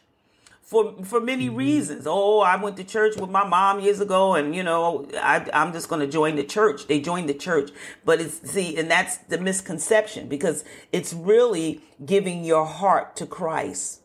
for 0.73 0.95
for 1.05 1.21
many 1.21 1.49
mm-hmm. 1.49 1.57
reasons. 1.57 2.07
Oh, 2.07 2.41
I 2.41 2.57
went 2.57 2.79
to 2.79 2.85
church 2.85 3.17
with 3.17 3.29
my 3.29 3.47
mom 3.47 3.81
years 3.81 4.01
ago, 4.01 4.35
and 4.35 4.55
you 4.55 4.63
know, 4.63 5.07
I, 5.17 5.47
I'm 5.53 5.73
just 5.73 5.89
going 5.89 6.01
to 6.01 6.07
join 6.07 6.37
the 6.37 6.45
church. 6.45 6.87
They 6.87 6.99
joined 7.01 7.29
the 7.29 7.35
church, 7.35 7.71
but 8.07 8.21
it's 8.23 8.51
see, 8.51 8.77
and 8.79 8.91
that's 8.91 9.19
the 9.19 9.39
misconception 9.39 10.29
because 10.29 10.65
it's 10.91 11.13
really 11.13 11.83
giving 12.05 12.43
your 12.45 12.65
heart 12.65 13.17
to 13.17 13.27
Christ, 13.27 14.01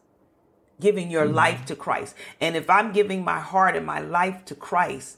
giving 0.79 1.09
your 1.09 1.25
mm-hmm. 1.25 1.35
life 1.35 1.65
to 1.65 1.75
Christ. 1.75 2.15
And 2.39 2.55
if 2.55 2.69
I'm 2.69 2.91
giving 2.91 3.23
my 3.23 3.39
heart 3.39 3.75
and 3.75 3.85
my 3.85 3.99
life 3.99 4.45
to 4.45 4.55
Christ, 4.55 5.17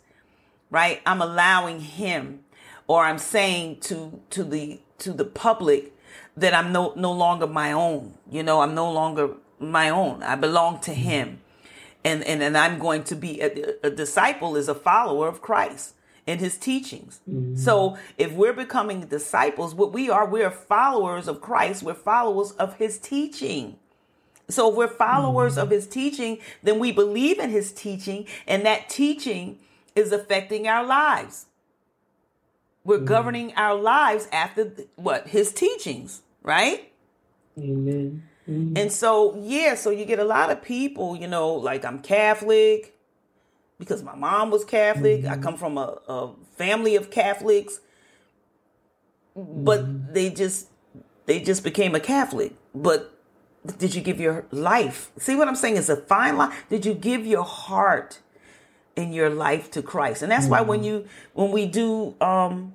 right, 0.70 1.01
I'm 1.05 1.22
allowing 1.22 1.82
Him, 1.82 2.41
or 2.88 3.03
I'm 3.03 3.20
saying 3.20 3.82
to 3.82 4.22
to 4.32 4.43
the 4.43 4.82
to 4.99 5.14
the 5.14 5.26
public 5.26 5.93
that 6.36 6.53
I'm 6.53 6.72
no 6.72 6.93
no 6.95 7.12
longer 7.12 7.47
my 7.47 7.72
own. 7.72 8.16
You 8.30 8.43
know, 8.43 8.62
I'm 8.62 8.76
no 8.76 8.91
longer 8.91 9.36
my 9.60 9.89
own. 9.89 10.24
I 10.24 10.36
belong 10.36 10.80
to 10.82 10.93
him. 10.93 11.41
And, 12.03 12.24
and, 12.24 12.41
and 12.41 12.57
I'm 12.57 12.80
going 12.80 13.03
to 13.05 13.16
be 13.16 13.41
a, 13.41 13.76
a 13.84 13.89
disciple 13.89 14.55
is 14.55 14.70
a 14.70 14.76
follower 14.76 15.28
of 15.28 15.41
Christ 15.41 15.95
and 16.26 16.39
his 16.39 16.57
teachings. 16.57 17.20
Mm-hmm. 17.30 17.57
So 17.57 17.97
if 18.18 18.32
we're 18.32 18.53
becoming 18.53 19.01
disciples, 19.01 19.76
what 19.76 19.91
we 19.91 20.10
are, 20.10 20.26
we're 20.26 20.49
followers 20.49 21.28
of 21.28 21.41
Christ. 21.41 21.84
We're 21.84 21.93
followers 21.93 22.51
of 22.51 22.76
his 22.76 22.97
teaching. 22.97 23.78
So 24.49 24.69
if 24.69 24.75
we're 24.75 24.87
followers 24.87 25.53
mm-hmm. 25.53 25.61
of 25.61 25.69
his 25.69 25.87
teaching, 25.87 26.39
then 26.63 26.79
we 26.79 26.91
believe 26.91 27.39
in 27.39 27.49
his 27.49 27.71
teaching 27.71 28.27
and 28.47 28.65
that 28.65 28.89
teaching 28.89 29.59
is 29.95 30.11
affecting 30.11 30.67
our 30.67 30.85
lives. 30.85 31.45
We're 32.83 32.97
mm-hmm. 32.97 33.05
governing 33.05 33.53
our 33.55 33.75
lives 33.75 34.27
after 34.31 34.73
what? 34.95 35.27
His 35.27 35.53
teachings, 35.53 36.21
right? 36.43 36.91
Amen. 37.57 38.23
Mm-hmm. 38.49 38.77
And 38.77 38.91
so, 38.91 39.39
yeah, 39.41 39.75
so 39.75 39.91
you 39.91 40.05
get 40.05 40.19
a 40.19 40.23
lot 40.23 40.49
of 40.49 40.63
people, 40.63 41.15
you 41.15 41.27
know, 41.27 41.53
like 41.53 41.85
I'm 41.85 41.99
Catholic 41.99 42.95
because 43.77 44.01
my 44.03 44.15
mom 44.15 44.49
was 44.49 44.65
Catholic. 44.65 45.21
Mm-hmm. 45.21 45.33
I 45.33 45.37
come 45.37 45.55
from 45.55 45.77
a, 45.77 45.99
a, 46.07 46.31
family 46.57 46.97
of 46.97 47.09
Catholics, 47.09 47.79
but 49.35 49.85
mm-hmm. 49.85 50.13
they 50.13 50.29
just 50.29 50.67
they 51.25 51.39
just 51.39 51.63
became 51.63 51.95
a 51.95 51.99
Catholic. 51.99 52.53
But 52.75 53.18
did 53.78 53.93
you 53.95 54.01
give 54.01 54.20
your 54.20 54.45
life? 54.51 55.12
See 55.18 55.36
what 55.36 55.47
I'm 55.47 55.55
saying? 55.55 55.78
It's 55.78 55.89
a 55.89 55.97
fine 55.97 56.38
line. 56.38 56.53
Did 56.70 56.86
you 56.86 56.93
give 56.93 57.26
your 57.26 57.43
heart 57.43 58.20
and 58.95 59.14
your 59.14 59.30
life 59.30 59.70
to 59.72 59.82
Christ? 59.82 60.22
And 60.22 60.32
that's 60.32 60.47
why 60.47 60.62
when 60.62 60.80
mm-hmm. 60.80 60.86
you 60.86 61.07
when 61.34 61.51
we 61.51 61.66
do 61.66 62.16
um 62.22 62.74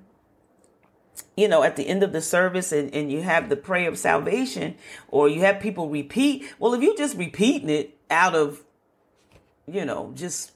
you 1.37 1.49
know, 1.49 1.63
at 1.63 1.77
the 1.77 1.87
end 1.89 2.03
of 2.03 2.13
the 2.13 2.21
service 2.21 2.73
and, 2.73 2.95
and 2.95 3.11
you 3.11 3.23
have 3.23 3.49
the 3.49 3.57
prayer 3.57 3.89
of 3.89 3.99
salvation 3.99 4.77
or 5.09 5.29
you 5.29 5.41
have 5.41 5.61
people 5.61 5.89
repeat, 5.89 6.45
well, 6.59 6.75
if 6.75 6.83
you're 6.83 6.97
just 6.97 7.17
repeating 7.17 7.69
it 7.69 7.99
out 8.11 8.35
of, 8.35 8.63
you 9.67 9.85
know, 9.85 10.13
just 10.15 10.53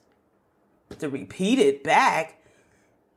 to 0.98 1.08
repeat 1.08 1.58
it 1.58 1.82
back, 1.82 2.40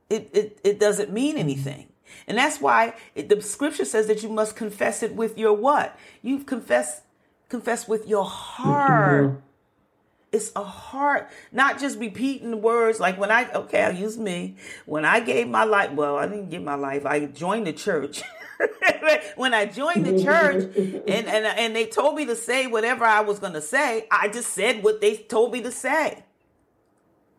it, 0.09 0.29
it, 0.33 0.59
it 0.63 0.79
doesn't 0.79 1.11
mean 1.11 1.37
anything. 1.37 1.90
And 2.27 2.37
that's 2.37 2.61
why 2.61 2.95
it, 3.15 3.29
the 3.29 3.41
scripture 3.41 3.85
says 3.85 4.07
that 4.07 4.23
you 4.23 4.29
must 4.29 4.55
confess 4.55 5.03
it 5.03 5.15
with 5.15 5.37
your 5.37 5.53
what? 5.53 5.97
You've 6.21 6.45
confessed 6.45 7.03
confess 7.49 7.87
with 7.87 8.07
your 8.07 8.25
heart. 8.25 9.41
It's 10.31 10.51
a 10.55 10.63
heart, 10.63 11.29
not 11.51 11.77
just 11.77 11.99
repeating 11.99 12.61
words. 12.61 13.01
Like 13.01 13.19
when 13.19 13.29
I, 13.29 13.51
okay, 13.51 13.83
I'll 13.83 13.93
use 13.93 14.17
me. 14.17 14.55
When 14.85 15.03
I 15.03 15.19
gave 15.19 15.49
my 15.49 15.65
life, 15.65 15.91
well, 15.91 16.15
I 16.15 16.25
didn't 16.25 16.49
give 16.49 16.63
my 16.63 16.75
life. 16.75 17.05
I 17.05 17.25
joined 17.25 17.67
the 17.67 17.73
church. 17.73 18.21
when 19.35 19.53
I 19.53 19.65
joined 19.65 20.05
the 20.05 20.23
church 20.23 20.75
and, 20.77 21.27
and, 21.27 21.45
and 21.45 21.75
they 21.75 21.85
told 21.85 22.15
me 22.15 22.25
to 22.27 22.35
say 22.35 22.67
whatever 22.67 23.03
I 23.03 23.19
was 23.21 23.39
going 23.39 23.53
to 23.53 23.61
say, 23.61 24.07
I 24.09 24.29
just 24.29 24.53
said 24.53 24.83
what 24.83 25.01
they 25.01 25.17
told 25.17 25.51
me 25.51 25.61
to 25.63 25.71
say. 25.71 26.23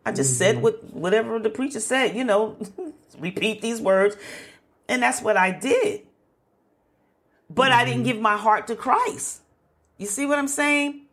I 0.05 0.11
just 0.11 0.31
mm-hmm. 0.31 0.37
said 0.37 0.61
what 0.61 0.93
whatever 0.93 1.39
the 1.39 1.49
preacher 1.49 1.79
said, 1.79 2.15
you 2.15 2.23
know, 2.23 2.57
repeat 3.19 3.61
these 3.61 3.81
words. 3.81 4.17
And 4.87 5.01
that's 5.01 5.21
what 5.21 5.37
I 5.37 5.51
did. 5.51 6.01
But 7.49 7.71
mm-hmm. 7.71 7.79
I 7.79 7.85
didn't 7.85 8.03
give 8.03 8.19
my 8.19 8.37
heart 8.37 8.67
to 8.67 8.75
Christ. 8.75 9.41
You 9.97 10.07
see 10.07 10.25
what 10.25 10.39
I'm 10.39 10.47
saying? 10.47 11.03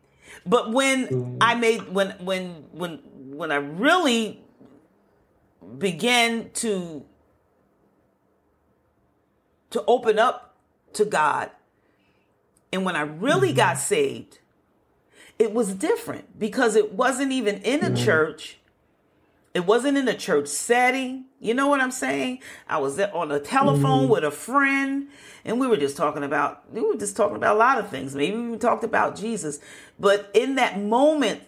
But 0.45 0.71
when 0.71 1.07
mm-hmm. 1.07 1.37
I 1.41 1.55
made 1.55 1.93
when 1.93 2.11
when 2.19 2.65
when 2.71 2.99
when 3.13 3.51
I 3.51 3.55
really 3.55 4.43
began 5.77 6.49
to 6.55 7.05
to 9.69 9.83
open 9.85 10.19
up 10.19 10.55
to 10.93 11.05
God 11.05 11.51
and 12.73 12.85
when 12.85 12.95
I 12.95 13.01
really 13.01 13.49
mm-hmm. 13.49 13.57
got 13.57 13.77
saved, 13.77 14.39
it 15.37 15.53
was 15.53 15.73
different 15.73 16.39
because 16.39 16.75
it 16.75 16.93
wasn't 16.93 17.31
even 17.31 17.61
in 17.61 17.81
a 17.81 17.89
mm-hmm. 17.89 18.03
church. 18.03 18.57
It 19.53 19.65
wasn't 19.65 19.97
in 19.97 20.07
a 20.07 20.15
church 20.15 20.47
setting. 20.47 21.25
You 21.39 21.53
know 21.53 21.67
what 21.67 21.81
I'm 21.81 21.91
saying? 21.91 22.39
I 22.69 22.77
was 22.77 22.99
on 22.99 23.31
a 23.31 23.39
telephone 23.39 24.03
mm-hmm. 24.03 24.11
with 24.11 24.23
a 24.23 24.31
friend 24.31 25.07
and 25.43 25.59
we 25.59 25.67
were 25.67 25.77
just 25.77 25.97
talking 25.97 26.23
about 26.23 26.71
we 26.71 26.81
were 26.81 26.95
just 26.95 27.17
talking 27.17 27.35
about 27.35 27.55
a 27.55 27.59
lot 27.59 27.77
of 27.77 27.89
things. 27.89 28.15
Maybe 28.15 28.37
we 28.37 28.57
talked 28.57 28.83
about 28.83 29.15
Jesus. 29.15 29.59
But 29.99 30.29
in 30.33 30.55
that 30.55 30.79
moment 30.79 31.41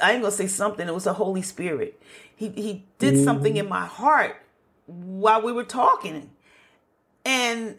I 0.00 0.12
ain't 0.12 0.22
gonna 0.22 0.32
say 0.32 0.46
something, 0.46 0.86
it 0.86 0.94
was 0.94 1.04
the 1.04 1.14
Holy 1.14 1.42
Spirit. 1.42 2.00
He 2.34 2.48
he 2.50 2.84
did 2.98 3.14
mm-hmm. 3.14 3.24
something 3.24 3.56
in 3.56 3.68
my 3.68 3.84
heart 3.86 4.36
while 4.86 5.42
we 5.42 5.52
were 5.52 5.64
talking. 5.64 6.30
And 7.24 7.76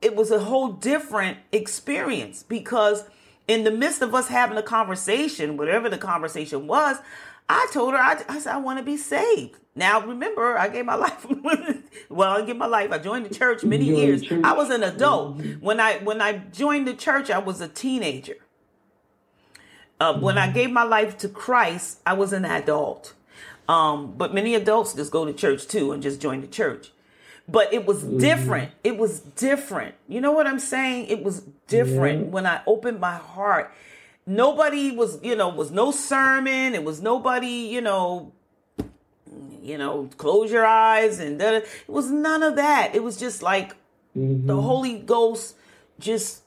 it 0.00 0.14
was 0.14 0.30
a 0.30 0.38
whole 0.38 0.68
different 0.68 1.38
experience 1.50 2.42
because 2.42 3.04
in 3.48 3.64
the 3.64 3.70
midst 3.70 4.00
of 4.02 4.14
us 4.14 4.28
having 4.28 4.56
a 4.56 4.62
conversation, 4.62 5.56
whatever 5.56 5.88
the 5.88 5.98
conversation 5.98 6.66
was, 6.66 6.98
I 7.48 7.68
told 7.72 7.92
her, 7.92 7.98
I, 7.98 8.22
I 8.28 8.38
said, 8.38 8.54
I 8.54 8.58
want 8.58 8.78
to 8.78 8.84
be 8.84 8.96
saved. 8.96 9.56
Now, 9.76 10.00
remember, 10.00 10.56
I 10.56 10.68
gave 10.68 10.84
my 10.84 10.94
life. 10.94 11.26
well, 12.08 12.30
I 12.30 12.44
gave 12.44 12.56
my 12.56 12.66
life. 12.66 12.92
I 12.92 12.98
joined 12.98 13.26
the 13.26 13.34
church 13.34 13.64
many 13.64 13.84
years. 13.84 14.22
I 14.42 14.52
was 14.52 14.70
an 14.70 14.82
adult 14.82 15.38
mm-hmm. 15.38 15.64
when 15.64 15.80
I 15.80 15.98
when 15.98 16.20
I 16.20 16.38
joined 16.52 16.86
the 16.86 16.94
church. 16.94 17.30
I 17.30 17.38
was 17.38 17.60
a 17.60 17.68
teenager. 17.68 18.36
Uh. 20.00 20.18
When 20.18 20.38
I 20.38 20.46
mm-hmm. 20.46 20.54
gave 20.54 20.70
my 20.70 20.84
life 20.84 21.18
to 21.18 21.28
Christ, 21.28 22.00
I 22.06 22.14
was 22.14 22.32
an 22.32 22.44
adult. 22.44 23.14
Um, 23.68 24.14
but 24.16 24.34
many 24.34 24.54
adults 24.54 24.92
just 24.94 25.10
go 25.10 25.24
to 25.24 25.32
church 25.32 25.66
too 25.66 25.92
and 25.92 26.02
just 26.02 26.20
join 26.20 26.40
the 26.40 26.46
church. 26.46 26.92
But 27.48 27.72
it 27.72 27.84
was 27.84 28.02
mm-hmm. 28.02 28.18
different. 28.18 28.72
It 28.84 28.96
was 28.96 29.20
different. 29.20 29.94
You 30.08 30.20
know 30.20 30.32
what 30.32 30.46
I'm 30.46 30.58
saying? 30.58 31.06
It 31.08 31.22
was 31.22 31.40
different 31.66 32.28
when 32.28 32.46
I 32.46 32.62
opened 32.66 33.00
my 33.00 33.16
heart 33.16 33.72
nobody 34.26 34.90
was, 34.90 35.20
you 35.22 35.36
know, 35.36 35.48
was 35.48 35.70
no 35.70 35.90
sermon. 35.90 36.74
It 36.74 36.84
was 36.84 37.00
nobody, 37.02 37.46
you 37.46 37.80
know, 37.80 38.32
you 39.62 39.78
know, 39.78 40.10
close 40.16 40.50
your 40.50 40.66
eyes 40.66 41.20
and 41.20 41.38
da, 41.38 41.56
it 41.56 41.66
was 41.88 42.10
none 42.10 42.42
of 42.42 42.56
that. 42.56 42.94
It 42.94 43.02
was 43.02 43.16
just 43.16 43.42
like 43.42 43.70
mm-hmm. 44.16 44.46
the 44.46 44.60
Holy 44.60 44.98
Ghost 44.98 45.56
just 45.98 46.42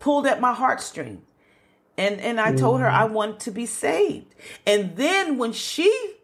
pulled 0.00 0.26
at 0.26 0.40
my 0.40 0.54
heartstring. 0.54 1.18
And 1.96 2.20
and 2.20 2.40
I 2.40 2.48
mm-hmm. 2.48 2.58
told 2.58 2.80
her 2.80 2.90
I 2.90 3.04
mm-hmm. 3.04 3.14
want 3.14 3.40
to 3.40 3.50
be 3.50 3.66
saved. 3.66 4.34
And 4.66 4.96
then 4.96 5.38
when 5.38 5.52
she 5.52 6.16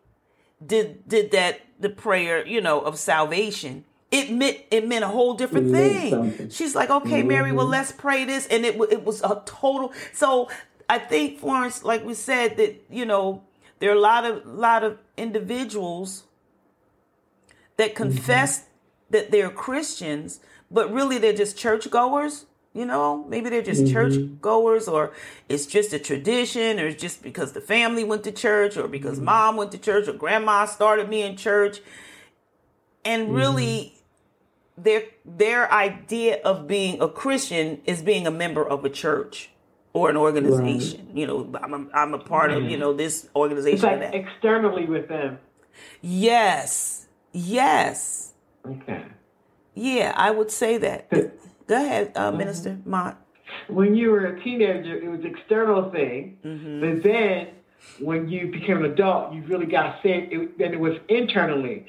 did 0.65 1.09
did 1.09 1.31
that 1.31 1.61
the 1.79 1.89
prayer, 1.89 2.47
you 2.47 2.61
know, 2.61 2.81
of 2.81 2.99
salvation, 2.99 3.85
it 4.11 4.31
meant 4.33 4.59
it 4.71 4.89
meant 4.89 5.05
a 5.05 5.09
whole 5.09 5.35
different 5.35 5.71
thing. 5.71 6.51
She's 6.51 6.75
like, 6.75 6.91
okay, 6.91 7.21
mm-hmm. 7.21 7.29
Mary, 7.29 7.53
well, 7.53 7.65
mm-hmm. 7.65 7.73
let's 7.73 7.93
pray 7.93 8.25
this, 8.25 8.47
and 8.49 8.65
it 8.65 8.81
it 8.91 9.05
was 9.05 9.23
a 9.23 9.43
total. 9.47 9.93
So 10.13 10.51
I 10.89 10.99
think 10.99 11.39
Florence, 11.39 11.85
like 11.85 12.05
we 12.05 12.15
said, 12.15 12.57
that 12.57 12.85
you 12.91 13.05
know 13.05 13.45
there 13.79 13.91
are 13.91 13.97
a 13.97 14.01
lot 14.01 14.25
of 14.25 14.45
lot 14.47 14.83
of 14.83 14.99
individuals 15.17 16.25
that 17.77 17.95
mm-hmm. 17.95 18.03
confess 18.03 18.61
mm-hmm. 18.61 18.67
that 19.11 19.31
they're 19.31 19.51
Christians, 19.51 20.41
but 20.71 20.93
really 20.93 21.19
they're 21.19 21.33
just 21.33 21.57
churchgoers. 21.57 22.47
You 22.73 22.85
know, 22.87 23.25
maybe 23.29 23.51
they're 23.51 23.63
just 23.63 23.83
mm-hmm. 23.83 23.93
church 23.93 24.15
goers, 24.41 24.87
or 24.87 25.13
it's 25.49 25.67
just 25.67 25.93
a 25.93 25.99
tradition, 25.99 26.79
or 26.79 26.87
it's 26.87 27.03
just 27.03 27.23
because 27.23 27.53
the 27.53 27.61
family 27.61 28.05
went 28.05 28.23
to 28.25 28.33
church, 28.33 28.77
or 28.77 28.87
because 28.89 29.17
mm-hmm. 29.17 29.25
mom 29.27 29.57
went 29.57 29.73
to 29.73 29.79
church, 29.79 30.09
or 30.09 30.13
grandma 30.13 30.67
started 30.67 31.09
me 31.09 31.23
in 31.23 31.37
church. 31.37 31.81
And 33.05 33.35
really, 33.35 34.00
their 34.83 35.03
their 35.25 35.73
idea 35.73 36.41
of 36.45 36.67
being 36.67 37.01
a 37.01 37.09
Christian 37.09 37.81
is 37.85 38.03
being 38.03 38.27
a 38.27 38.31
member 38.31 38.67
of 38.67 38.85
a 38.85 38.91
church 38.91 39.51
or 39.93 40.11
an 40.11 40.17
organization. 40.17 41.07
Right. 41.07 41.17
You 41.17 41.27
know, 41.27 41.53
I'm 41.63 41.75
a, 41.75 41.87
I'm 41.95 42.15
a 42.15 42.19
part 42.19 42.53
of 42.53 42.65
you 42.65 42.77
know 42.77 42.93
this 42.93 43.29
organization. 43.35 44.03
It's 44.03 44.03
like 44.03 44.15
externally 44.15 44.87
with 44.87 45.09
them. 45.09 45.39
Yes. 46.01 47.07
Yes. 47.33 48.33
Okay. 48.67 49.05
Yeah, 49.75 50.13
I 50.17 50.31
would 50.31 50.51
say 50.51 50.79
that. 50.79 51.11
Go 51.11 51.31
ahead, 51.77 52.13
uh, 52.15 52.29
mm-hmm. 52.29 52.39
Minister 52.39 52.79
Mott. 52.85 53.25
When 53.69 53.95
you 53.95 54.11
were 54.11 54.27
a 54.27 54.43
teenager, 54.43 54.97
it 54.97 55.09
was 55.09 55.21
external 55.25 55.91
thing, 55.91 56.39
mm-hmm. 56.45 56.81
but 56.81 57.03
then 57.03 57.49
when 58.01 58.29
you 58.29 58.51
became 58.51 58.85
an 58.85 58.91
adult, 58.91 59.33
you 59.33 59.43
really 59.43 59.67
got 59.67 60.03
saved. 60.03 60.33
It, 60.33 60.59
then 60.59 60.75
it 60.75 60.81
was 60.81 60.95
internally. 61.09 61.87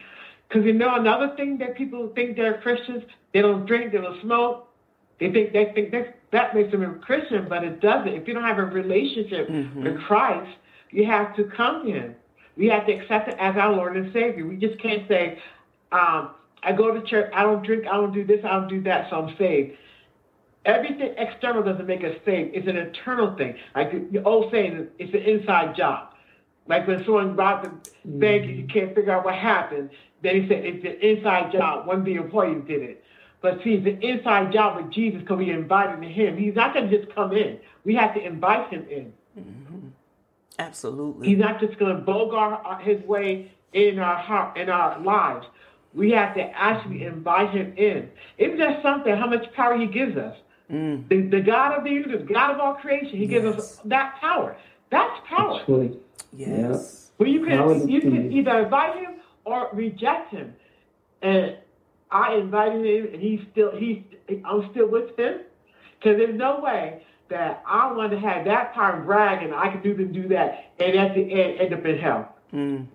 Because 0.52 0.66
you 0.66 0.74
know 0.74 0.96
another 0.96 1.34
thing 1.38 1.58
that 1.60 1.78
people 1.78 2.12
think 2.14 2.36
they're 2.36 2.60
Christians, 2.62 3.04
they 3.34 3.42
don't 3.42 3.66
drink, 3.66 3.94
they 3.94 4.00
don't 4.00 4.22
smoke. 4.22 4.68
They 5.18 5.32
think 5.32 5.54
they 5.54 5.72
think 5.74 5.92
that 5.92 6.18
that 6.32 6.54
makes 6.54 6.72
them 6.72 6.84
a 6.84 6.94
Christian, 6.96 7.48
but 7.48 7.64
it 7.64 7.80
doesn't. 7.80 8.10
If 8.10 8.28
you 8.28 8.34
don't 8.34 8.44
have 8.44 8.58
a 8.58 8.66
relationship 8.66 9.48
mm-hmm. 9.48 9.84
with 9.84 10.02
Christ, 10.02 10.52
you 10.90 11.06
have 11.06 11.36
to 11.38 11.46
come 11.46 11.86
to 11.86 11.92
Him. 11.92 12.16
We 12.58 12.68
have 12.68 12.86
to 12.88 12.92
accept 12.92 13.30
it 13.30 13.38
as 13.40 13.56
our 13.56 13.72
Lord 13.72 13.96
and 13.96 14.12
Savior. 14.12 14.46
We 14.46 14.58
just 14.58 14.78
can't 14.82 15.08
say, 15.08 15.42
um, 15.94 16.32
"I 16.64 16.74
go 16.74 16.94
to 16.94 17.02
church, 17.08 17.32
I 17.34 17.44
don't 17.44 17.66
drink, 17.66 17.86
I 17.88 17.94
don't 17.94 18.12
do 18.12 18.26
this, 18.26 18.44
I 18.44 18.50
don't 18.50 18.68
do 18.68 18.82
that, 18.82 19.10
so 19.10 19.22
I'm 19.22 19.38
saved." 19.38 19.78
Everything 20.66 21.14
external 21.18 21.64
doesn't 21.64 21.88
make 21.88 22.04
us 22.04 22.16
saved. 22.26 22.56
It's 22.56 22.68
an 22.68 22.76
internal 22.76 23.36
thing. 23.38 23.56
Like 23.74 24.12
the 24.12 24.22
old 24.24 24.52
saying, 24.52 24.90
it's 25.00 25.14
an 25.14 25.22
inside 25.22 25.78
job. 25.78 26.10
Like 26.68 26.88
when 26.88 27.04
someone 27.06 27.36
robbed 27.36 27.66
the 27.66 28.10
bank 28.10 28.44
and 28.44 28.58
you 28.58 28.68
can't 28.68 28.94
figure 28.94 29.12
out 29.12 29.26
what 29.26 29.36
happened, 29.36 29.90
then 30.22 30.42
he 30.42 30.48
said 30.48 30.64
it's 30.66 30.86
an 30.86 31.10
inside 31.10 31.52
job. 31.52 31.88
One 31.88 32.00
of 32.00 32.06
the 32.06 32.16
employees 32.16 32.64
did 32.68 32.82
it. 32.82 33.04
But 33.42 33.60
see, 33.64 33.74
it's 33.74 33.88
an 33.88 34.02
inside 34.04 34.54
job 34.54 34.78
with 34.78 34.94
Jesus 34.94 35.22
because 35.22 35.40
we 35.40 35.50
invited 35.50 36.04
him. 36.04 36.38
He's 36.38 36.56
not 36.56 36.74
going 36.74 36.90
to 36.90 36.98
just 36.98 37.14
come 37.16 37.32
in. 37.34 37.60
We 37.84 37.96
have 37.96 38.14
to 38.14 38.24
invite 38.24 38.70
him 38.70 38.86
in. 38.90 39.14
Mm-hmm. 39.38 39.88
Absolutely. 40.60 41.28
He's 41.28 41.40
not 41.40 41.60
just 41.60 41.80
going 41.80 41.96
to 41.96 42.02
bogart 42.02 42.84
his 42.84 43.02
way 43.04 43.52
in 43.74 43.98
our 43.98 44.18
heart, 44.18 44.58
in 44.58 44.70
our 44.70 45.00
lives. 45.02 45.48
We 45.94 46.12
have 46.12 46.36
to 46.36 46.42
actually 46.42 47.04
invite 47.04 47.50
him 47.50 47.74
in. 47.78 48.10
Isn't 48.38 48.60
that 48.60 48.84
something? 48.84 49.16
How 49.16 49.28
much 49.28 49.52
power 49.54 49.78
he 49.78 49.88
gives 49.88 50.18
us? 50.18 50.38
Mm. 50.72 51.10
The, 51.10 51.22
the, 51.24 51.42
God 51.42 51.78
of 51.78 51.84
the 51.84 51.90
universe, 51.90 52.28
God 52.32 52.52
of 52.52 52.60
all 52.60 52.76
creation, 52.76 53.18
He 53.18 53.26
yes. 53.26 53.30
gives 53.30 53.58
us 53.58 53.76
that 53.86 54.16
power. 54.22 54.56
That's 54.90 55.20
power. 55.28 55.60
That's 55.68 55.96
yes. 56.32 57.12
Well, 57.18 57.28
you 57.28 57.46
can 57.46 57.90
you 57.90 58.00
can 58.00 58.32
either 58.32 58.64
invite 58.64 58.98
Him 58.98 59.16
or 59.46 59.70
reject 59.74 60.32
him. 60.32 60.54
And 61.22 61.58
I 62.12 62.36
invited 62.36 62.86
him, 62.86 63.14
and 63.14 63.22
he's 63.22 63.40
still 63.52 63.72
he's 63.78 64.04
I'm 64.46 64.70
still 64.72 64.90
with 64.90 65.18
him 65.18 65.42
because 65.98 66.18
there's 66.18 66.38
no 66.38 66.60
way 66.60 67.04
that 67.30 67.64
I 67.66 67.92
want 67.94 68.12
to 68.12 68.20
have 68.20 68.46
that 68.46 68.74
power 68.74 68.98
and 68.98 69.06
brag 69.06 69.44
and 69.44 69.54
I 69.54 69.70
can 69.70 69.82
do 69.82 69.96
this 69.96 70.14
do 70.14 70.28
that, 70.30 70.72
and 70.80 70.98
at 70.98 71.16
the 71.16 71.22
end 71.22 71.62
end 71.62 71.74
up 71.74 71.86
in 71.86 71.98
hell. 71.98 72.36
Mm. 72.54 72.88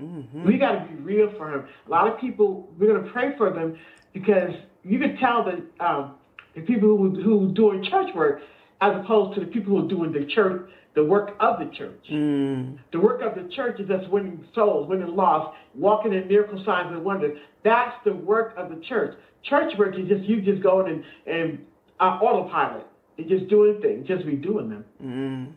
Mm-hmm. 0.00 0.46
We 0.46 0.58
got 0.58 0.72
to 0.72 0.88
be 0.88 0.94
real 0.96 1.32
for 1.36 1.52
him. 1.54 1.66
A 1.86 1.90
lot 1.90 2.12
of 2.12 2.18
people, 2.18 2.68
we're 2.78 2.88
going 2.88 3.04
to 3.04 3.10
pray 3.12 3.36
for 3.36 3.50
them 3.50 3.78
because 4.12 4.50
you 4.82 4.98
can 4.98 5.16
tell 5.18 5.44
that 5.44 5.86
um, 5.86 6.14
the 6.54 6.62
people 6.62 6.96
who 6.96 7.22
who 7.22 7.52
doing 7.52 7.84
church 7.84 8.08
work 8.14 8.40
as 8.80 8.96
opposed 8.96 9.34
to 9.34 9.40
the 9.40 9.46
people 9.46 9.78
who 9.78 9.86
are 9.86 9.88
doing 9.88 10.12
the 10.12 10.26
church 10.26 10.68
the 10.94 11.04
work 11.04 11.34
of 11.40 11.58
the 11.58 11.66
church. 11.76 12.04
Mm. 12.10 12.78
The 12.92 13.00
work 13.00 13.20
of 13.22 13.34
the 13.34 13.48
church 13.54 13.80
is 13.80 13.90
us 13.90 14.04
winning 14.10 14.46
souls, 14.54 14.88
winning 14.88 15.14
lost, 15.14 15.56
walking 15.74 16.12
in 16.12 16.28
miracle 16.28 16.62
signs 16.64 16.92
and 16.92 17.04
wonders. 17.04 17.38
That's 17.64 17.96
the 18.04 18.12
work 18.12 18.54
of 18.56 18.70
the 18.70 18.80
church. 18.84 19.16
Church 19.42 19.72
work 19.76 19.98
is 19.98 20.08
just 20.08 20.24
you 20.24 20.40
just 20.40 20.62
going 20.62 20.90
and, 20.90 21.04
and 21.26 21.66
uh, 22.00 22.18
autopilot 22.22 22.86
and 23.18 23.28
just 23.28 23.48
doing 23.48 23.80
things, 23.82 24.06
just 24.06 24.24
be 24.24 24.36
doing 24.36 24.70
them. 24.70 24.84
Mm. 25.02 25.52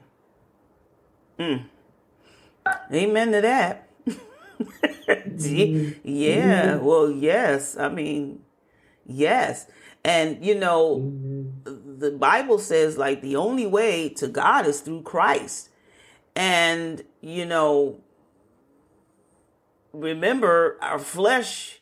Mm. 1.39 1.65
Amen 2.93 3.31
to 3.31 3.41
that. 3.41 3.89
Yeah. 5.07 6.75
Mm-hmm. 6.75 6.85
Well, 6.85 7.11
yes. 7.11 7.77
I 7.77 7.89
mean, 7.89 8.41
yes. 9.05 9.67
And 10.03 10.43
you 10.43 10.55
know, 10.55 10.97
mm-hmm. 10.97 11.36
The 11.97 12.11
Bible 12.11 12.59
says 12.59 12.97
like 12.97 13.21
the 13.21 13.35
only 13.35 13.65
way 13.65 14.09
to 14.09 14.27
God 14.27 14.65
is 14.65 14.81
through 14.81 15.01
Christ. 15.03 15.69
And 16.35 17.03
you 17.21 17.45
know, 17.45 18.01
remember 19.93 20.77
our 20.81 20.99
flesh 20.99 21.79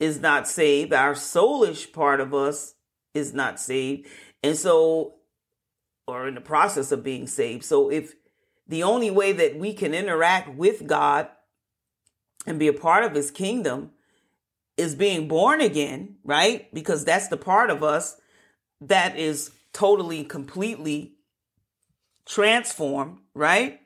is 0.00 0.20
not 0.20 0.48
saved, 0.48 0.92
our 0.92 1.14
soulish 1.14 1.92
part 1.92 2.20
of 2.20 2.34
us 2.34 2.74
is 3.14 3.32
not 3.32 3.60
saved. 3.60 4.08
And 4.42 4.56
so 4.56 5.14
or 6.06 6.28
in 6.28 6.34
the 6.34 6.40
process 6.40 6.92
of 6.92 7.02
being 7.02 7.26
saved. 7.26 7.64
So 7.64 7.90
if 7.90 8.14
the 8.66 8.82
only 8.82 9.10
way 9.10 9.32
that 9.32 9.58
we 9.58 9.72
can 9.72 9.94
interact 9.94 10.54
with 10.54 10.86
God 10.86 11.28
and 12.46 12.58
be 12.58 12.68
a 12.68 12.72
part 12.72 13.04
of 13.04 13.14
his 13.14 13.30
kingdom 13.30 13.90
is 14.76 14.94
being 14.94 15.28
born 15.28 15.60
again, 15.60 16.16
right? 16.24 16.72
Because 16.74 17.04
that's 17.04 17.28
the 17.28 17.36
part 17.36 17.70
of 17.70 17.82
us 17.82 18.16
that 18.88 19.18
is 19.18 19.50
totally, 19.72 20.24
completely 20.24 21.14
transformed, 22.26 23.18
right? 23.34 23.80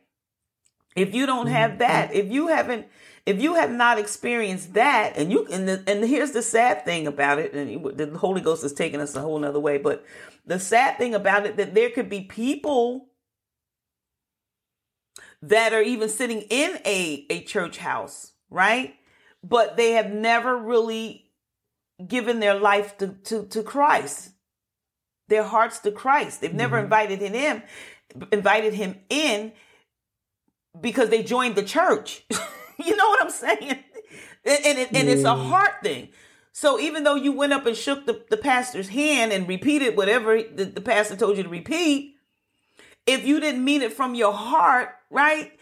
If 0.97 1.15
you 1.15 1.27
don't 1.27 1.47
have 1.47 1.73
mm-hmm. 1.73 1.79
that, 1.79 2.15
if 2.15 2.31
you 2.31 2.49
haven't, 2.49 2.87
if 3.27 3.41
you 3.41 3.55
have 3.55 3.71
not 3.71 3.99
experienced 3.99 4.75
that, 4.75 5.15
and 5.17 5.31
you, 5.31 5.47
and, 5.47 5.69
the, 5.69 5.83
and 5.87 6.05
here's 6.05 6.33
the 6.33 6.43
sad 6.43 6.85
thing 6.85 7.07
about 7.07 7.39
it, 7.39 7.53
and 7.53 7.85
the 7.97 8.19
Holy 8.19 8.41
Ghost 8.41 8.65
is 8.65 8.73
taking 8.73 9.01
us 9.01 9.15
a 9.15 9.21
whole 9.21 9.39
nother 9.39 9.61
way, 9.61 9.79
but 9.79 10.05
the 10.47 10.59
sad 10.59 10.99
thing 10.99 11.15
about 11.15 11.47
it 11.47 11.57
that 11.57 11.75
there 11.75 11.91
could 11.91 12.09
be 12.09 12.23
people 12.23 13.09
that 15.43 15.73
are 15.73 15.83
even 15.83 16.09
sitting 16.09 16.41
in 16.43 16.79
a, 16.85 17.27
a 17.31 17.43
church 17.43 17.79
house, 17.79 18.33
right? 18.51 18.95
But 19.45 19.77
they 19.77 19.93
have 19.93 20.11
never 20.11 20.57
really 20.57 21.31
given 22.05 22.41
their 22.41 22.55
life 22.55 22.97
to, 22.99 23.09
to, 23.25 23.47
to 23.47 23.63
Christ, 23.63 24.31
their 25.29 25.45
hearts 25.45 25.79
to 25.81 25.93
Christ. 25.93 26.41
They've 26.41 26.53
never 26.53 26.77
mm-hmm. 26.77 26.85
invited 26.85 27.21
him, 27.21 27.63
invited 28.33 28.75
him 28.75 28.97
in 29.09 29.53
because 30.81 31.11
they 31.11 31.23
joined 31.23 31.55
the 31.55 31.63
church. 31.63 32.25
you 32.79 32.97
know 32.97 33.09
what 33.09 33.23
I'm 33.23 33.31
saying? 33.31 33.79
And, 34.45 34.67
and, 34.67 34.79
and, 34.79 34.97
and 34.97 35.09
it's 35.09 35.25
a 35.25 35.35
heart 35.35 35.83
thing. 35.83 36.09
So 36.53 36.81
even 36.81 37.05
though 37.05 37.15
you 37.15 37.33
went 37.33 37.53
up 37.53 37.67
and 37.67 37.77
shook 37.77 38.07
the, 38.07 38.25
the 38.31 38.37
pastor's 38.37 38.89
hand 38.89 39.33
and 39.33 39.47
repeated 39.47 39.97
whatever 39.97 40.43
the, 40.43 40.65
the 40.65 40.81
pastor 40.81 41.15
told 41.15 41.37
you 41.37 41.45
to 41.45 41.49
repeat, 41.49 42.17
if 43.07 43.25
you 43.25 43.41
didn't 43.41 43.65
mean 43.65 43.83
it 43.83 43.93
from 43.93 44.15
your 44.15 44.33
heart, 44.33 44.91
right? 45.11 45.53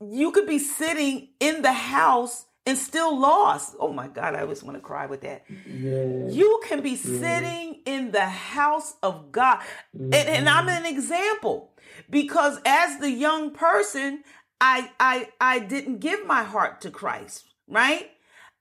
You 0.00 0.32
could 0.32 0.46
be 0.46 0.58
sitting 0.58 1.28
in 1.40 1.62
the 1.62 1.72
house 1.72 2.46
and 2.66 2.76
still 2.76 3.18
lost. 3.18 3.76
Oh 3.78 3.92
my 3.92 4.08
God, 4.08 4.34
I 4.34 4.40
always 4.40 4.62
want 4.62 4.76
to 4.76 4.80
cry 4.80 5.06
with 5.06 5.20
that. 5.22 5.44
Yes. 5.48 6.32
You 6.32 6.60
can 6.66 6.82
be 6.82 6.90
yes. 6.90 7.02
sitting 7.02 7.80
in 7.86 8.10
the 8.10 8.26
house 8.26 8.94
of 9.02 9.30
God. 9.30 9.60
Mm-hmm. 9.96 10.12
And, 10.12 10.28
and, 10.28 10.48
I'm 10.48 10.66
mm-hmm. 10.66 10.84
an 10.84 10.92
example 10.92 11.72
because 12.10 12.58
as 12.66 12.98
the 12.98 13.10
young 13.10 13.52
person, 13.52 14.24
I 14.60 14.90
I 14.98 15.28
I 15.40 15.60
didn't 15.60 16.00
give 16.00 16.26
my 16.26 16.42
heart 16.42 16.80
to 16.82 16.90
Christ, 16.90 17.44
right? 17.68 18.10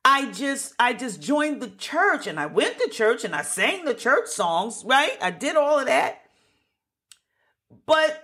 I 0.03 0.31
just 0.31 0.75
I 0.77 0.93
just 0.93 1.21
joined 1.21 1.61
the 1.61 1.69
church 1.69 2.27
and 2.27 2.39
I 2.39 2.45
went 2.45 2.77
to 2.79 2.89
church 2.89 3.23
and 3.23 3.33
I 3.33 3.41
sang 3.41 3.85
the 3.85 3.95
church 3.95 4.27
songs, 4.27 4.83
right? 4.85 5.17
I 5.21 5.31
did 5.31 5.55
all 5.55 5.79
of 5.79 5.87
that. 5.87 6.21
But 7.87 8.23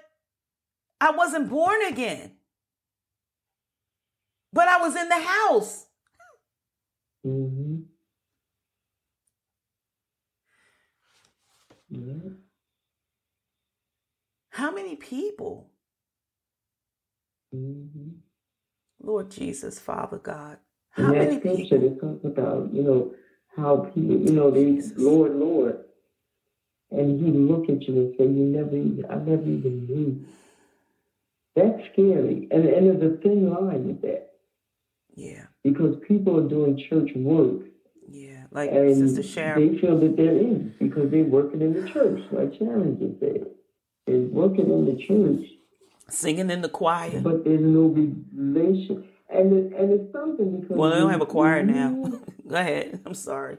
I 1.00 1.12
wasn't 1.12 1.50
born 1.50 1.82
again. 1.88 2.34
But 4.54 4.68
I 4.68 4.78
was 4.78 4.96
in 4.96 5.08
the 5.10 5.20
house. 5.20 5.86
Mm-hmm. 7.26 7.78
Yeah. 11.90 12.30
How 14.50 14.72
many 14.72 14.96
people? 14.96 15.70
Mm-hmm. 17.56 18.10
Lord 19.04 19.32
Jesus, 19.32 19.80
Father 19.80 20.18
God, 20.18 20.58
how 20.92 21.12
in 21.12 21.20
that 21.20 21.40
scripture, 21.40 21.80
people? 21.80 21.86
it 21.86 22.02
talks 22.02 22.26
about, 22.26 22.74
you 22.74 22.84
know, 22.84 23.14
how 23.58 23.90
people, 23.94 24.18
you 24.18 24.32
know, 24.32 24.52
they, 24.52 24.66
Jesus. 24.66 24.94
Lord, 24.98 25.36
Lord. 25.36 25.80
And 26.92 27.20
he 27.20 27.32
look 27.32 27.70
at 27.70 27.82
you 27.84 27.96
and 27.96 28.16
say, 28.18 28.26
you 28.26 28.46
never 28.46 28.76
even, 28.76 29.06
I 29.10 29.16
never 29.16 29.44
even 29.44 29.86
knew. 29.88 30.26
That's 31.56 31.82
scary. 31.94 32.48
And, 32.52 32.66
and 32.66 33.02
there's 33.02 33.14
a 33.14 33.18
thin 33.18 33.50
line 33.50 33.88
with 33.88 34.02
that. 34.02 34.31
Yeah. 35.22 35.44
Because 35.64 35.96
people 36.08 36.40
are 36.40 36.50
doing 36.50 36.84
church 36.90 37.12
work. 37.16 37.68
Yeah. 38.10 38.46
Like 38.50 38.72
and 38.72 38.96
Sister 38.98 39.24
Sharon. 39.24 39.74
They 39.74 39.80
feel 39.80 40.00
that 40.00 40.18
they're 40.18 40.38
in 40.38 40.74
because 40.80 41.12
they're 41.12 41.24
working 41.24 41.62
in 41.62 41.74
the 41.74 41.88
church, 41.90 42.22
like 42.32 42.56
Sharon 42.58 42.98
just 43.00 43.20
said. 43.20 43.46
They're 44.08 44.18
working 44.18 44.72
in 44.72 44.86
the 44.86 44.98
church. 45.06 45.48
Singing 46.10 46.50
in 46.50 46.62
the 46.62 46.70
choir. 46.70 47.22
But 47.22 47.46
there's 47.46 47.62
no 47.62 47.84
relation 47.84 49.08
and 49.30 49.54
it, 49.54 49.80
and 49.80 49.92
it's 49.92 50.12
something 50.12 50.60
because 50.60 50.76
well, 50.76 50.90
they 50.90 50.98
don't 50.98 51.12
have 51.12 51.22
a 51.22 51.26
choir 51.26 51.64
now. 51.64 51.92
Go 52.48 52.56
ahead. 52.56 53.02
I'm 53.06 53.14
sorry. 53.14 53.58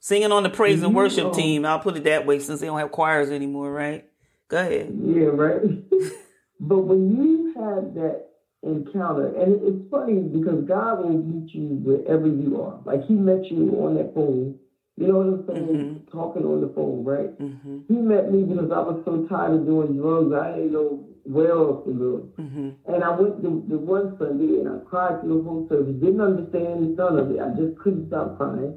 Singing 0.00 0.32
on 0.32 0.42
the 0.42 0.50
praise 0.50 0.82
and 0.82 0.94
worship 0.94 1.26
oh. 1.26 1.32
team. 1.32 1.64
I'll 1.64 1.78
put 1.78 1.96
it 1.96 2.04
that 2.04 2.26
way 2.26 2.40
since 2.40 2.60
they 2.60 2.66
don't 2.66 2.78
have 2.78 2.90
choirs 2.90 3.30
anymore, 3.30 3.72
right? 3.72 4.04
Go 4.48 4.58
ahead. 4.58 4.92
Yeah, 5.00 5.26
right. 5.26 5.62
but 6.60 6.78
when 6.80 7.16
you 7.16 7.54
have 7.54 7.94
that 7.94 8.31
encounter, 8.62 9.34
and 9.34 9.60
it's 9.62 9.90
funny 9.90 10.20
because 10.20 10.64
God 10.66 11.04
will 11.04 11.18
meet 11.18 11.54
you 11.54 11.80
wherever 11.82 12.26
you 12.26 12.60
are. 12.62 12.80
Like 12.84 13.04
He 13.06 13.14
met 13.14 13.44
you 13.50 13.70
on 13.82 13.94
that 13.96 14.14
phone. 14.14 14.58
You 14.96 15.08
know 15.08 15.18
what 15.18 15.26
I'm 15.26 15.46
saying? 15.48 15.66
Mm-hmm. 15.66 16.18
Talking 16.18 16.44
on 16.44 16.60
the 16.60 16.70
phone, 16.74 17.02
right? 17.02 17.32
Mm-hmm. 17.40 17.88
He 17.88 17.94
met 17.94 18.30
me 18.30 18.44
because 18.44 18.70
I 18.70 18.80
was 18.84 19.00
so 19.04 19.24
tired 19.26 19.54
of 19.54 19.66
doing 19.66 19.96
drugs. 19.96 20.34
I 20.36 20.52
didn't 20.52 20.72
know 20.72 21.08
well 21.24 21.82
for 21.84 21.92
the 21.92 22.42
mm-hmm. 22.42 22.70
And 22.92 23.04
I 23.04 23.10
went 23.10 23.42
the, 23.42 23.50
the 23.72 23.78
one 23.78 24.16
Sunday 24.18 24.60
and 24.60 24.68
I 24.68 24.78
cried 24.84 25.20
through 25.20 25.42
the 25.42 25.48
whole 25.48 25.66
service. 25.68 25.94
Didn't 25.96 26.20
understand 26.20 26.96
none 26.96 27.18
of 27.18 27.30
it. 27.30 27.40
I 27.40 27.54
just 27.54 27.78
couldn't 27.78 28.08
stop 28.08 28.36
crying. 28.36 28.76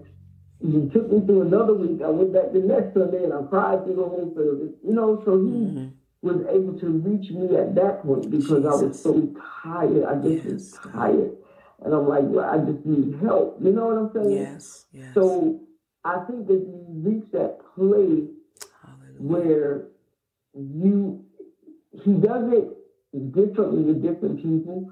He 0.62 0.90
took 0.94 1.12
me 1.12 1.20
through 1.26 1.52
another 1.52 1.74
week. 1.74 2.02
I 2.02 2.10
went 2.10 2.34
back 2.34 2.54
the 2.54 2.64
next 2.64 2.94
Sunday 2.94 3.24
and 3.26 3.34
I 3.34 3.42
cried 3.50 3.84
through 3.84 4.00
the 4.00 4.08
whole 4.08 4.32
service. 4.36 4.74
You 4.86 4.94
know, 4.94 5.22
so 5.26 5.38
he 5.38 5.52
mm-hmm. 5.52 5.88
Was 6.26 6.42
able 6.50 6.78
to 6.80 6.88
reach 6.90 7.30
me 7.30 7.56
at 7.56 7.76
that 7.76 8.02
point 8.04 8.32
because 8.32 8.64
Jesus. 8.64 8.66
I 8.66 8.84
was 8.84 9.02
so 9.02 9.34
tired. 9.64 10.06
I 10.06 10.16
just 10.16 10.44
yes. 10.44 10.54
was 10.54 10.80
tired. 10.92 11.32
And 11.84 11.94
I'm 11.94 12.08
like, 12.08 12.24
well, 12.24 12.50
I 12.50 12.58
just 12.66 12.84
need 12.84 13.20
help. 13.22 13.60
You 13.62 13.72
know 13.72 13.86
what 13.88 13.98
I'm 13.98 14.12
saying? 14.14 14.42
Yes. 14.42 14.86
yes. 14.92 15.14
So 15.14 15.62
I 16.04 16.26
think 16.26 16.48
that 16.48 16.54
you 16.54 16.86
reach 16.90 17.26
that 17.32 17.60
place 17.76 18.26
Hallelujah. 18.82 19.20
where 19.20 19.88
you 20.54 21.24
he 22.04 22.14
does 22.14 22.52
it 22.52 23.32
differently 23.34 23.84
with 23.84 24.02
different 24.02 24.42
people, 24.42 24.92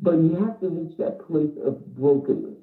but 0.00 0.12
you 0.12 0.36
have 0.36 0.60
to 0.60 0.68
reach 0.68 0.96
that 0.98 1.26
place 1.26 1.52
of 1.64 1.94
brokenness 1.94 2.56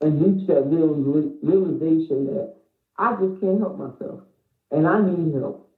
and 0.00 0.22
reach 0.24 0.46
that 0.46 0.62
real, 0.66 0.94
realization 1.42 2.26
that 2.26 2.54
I 2.96 3.12
just 3.12 3.40
can't 3.40 3.60
help 3.60 3.76
myself 3.76 4.20
and 4.70 4.86
I 4.86 5.00
need 5.02 5.34
help. 5.34 5.69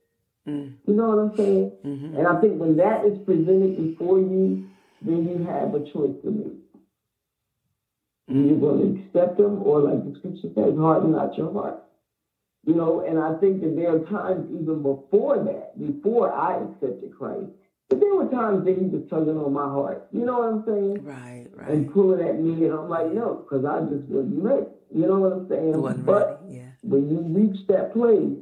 Mm. 0.49 0.75
You 0.87 0.95
know 0.95 1.09
what 1.09 1.19
I'm 1.19 1.37
saying? 1.37 1.73
Mm-hmm. 1.85 2.17
And 2.17 2.27
I 2.27 2.41
think 2.41 2.59
when 2.59 2.77
that 2.77 3.05
is 3.05 3.19
presented 3.25 3.77
before 3.77 4.19
you, 4.19 4.69
then 5.01 5.29
you 5.29 5.47
have 5.47 5.75
a 5.75 5.81
choice 5.81 6.17
to 6.25 6.31
make. 6.31 6.59
Mm. 8.31 8.49
You're 8.49 8.61
going 8.61 8.81
to 8.81 9.03
accept 9.03 9.39
them, 9.39 9.63
or 9.63 9.81
like 9.81 10.05
the 10.05 10.19
scripture 10.19 10.49
says, 10.55 10.77
harden 10.79 11.13
not 11.13 11.37
your 11.37 11.53
heart. 11.53 11.83
You 12.65 12.75
know, 12.75 13.05
and 13.05 13.19
I 13.19 13.39
think 13.41 13.61
that 13.63 13.75
there 13.75 13.95
are 13.95 14.01
times 14.07 14.49
even 14.51 14.83
before 14.83 15.43
that, 15.43 15.79
before 15.79 16.33
I 16.33 16.63
accepted 16.63 17.13
Christ, 17.19 17.51
but 17.89 17.99
there 18.01 18.15
were 18.15 18.31
times 18.31 18.65
that 18.65 18.79
he 18.79 18.87
was 18.87 19.03
tugging 19.11 19.37
on 19.37 19.53
my 19.53 19.65
heart. 19.65 20.07
You 20.13 20.25
know 20.25 20.39
what 20.39 20.49
I'm 20.49 20.65
saying? 20.65 21.05
Right, 21.05 21.47
right. 21.53 21.69
And 21.69 21.93
pulling 21.93 22.27
at 22.27 22.41
me, 22.41 22.65
and 22.65 22.73
I'm 22.73 22.89
like, 22.89 23.13
no, 23.13 23.45
because 23.45 23.65
I 23.65 23.81
just 23.91 24.07
wasn't 24.09 24.43
ready. 24.43 24.67
You 24.95 25.07
know 25.07 25.19
what 25.19 25.33
I'm 25.33 25.49
saying? 25.49 26.05
but 26.07 26.43
ready, 26.43 26.59
yeah. 26.59 26.71
when 26.83 27.11
you 27.11 27.21
reach 27.21 27.67
that 27.67 27.93
place 27.93 28.39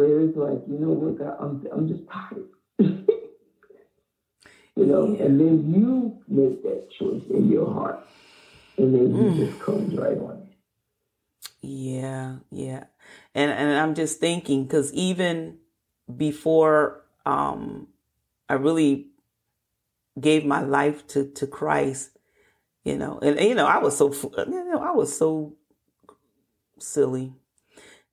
where 0.00 0.20
it's 0.20 0.36
like, 0.36 0.62
you 0.66 0.78
know 0.78 0.92
what, 0.92 1.18
God, 1.18 1.36
I'm, 1.38 1.66
I'm 1.72 1.88
just 1.88 2.08
tired. 2.08 2.48
you 2.78 3.04
know, 4.86 5.12
yeah. 5.12 5.24
and 5.24 5.38
then 5.38 5.74
you 5.74 6.16
make 6.26 6.62
that 6.62 6.90
choice 6.90 7.22
in 7.28 7.50
your 7.50 7.70
heart, 7.70 8.00
and 8.78 8.94
then 8.94 9.12
mm. 9.12 9.34
he 9.34 9.44
just 9.44 9.60
comes 9.60 9.94
right 9.94 10.16
on. 10.16 10.48
Yeah, 11.60 12.36
yeah. 12.50 12.84
And 13.34 13.50
and 13.50 13.78
I'm 13.78 13.94
just 13.94 14.18
thinking 14.18 14.66
cuz 14.66 14.90
even 14.94 15.58
before 16.16 17.04
um 17.26 17.88
I 18.48 18.54
really 18.54 19.08
gave 20.18 20.46
my 20.46 20.62
life 20.62 21.06
to 21.08 21.26
to 21.32 21.46
Christ, 21.46 22.16
you 22.84 22.96
know. 22.96 23.18
And, 23.20 23.38
and 23.38 23.48
you 23.48 23.54
know, 23.54 23.66
I 23.66 23.76
was 23.78 23.98
so 23.98 24.10
you 24.10 24.64
know, 24.64 24.80
I 24.80 24.92
was 24.92 25.14
so 25.14 25.56
silly. 26.78 27.34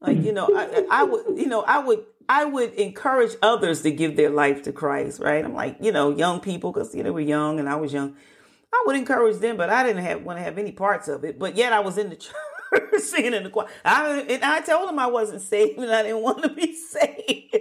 Like, 0.01 0.17
you 0.17 0.31
know, 0.37 0.49
I 0.55 0.85
I 0.89 1.03
would, 1.03 1.37
you 1.37 1.47
know, 1.47 1.61
I 1.61 1.79
would 1.79 2.05
I 2.29 2.45
would 2.45 2.73
encourage 2.73 3.35
others 3.41 3.81
to 3.83 3.91
give 3.91 4.15
their 4.17 4.29
life 4.29 4.63
to 4.63 4.71
Christ, 4.71 5.19
right? 5.21 5.43
I'm 5.43 5.53
like, 5.53 5.77
you 5.81 5.91
know, 5.91 6.15
young 6.15 6.39
people, 6.39 6.71
because 6.71 6.93
you 6.93 7.03
know 7.03 7.13
we're 7.13 7.27
young 7.27 7.59
and 7.59 7.69
I 7.69 7.75
was 7.75 7.93
young. 7.93 8.15
I 8.73 8.83
would 8.85 8.97
encourage 8.97 9.37
them, 9.37 9.55
but 9.55 9.69
I 9.69 9.83
didn't 9.83 10.03
have 10.03 10.23
want 10.23 10.39
to 10.39 10.43
have 10.43 10.57
any 10.57 10.71
parts 10.71 11.07
of 11.07 11.23
it. 11.23 11.39
But 11.39 11.55
yet 11.55 11.71
I 11.71 11.79
was 11.79 11.97
in 11.97 12.09
the 12.09 12.15
church 12.71 13.01
singing 13.01 13.33
in 13.33 13.43
the 13.43 13.49
choir. 13.49 13.67
I 13.85 14.25
and 14.29 14.43
I 14.43 14.59
told 14.59 14.89
them 14.89 14.99
I 14.99 15.07
wasn't 15.07 15.41
saved 15.41 15.79
and 15.79 15.91
I 15.91 16.03
didn't 16.03 16.21
want 16.21 16.43
to 16.43 16.49
be 16.49 16.73
saved. 16.91 17.55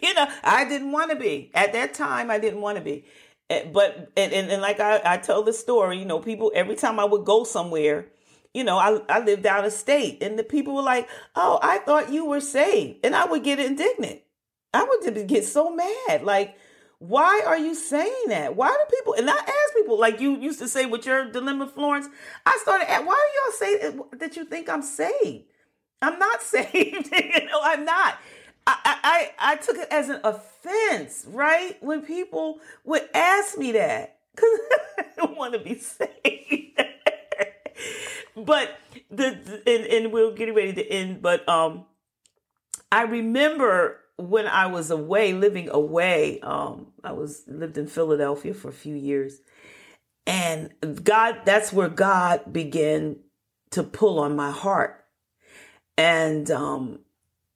you 0.00 0.14
know, 0.14 0.28
I 0.44 0.68
didn't 0.68 0.92
want 0.92 1.10
to 1.10 1.16
be 1.16 1.50
at 1.54 1.72
that 1.72 1.94
time. 1.94 2.30
I 2.30 2.38
didn't 2.38 2.60
want 2.60 2.78
to 2.78 2.84
be. 2.84 3.04
Eh, 3.50 3.64
but 3.72 4.12
and, 4.16 4.32
and, 4.32 4.50
and 4.50 4.62
like 4.62 4.80
I, 4.80 5.00
I 5.04 5.16
tell 5.18 5.42
the 5.42 5.52
story, 5.52 5.98
you 5.98 6.04
know, 6.04 6.20
people 6.20 6.52
every 6.54 6.76
time 6.76 6.98
I 6.98 7.04
would 7.04 7.24
go 7.24 7.44
somewhere, 7.44 8.06
you 8.56 8.64
know, 8.64 8.78
I, 8.78 9.00
I 9.10 9.22
lived 9.22 9.44
out 9.44 9.66
of 9.66 9.72
state 9.72 10.22
and 10.22 10.38
the 10.38 10.42
people 10.42 10.74
were 10.74 10.82
like, 10.82 11.08
Oh, 11.34 11.58
I 11.62 11.78
thought 11.78 12.10
you 12.10 12.24
were 12.24 12.40
saved. 12.40 13.04
And 13.04 13.14
I 13.14 13.26
would 13.26 13.44
get 13.44 13.60
indignant. 13.60 14.22
I 14.72 14.82
would 14.84 15.28
get 15.28 15.44
so 15.44 15.74
mad. 15.74 16.22
Like, 16.22 16.56
why 16.98 17.42
are 17.46 17.58
you 17.58 17.74
saying 17.74 18.24
that? 18.28 18.56
Why 18.56 18.68
do 18.68 18.96
people, 18.96 19.12
and 19.12 19.28
I 19.28 19.34
ask 19.34 19.74
people, 19.74 20.00
like 20.00 20.20
you 20.20 20.38
used 20.38 20.58
to 20.60 20.68
say 20.68 20.86
with 20.86 21.04
your 21.04 21.30
dilemma, 21.30 21.66
Florence, 21.66 22.06
I 22.46 22.58
started 22.62 22.90
at, 22.90 23.04
why 23.04 23.14
do 23.14 23.66
y'all 23.66 23.92
say 23.92 24.16
that 24.18 24.36
you 24.36 24.46
think 24.46 24.70
I'm 24.70 24.82
saved? 24.82 25.44
I'm 26.00 26.18
not 26.18 26.42
saved. 26.42 27.10
you 27.12 27.46
know, 27.46 27.60
I'm 27.62 27.84
not. 27.84 28.18
I, 28.66 28.78
I, 29.38 29.52
I 29.52 29.56
took 29.56 29.76
it 29.76 29.88
as 29.90 30.08
an 30.08 30.20
offense, 30.24 31.26
right? 31.28 31.76
When 31.82 32.02
people 32.02 32.60
would 32.84 33.06
ask 33.14 33.56
me 33.58 33.72
that, 33.72 34.18
because 34.34 34.58
I 34.98 35.04
don't 35.16 35.36
want 35.36 35.52
to 35.52 35.58
be 35.58 35.78
saved 35.78 36.85
but 38.36 38.78
the, 39.10 39.62
and, 39.66 39.86
and 39.86 40.12
we're 40.12 40.32
getting 40.32 40.54
ready 40.54 40.74
to 40.74 40.86
end. 40.86 41.22
But 41.22 41.48
um, 41.48 41.86
I 42.92 43.02
remember 43.02 44.00
when 44.16 44.46
I 44.46 44.66
was 44.66 44.90
away, 44.90 45.32
living 45.32 45.70
away. 45.70 46.40
Um, 46.40 46.88
I 47.02 47.12
was 47.12 47.44
lived 47.46 47.78
in 47.78 47.86
Philadelphia 47.86 48.54
for 48.54 48.68
a 48.68 48.74
few 48.74 48.94
years, 48.94 49.40
and 50.26 50.72
God. 51.02 51.42
That's 51.44 51.72
where 51.72 51.88
God 51.88 52.52
began 52.52 53.16
to 53.70 53.82
pull 53.82 54.20
on 54.20 54.36
my 54.36 54.50
heart, 54.50 55.04
and 55.96 56.50
um, 56.50 57.00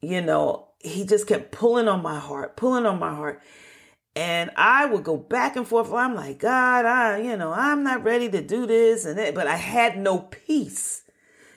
you 0.01 0.23
know, 0.23 0.69
He 0.79 1.05
just 1.05 1.27
kept 1.27 1.53
pulling 1.53 1.89
on 1.89 2.03
my 2.03 2.19
heart, 2.19 2.57
pulling 2.57 2.87
on 2.87 2.99
my 2.99 3.15
heart. 3.15 3.43
And 4.21 4.51
I 4.55 4.85
would 4.85 5.03
go 5.03 5.17
back 5.17 5.57
and 5.57 5.67
forth. 5.67 5.91
I'm 5.95 6.15
like, 6.15 6.41
God, 6.41 6.85
I, 6.85 7.23
you 7.23 7.39
know, 7.39 7.55
I'm 7.55 7.83
not 7.83 8.05
ready 8.05 8.29
to 8.29 8.43
do 8.43 8.67
this 8.67 9.07
and 9.07 9.19
that, 9.19 9.35
but 9.35 9.47
I 9.47 9.57
had 9.57 9.97
no 9.97 10.19
peace. 10.19 11.05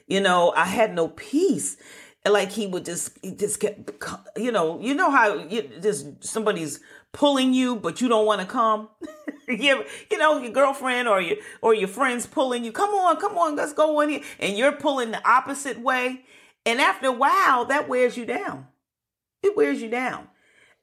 You 0.07 0.21
know, 0.21 0.53
I 0.55 0.63
had 0.63 0.95
no 0.95 1.09
peace. 1.09 1.75
Like 2.25 2.53
he 2.53 2.65
would 2.65 2.85
just, 2.85 3.19
he 3.21 3.31
just 3.31 3.59
kept, 3.59 3.91
you 4.37 4.53
know, 4.53 4.79
you 4.79 4.93
know 4.93 5.11
how 5.11 5.39
you 5.39 5.69
just 5.81 6.23
somebody's 6.23 6.79
pulling 7.11 7.53
you, 7.53 7.75
but 7.75 7.99
you 7.99 8.07
don't 8.07 8.25
want 8.25 8.39
to 8.39 8.47
come. 8.47 8.87
you, 9.49 9.83
you 10.09 10.17
know, 10.17 10.37
your 10.37 10.53
girlfriend 10.53 11.09
or 11.09 11.19
your 11.19 11.35
or 11.61 11.73
your 11.73 11.89
friends 11.89 12.25
pulling 12.25 12.63
you. 12.63 12.71
Come 12.71 12.91
on, 12.91 13.17
come 13.17 13.37
on, 13.37 13.57
let's 13.57 13.73
go 13.73 13.99
in 13.99 14.07
here, 14.07 14.21
and 14.39 14.57
you're 14.57 14.71
pulling 14.71 15.11
the 15.11 15.29
opposite 15.29 15.81
way. 15.81 16.23
And 16.65 16.79
after 16.79 17.07
a 17.07 17.11
while, 17.11 17.65
that 17.65 17.89
wears 17.89 18.15
you 18.15 18.25
down. 18.25 18.67
It 19.41 19.57
wears 19.57 19.81
you 19.81 19.89
down. 19.89 20.29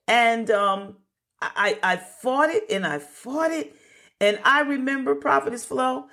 And 0.06 0.50
um, 0.50 0.96
I, 1.42 1.78
I 1.82 1.96
fought 1.96 2.50
it 2.50 2.64
and 2.70 2.86
I 2.86 2.98
fought 2.98 3.50
it. 3.50 3.74
And 4.20 4.38
I 4.44 4.60
remember 4.60 5.14
Prophetess 5.14 5.64
Flo, 5.64 6.06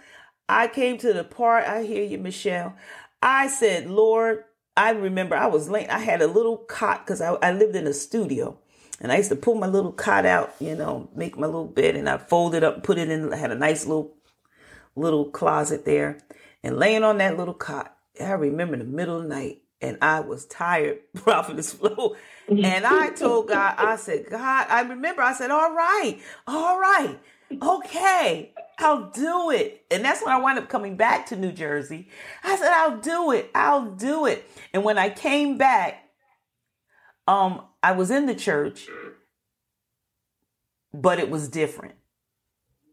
I 0.47 0.67
came 0.67 0.97
to 0.99 1.13
the 1.13 1.23
part, 1.23 1.65
I 1.65 1.83
hear 1.83 2.03
you, 2.03 2.17
Michelle. 2.17 2.75
I 3.21 3.47
said, 3.47 3.89
Lord, 3.89 4.45
I 4.77 4.91
remember 4.91 5.35
I 5.35 5.47
was 5.47 5.69
late. 5.69 5.89
I 5.89 5.99
had 5.99 6.21
a 6.21 6.27
little 6.27 6.57
cot 6.57 7.05
because 7.05 7.19
I, 7.19 7.33
I 7.33 7.51
lived 7.51 7.75
in 7.75 7.87
a 7.87 7.93
studio. 7.93 8.57
And 8.99 9.11
I 9.11 9.17
used 9.17 9.29
to 9.29 9.35
pull 9.35 9.55
my 9.55 9.67
little 9.67 9.91
cot 9.91 10.25
out, 10.25 10.55
you 10.59 10.75
know, 10.75 11.09
make 11.15 11.37
my 11.37 11.45
little 11.45 11.67
bed, 11.67 11.95
and 11.95 12.09
I 12.09 12.17
folded 12.17 12.63
up, 12.63 12.83
put 12.83 12.97
it 12.97 13.09
in. 13.09 13.31
I 13.31 13.37
had 13.37 13.51
a 13.51 13.55
nice 13.55 13.85
little, 13.85 14.15
little 14.95 15.29
closet 15.29 15.85
there, 15.85 16.17
and 16.63 16.77
laying 16.77 17.03
on 17.03 17.19
that 17.19 17.37
little 17.37 17.53
cot. 17.53 17.95
I 18.19 18.31
remember 18.31 18.75
the 18.77 18.83
middle 18.83 19.17
of 19.17 19.23
the 19.23 19.29
night, 19.29 19.61
and 19.81 19.97
I 20.01 20.21
was 20.21 20.45
tired, 20.45 20.99
Prophetess 21.15 21.73
Flo. 21.73 22.15
And 22.49 22.85
I 22.85 23.09
told 23.11 23.47
God, 23.49 23.75
I 23.77 23.95
said, 23.95 24.27
God, 24.29 24.67
I 24.69 24.81
remember 24.81 25.21
I 25.21 25.33
said, 25.33 25.51
all 25.51 25.73
right, 25.73 26.19
all 26.47 26.79
right, 26.79 27.19
okay, 27.61 28.53
I'll 28.79 29.09
do 29.09 29.51
it. 29.51 29.85
And 29.91 30.03
that's 30.03 30.23
when 30.23 30.33
I 30.33 30.39
wound 30.39 30.59
up 30.59 30.69
coming 30.69 30.95
back 30.95 31.27
to 31.27 31.35
New 31.35 31.51
Jersey. 31.51 32.09
I 32.43 32.55
said, 32.55 32.71
I'll 32.71 32.97
do 32.97 33.31
it, 33.31 33.51
I'll 33.53 33.91
do 33.91 34.25
it. 34.25 34.49
And 34.73 34.83
when 34.83 34.97
I 34.97 35.09
came 35.09 35.57
back, 35.57 36.03
um, 37.27 37.61
I 37.83 37.91
was 37.91 38.09
in 38.09 38.25
the 38.25 38.35
church, 38.35 38.87
but 40.93 41.19
it 41.19 41.29
was 41.29 41.49
different. 41.49 41.95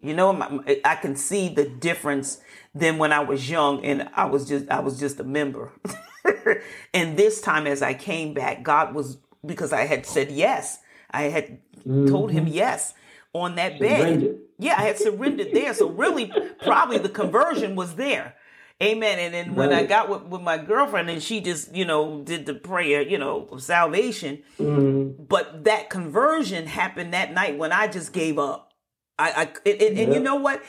You 0.03 0.12
know, 0.12 0.62
I 0.85 0.97
can 0.97 1.16
see 1.16 1.49
the 1.49 1.64
difference 1.64 2.41
than 2.74 2.99
when 2.99 3.11
I 3.11 3.20
was 3.20 3.49
young 3.49 3.82
and 3.87 4.11
I 4.14 4.26
was 4.26 4.47
just 4.47 4.68
I 4.68 4.80
was 4.80 5.01
just 5.01 5.18
a 5.18 5.24
member. 5.24 5.72
and 6.94 7.16
this 7.16 7.40
time, 7.40 7.66
as 7.66 7.82
I 7.82 7.94
came 7.94 8.34
back, 8.34 8.62
God 8.62 8.94
was 8.94 9.18
because 9.44 9.72
I 9.72 9.82
had 9.86 10.06
said 10.06 10.30
yes. 10.30 10.78
I 11.10 11.24
had 11.24 11.58
mm-hmm. 11.78 12.06
told 12.06 12.32
him 12.32 12.46
mm-hmm. 12.46 12.54
yes 12.54 12.94
on 13.32 13.56
that 13.56 13.78
bed. 13.78 14.38
Yeah, 14.58 14.76
I 14.78 14.82
had 14.82 14.98
surrendered 14.98 15.52
there. 15.52 15.74
So 15.74 15.88
really, 15.88 16.32
probably 16.62 16.98
the 16.98 17.08
conversion 17.08 17.76
was 17.76 17.96
there. 17.96 18.34
Amen. 18.82 19.18
And 19.18 19.32
then 19.32 19.54
when 19.54 19.70
right. 19.70 19.84
I 19.84 19.86
got 19.86 20.08
with, 20.08 20.22
with, 20.24 20.40
my 20.40 20.58
girlfriend 20.58 21.08
and 21.08 21.22
she 21.22 21.40
just, 21.40 21.74
you 21.74 21.84
know, 21.84 22.22
did 22.22 22.44
the 22.44 22.54
prayer, 22.54 23.02
you 23.02 23.18
know, 23.18 23.48
of 23.52 23.62
salvation. 23.62 24.42
Mm-hmm. 24.58 25.24
But 25.24 25.64
that 25.64 25.90
conversion 25.90 26.66
happened 26.66 27.14
that 27.14 27.32
night 27.32 27.56
when 27.56 27.70
I 27.70 27.86
just 27.86 28.12
gave 28.12 28.38
up. 28.38 28.72
I, 29.16 29.30
I 29.30 29.42
it, 29.64 29.80
it, 29.80 29.98
and 29.98 30.12
you 30.12 30.18
know 30.18 30.36
what? 30.36 30.60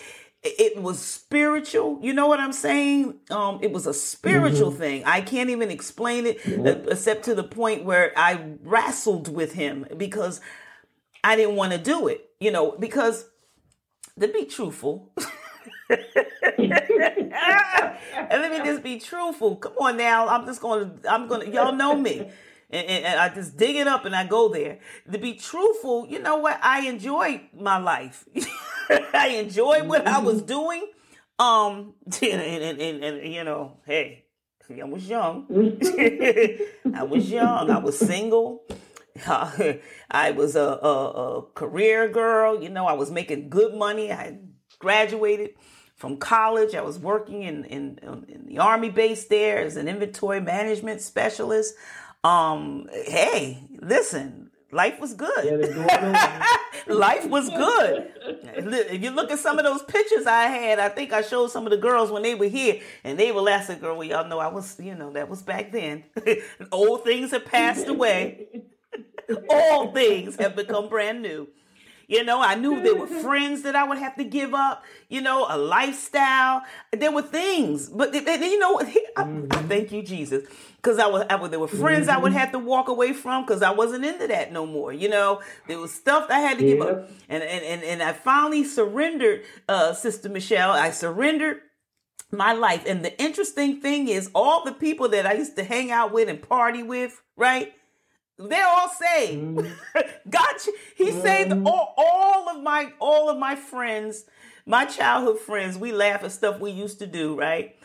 It 0.46 0.82
was 0.82 1.00
spiritual. 1.00 2.00
You 2.02 2.14
know 2.14 2.28
what 2.28 2.40
I'm 2.40 2.54
saying? 2.54 3.16
Um, 3.30 3.60
it 3.62 3.72
was 3.72 3.88
a 3.88 3.94
spiritual 3.94 4.70
mm-hmm. 4.70 4.80
thing. 4.80 5.04
I 5.06 5.22
can't 5.22 5.50
even 5.50 5.72
explain 5.72 6.26
it 6.26 6.42
mm-hmm. 6.44 6.90
except 6.90 7.26
to 7.26 7.36
the 7.36 7.44
point 7.44 7.84
where 7.84 8.14
I 8.16 8.54
wrestled 8.64 9.34
with 9.34 9.54
him 9.54 9.88
because 9.98 10.42
I 11.24 11.36
didn't 11.36 11.56
want 11.56 11.72
to 11.72 11.78
do 11.78 12.08
it. 12.08 12.30
You 12.40 12.52
know, 12.52 12.76
because 12.78 13.26
to 14.20 14.28
be 14.28 14.46
truthful. 14.46 15.12
and 15.90 16.00
let 18.30 18.52
me 18.52 18.58
just 18.64 18.84
be 18.84 19.00
truthful. 19.00 19.58
Come 19.58 19.74
on 19.80 19.98
now. 19.98 20.28
I'm 20.28 20.46
just 20.46 20.62
gonna 20.62 20.94
I'm 21.10 21.28
gonna 21.28 21.46
y'all 21.46 21.74
know 21.74 21.96
me. 21.96 22.30
And, 22.70 22.88
and, 22.88 23.06
and, 23.06 23.20
I 23.20 23.30
just 23.30 23.58
dig 23.58 23.76
it 23.76 23.88
up 23.88 24.06
and 24.06 24.16
I 24.16 24.26
go 24.26 24.50
there. 24.50 24.80
To 25.12 25.20
be 25.20 25.34
truthful, 25.34 26.08
you 26.10 26.20
know 26.20 26.38
what? 26.38 26.60
I 26.64 26.88
enjoy 26.88 27.44
my 27.56 27.78
life. 27.78 28.26
I 29.14 29.28
enjoyed 29.40 29.88
what 29.88 30.08
I 30.08 30.20
was 30.20 30.42
doing. 30.42 30.86
Um, 31.40 31.94
and, 32.22 32.42
and, 32.42 32.82
and, 32.82 33.04
and 33.04 33.34
you 33.34 33.44
know, 33.44 33.78
hey, 33.86 34.26
I 34.70 34.84
was 34.86 35.08
young. 35.08 35.46
I 36.96 37.04
was 37.04 37.30
young. 37.30 37.70
I 37.70 37.78
was 37.78 38.00
single. 38.00 38.64
I 39.26 40.32
was 40.36 40.56
a, 40.56 40.62
a, 40.62 41.38
a, 41.38 41.42
career 41.54 42.10
girl. 42.10 42.62
You 42.62 42.70
know, 42.70 42.86
I 42.86 42.94
was 42.94 43.12
making 43.12 43.50
good 43.50 43.76
money. 43.76 44.12
I 44.12 44.40
graduated 44.80 45.52
from 45.96 46.18
college. 46.18 46.76
I 46.76 46.82
was 46.82 47.00
working 47.00 47.44
in, 47.44 47.64
in, 47.66 48.00
in 48.28 48.46
the 48.48 48.60
army 48.60 48.90
base 48.90 49.26
there 49.26 49.60
as 49.60 49.78
an 49.78 49.88
inventory 49.88 50.42
management 50.42 51.02
specialist. 51.02 51.76
Um, 52.24 52.90
hey, 52.92 53.64
listen, 53.80 54.45
life 54.76 55.00
was 55.00 55.14
good. 55.26 55.76
life 56.88 57.26
was 57.28 57.50
good. 57.50 58.12
If 58.44 59.02
you 59.02 59.10
look 59.12 59.32
at 59.32 59.40
some 59.40 59.58
of 59.58 59.66
those 59.66 59.82
pictures 59.84 60.28
I 60.28 60.48
had, 60.48 60.80
I 60.80 60.90
think 60.90 61.14
I 61.14 61.22
showed 61.22 61.50
some 61.52 61.66
of 61.66 61.72
the 61.72 61.78
girls 61.78 62.12
when 62.12 62.22
they 62.22 62.36
were 62.36 62.48
here, 62.48 62.82
and 63.04 63.18
they 63.18 63.32
were 63.32 63.42
last 63.42 63.68
girl. 63.80 63.98
Well, 63.98 64.08
y'all 64.08 64.28
know 64.28 64.40
I 64.40 64.48
was, 64.48 64.80
you 64.80 64.94
know, 64.94 65.12
that 65.14 65.30
was 65.30 65.42
back 65.42 65.72
then. 65.72 66.04
Old 66.72 67.04
things 67.04 67.32
have 67.32 67.46
passed 67.46 67.88
away. 67.88 68.48
All 69.50 69.92
things 69.92 70.36
have 70.36 70.56
become 70.56 70.90
brand 70.90 71.22
new. 71.22 71.48
You 72.08 72.24
know, 72.24 72.40
I 72.40 72.54
knew 72.54 72.84
there 72.84 72.96
were 72.96 73.08
friends 73.08 73.64
that 73.64 73.76
I 73.76 73.84
would 73.84 73.98
have 73.98 74.16
to 74.18 74.24
give 74.24 74.54
up, 74.54 74.84
you 75.10 75.22
know, 75.22 75.48
a 75.50 75.58
lifestyle. 75.58 76.62
There 76.92 77.12
were 77.12 77.24
things, 77.24 77.90
but 77.90 78.14
you 78.14 78.60
know, 78.60 78.80
I, 78.80 79.06
I 79.18 79.24
mm-hmm. 79.24 79.68
thank 79.68 79.92
you, 79.92 80.04
Jesus. 80.04 80.44
Because 80.86 81.00
I 81.00 81.08
was, 81.08 81.26
I 81.32 81.36
was, 81.36 81.50
there 81.50 81.60
were 81.60 81.68
friends 81.68 82.08
I 82.08 82.20
would 82.20 82.30
mm-hmm. 82.30 82.38
have 82.38 82.52
to 82.52 82.60
walk 82.60 82.90
away 82.90 83.12
from 83.12 83.44
because 83.44 83.64
I 83.64 83.72
wasn't 83.72 84.06
into 84.06 84.28
that 84.28 84.52
no 84.52 84.68
more. 84.68 84.94
You 84.94 85.10
know, 85.10 85.42
there 85.68 85.80
was 85.80 85.92
stuff 85.92 86.28
I 86.30 86.38
had 86.42 86.60
to 86.60 86.64
give 86.64 86.80
up, 86.80 87.10
and 87.28 87.42
and 87.42 87.66
and, 87.66 87.84
and 87.84 88.04
I 88.04 88.14
finally 88.14 88.64
surrendered, 88.64 89.42
uh, 89.68 89.94
Sister 89.94 90.30
Michelle. 90.30 90.70
I 90.70 90.92
surrendered 90.92 91.62
my 92.30 92.54
life, 92.54 92.84
and 92.86 93.04
the 93.04 93.20
interesting 93.20 93.82
thing 93.82 94.10
is, 94.10 94.30
all 94.36 94.64
the 94.64 94.74
people 94.74 95.10
that 95.10 95.26
I 95.26 95.34
used 95.34 95.56
to 95.56 95.64
hang 95.64 95.90
out 95.90 96.14
with 96.14 96.30
and 96.30 96.40
party 96.40 96.84
with, 96.84 97.20
right? 97.36 97.74
They're 98.38 98.68
all 98.68 98.90
saved. 98.90 99.42
Mm. 99.42 99.72
God, 100.30 100.56
He 100.96 101.10
mm. 101.10 101.22
saved 101.24 101.52
all, 101.66 101.96
all 101.98 102.50
of 102.50 102.62
my 102.62 102.94
all 103.00 103.32
of 103.32 103.40
my 103.40 103.56
friends, 103.56 104.26
my 104.68 104.86
childhood 104.86 105.40
friends. 105.40 105.80
We 105.80 105.92
laugh 105.92 106.24
at 106.24 106.32
stuff 106.32 106.60
we 106.60 106.70
used 106.70 107.00
to 107.00 107.08
do, 107.08 107.36
right? 107.36 107.76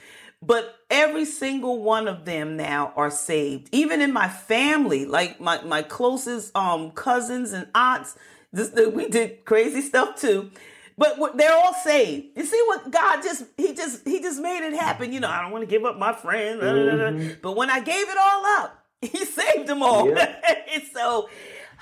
But 0.43 0.77
every 0.89 1.25
single 1.25 1.83
one 1.83 2.09
of 2.09 2.25
them 2.25 2.57
now 2.57 2.93
are 2.97 3.11
saved. 3.11 3.69
Even 3.73 4.01
in 4.01 4.13
my 4.13 4.29
family, 4.29 5.05
like 5.05 5.41
my, 5.41 5.63
my 5.63 5.83
closest 5.83 6.55
um 6.57 6.91
cousins 6.93 7.53
and 7.53 7.69
aunts, 7.75 8.17
this, 8.53 8.73
we 8.93 9.09
did 9.09 9.45
crazy 9.45 9.81
stuff 9.81 10.21
too. 10.21 10.51
But 10.97 11.39
they're 11.39 11.57
all 11.57 11.73
saved. 11.73 12.37
You 12.37 12.45
see 12.45 12.63
what 12.67 12.91
God 12.91 13.23
just 13.23 13.45
he 13.57 13.75
just 13.75 14.07
he 14.07 14.21
just 14.21 14.41
made 14.41 14.67
it 14.67 14.75
happen. 14.75 15.15
You 15.15 15.21
know, 15.21 15.31
I 15.31 15.41
don't 15.41 15.51
want 15.51 15.63
to 15.63 15.71
give 15.71 15.85
up 15.85 15.99
my 15.99 16.13
friends, 16.13 16.63
mm-hmm. 16.63 17.41
but 17.41 17.57
when 17.57 17.71
I 17.71 17.81
gave 17.81 18.07
it 18.09 18.17
all 18.19 18.47
up, 18.59 18.85
he 19.01 19.25
saved 19.25 19.67
them 19.67 19.83
all. 19.83 20.15
so 20.93 21.31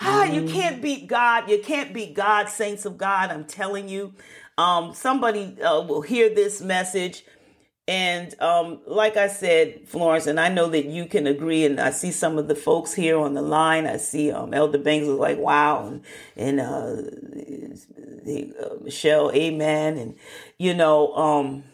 ah, 0.00 0.24
you 0.24 0.42
mm-hmm. 0.42 0.52
can't 0.52 0.82
beat 0.82 1.08
God. 1.08 1.50
You 1.50 1.58
can't 1.60 1.92
beat 1.92 2.14
God, 2.14 2.48
saints 2.48 2.84
of 2.84 2.96
God. 2.96 3.30
I'm 3.30 3.44
telling 3.44 3.88
you. 3.88 4.14
Um, 4.56 4.92
somebody 4.92 5.56
uh, 5.62 5.82
will 5.82 6.00
hear 6.00 6.34
this 6.34 6.60
message 6.60 7.24
and 7.88 8.38
um, 8.38 8.80
like 8.86 9.16
I 9.16 9.28
said, 9.28 9.88
Florence, 9.88 10.26
and 10.26 10.38
I 10.38 10.50
know 10.50 10.68
that 10.68 10.84
you 10.84 11.06
can 11.06 11.26
agree, 11.26 11.64
and 11.64 11.80
I 11.80 11.90
see 11.90 12.12
some 12.12 12.36
of 12.36 12.46
the 12.46 12.54
folks 12.54 12.92
here 12.92 13.18
on 13.18 13.32
the 13.32 13.40
line. 13.40 13.86
I 13.86 13.96
see 13.96 14.30
um, 14.30 14.52
Elder 14.52 14.76
Banks 14.76 15.06
was 15.06 15.18
like, 15.18 15.38
wow, 15.38 15.86
and, 15.86 16.02
and 16.36 16.60
uh, 16.60 17.00
uh, 18.62 18.74
Michelle, 18.82 19.32
amen. 19.32 19.96
And, 19.96 20.16
you 20.58 20.74
know, 20.74 21.14
um, 21.14 21.64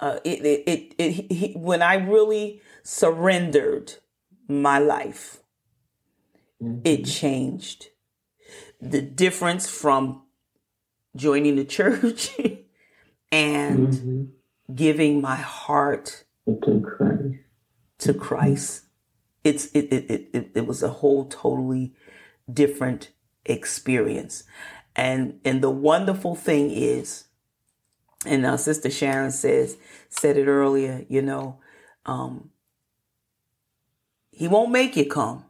uh, 0.00 0.18
it, 0.24 0.46
it, 0.46 0.62
it, 0.66 0.94
it 0.96 1.10
he, 1.30 1.52
when 1.52 1.82
I 1.82 1.96
really 1.96 2.62
surrendered 2.82 3.92
my 4.48 4.78
life, 4.78 5.42
mm-hmm. 6.60 6.80
it 6.84 7.04
changed. 7.04 7.88
The 8.80 9.02
difference 9.02 9.68
from 9.68 10.22
joining 11.14 11.56
the 11.56 11.64
church 11.66 12.30
and 13.30 13.88
mm-hmm 13.88 14.24
giving 14.74 15.20
my 15.20 15.36
heart 15.36 16.24
to 16.46 16.80
Christ. 16.80 17.34
To 17.98 18.14
Christ. 18.14 18.84
It's 19.44 19.66
it 19.72 19.92
it, 19.92 20.28
it 20.32 20.50
it 20.54 20.66
was 20.66 20.82
a 20.82 20.88
whole 20.88 21.26
totally 21.26 21.94
different 22.52 23.10
experience. 23.44 24.44
And 24.96 25.40
and 25.44 25.62
the 25.62 25.70
wonderful 25.70 26.34
thing 26.34 26.70
is, 26.70 27.24
and 28.26 28.42
now 28.42 28.56
Sister 28.56 28.90
Sharon 28.90 29.30
says 29.30 29.76
said 30.08 30.36
it 30.36 30.46
earlier, 30.46 31.04
you 31.08 31.22
know, 31.22 31.58
um, 32.04 32.50
he 34.30 34.48
won't 34.48 34.72
make 34.72 34.96
you 34.96 35.06
come. 35.06 35.44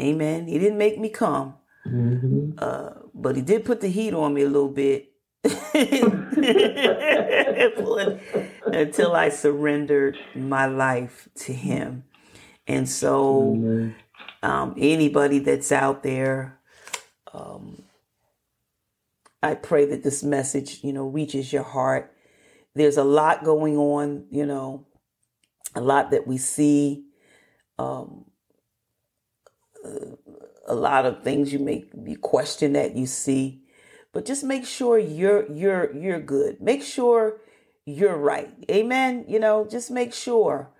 Amen. 0.00 0.46
He 0.46 0.58
didn't 0.58 0.78
make 0.78 0.98
me 0.98 1.08
come. 1.08 1.54
Mm-hmm. 1.86 2.52
Uh, 2.58 2.90
but 3.14 3.36
he 3.36 3.42
did 3.42 3.64
put 3.64 3.80
the 3.80 3.88
heat 3.88 4.14
on 4.14 4.34
me 4.34 4.42
a 4.42 4.48
little 4.48 4.68
bit 4.68 5.09
until 8.66 9.14
I 9.14 9.30
surrendered 9.30 10.18
my 10.34 10.66
life 10.66 11.28
to 11.36 11.52
Him. 11.52 12.04
And 12.66 12.88
so, 12.88 13.92
um, 14.42 14.74
anybody 14.76 15.38
that's 15.38 15.72
out 15.72 16.02
there, 16.02 16.58
um, 17.32 17.82
I 19.42 19.54
pray 19.54 19.86
that 19.86 20.02
this 20.02 20.22
message, 20.22 20.80
you 20.82 20.92
know, 20.92 21.06
reaches 21.06 21.52
your 21.52 21.62
heart. 21.62 22.14
There's 22.74 22.98
a 22.98 23.04
lot 23.04 23.42
going 23.42 23.76
on, 23.78 24.26
you 24.30 24.44
know, 24.44 24.86
a 25.74 25.80
lot 25.80 26.10
that 26.10 26.26
we 26.26 26.36
see, 26.36 27.06
um, 27.78 28.26
a 30.66 30.74
lot 30.74 31.06
of 31.06 31.24
things 31.24 31.52
you 31.52 31.58
may 31.58 31.84
be 32.04 32.14
question 32.14 32.74
that 32.74 32.94
you 32.94 33.06
see 33.06 33.62
but 34.12 34.24
just 34.24 34.44
make 34.44 34.66
sure 34.66 34.98
you're 34.98 35.50
you're 35.50 35.94
you're 35.94 36.20
good. 36.20 36.60
Make 36.60 36.82
sure 36.82 37.40
you're 37.86 38.16
right. 38.16 38.52
Amen. 38.70 39.24
You 39.28 39.38
know, 39.38 39.66
just 39.66 39.90
make 39.90 40.12
sure 40.12 40.70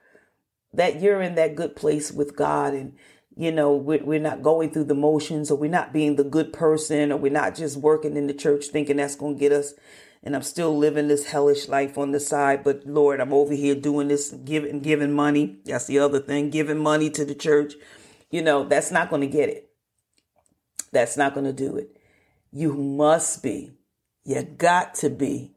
that 0.73 1.01
you're 1.01 1.21
in 1.21 1.35
that 1.35 1.57
good 1.57 1.75
place 1.77 2.13
with 2.13 2.37
God 2.37 2.75
and 2.75 2.97
you 3.37 3.51
know 3.51 3.75
we're, 3.75 4.05
we're 4.05 4.21
not 4.21 4.43
going 4.43 4.71
through 4.71 4.85
the 4.85 4.95
motions 4.95 5.51
or 5.51 5.57
we're 5.57 5.71
not 5.71 5.93
being 5.93 6.17
the 6.17 6.25
good 6.25 6.53
person 6.53 7.11
or 7.11 7.17
we're 7.17 7.33
not 7.33 7.55
just 7.55 7.77
working 7.77 8.17
in 8.17 8.27
the 8.27 8.35
church 8.35 8.67
thinking 8.67 8.97
that's 8.97 9.17
going 9.17 9.35
to 9.35 9.41
get 9.41 9.53
us 9.53 9.75
and 10.23 10.37
I'm 10.37 10.43
still 10.43 10.77
living 10.77 11.09
this 11.09 11.27
hellish 11.27 11.69
life 11.69 11.97
on 11.97 12.13
the 12.13 12.21
side. 12.21 12.63
But 12.63 12.87
Lord, 12.87 13.21
I'm 13.21 13.33
over 13.33 13.55
here 13.55 13.75
doing 13.75 14.09
this, 14.09 14.31
giving, 14.31 14.81
giving 14.81 15.13
money. 15.13 15.59
That's 15.65 15.87
the 15.87 15.99
other 15.99 16.21
thing, 16.21 16.51
giving 16.51 16.79
money 16.79 17.11
to 17.11 17.25
the 17.25 17.35
church. 17.35 17.75
You 18.31 18.43
know, 18.43 18.65
that's 18.65 18.91
not 18.91 19.09
going 19.09 19.23
to 19.23 19.27
get 19.27 19.49
it. 19.49 19.71
That's 20.93 21.17
not 21.17 21.35
going 21.35 21.47
to 21.47 21.53
do 21.53 21.77
it. 21.77 21.97
You 22.53 22.75
must 22.75 23.43
be, 23.43 23.73
you 24.25 24.43
got 24.43 24.95
to 24.97 25.11
be 25.11 25.55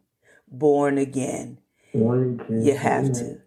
born 0.48 0.98
again. 0.98 1.60
Born 1.94 2.39
again. 2.39 2.66
You 2.66 2.76
have 2.76 3.12
to. 3.14 3.41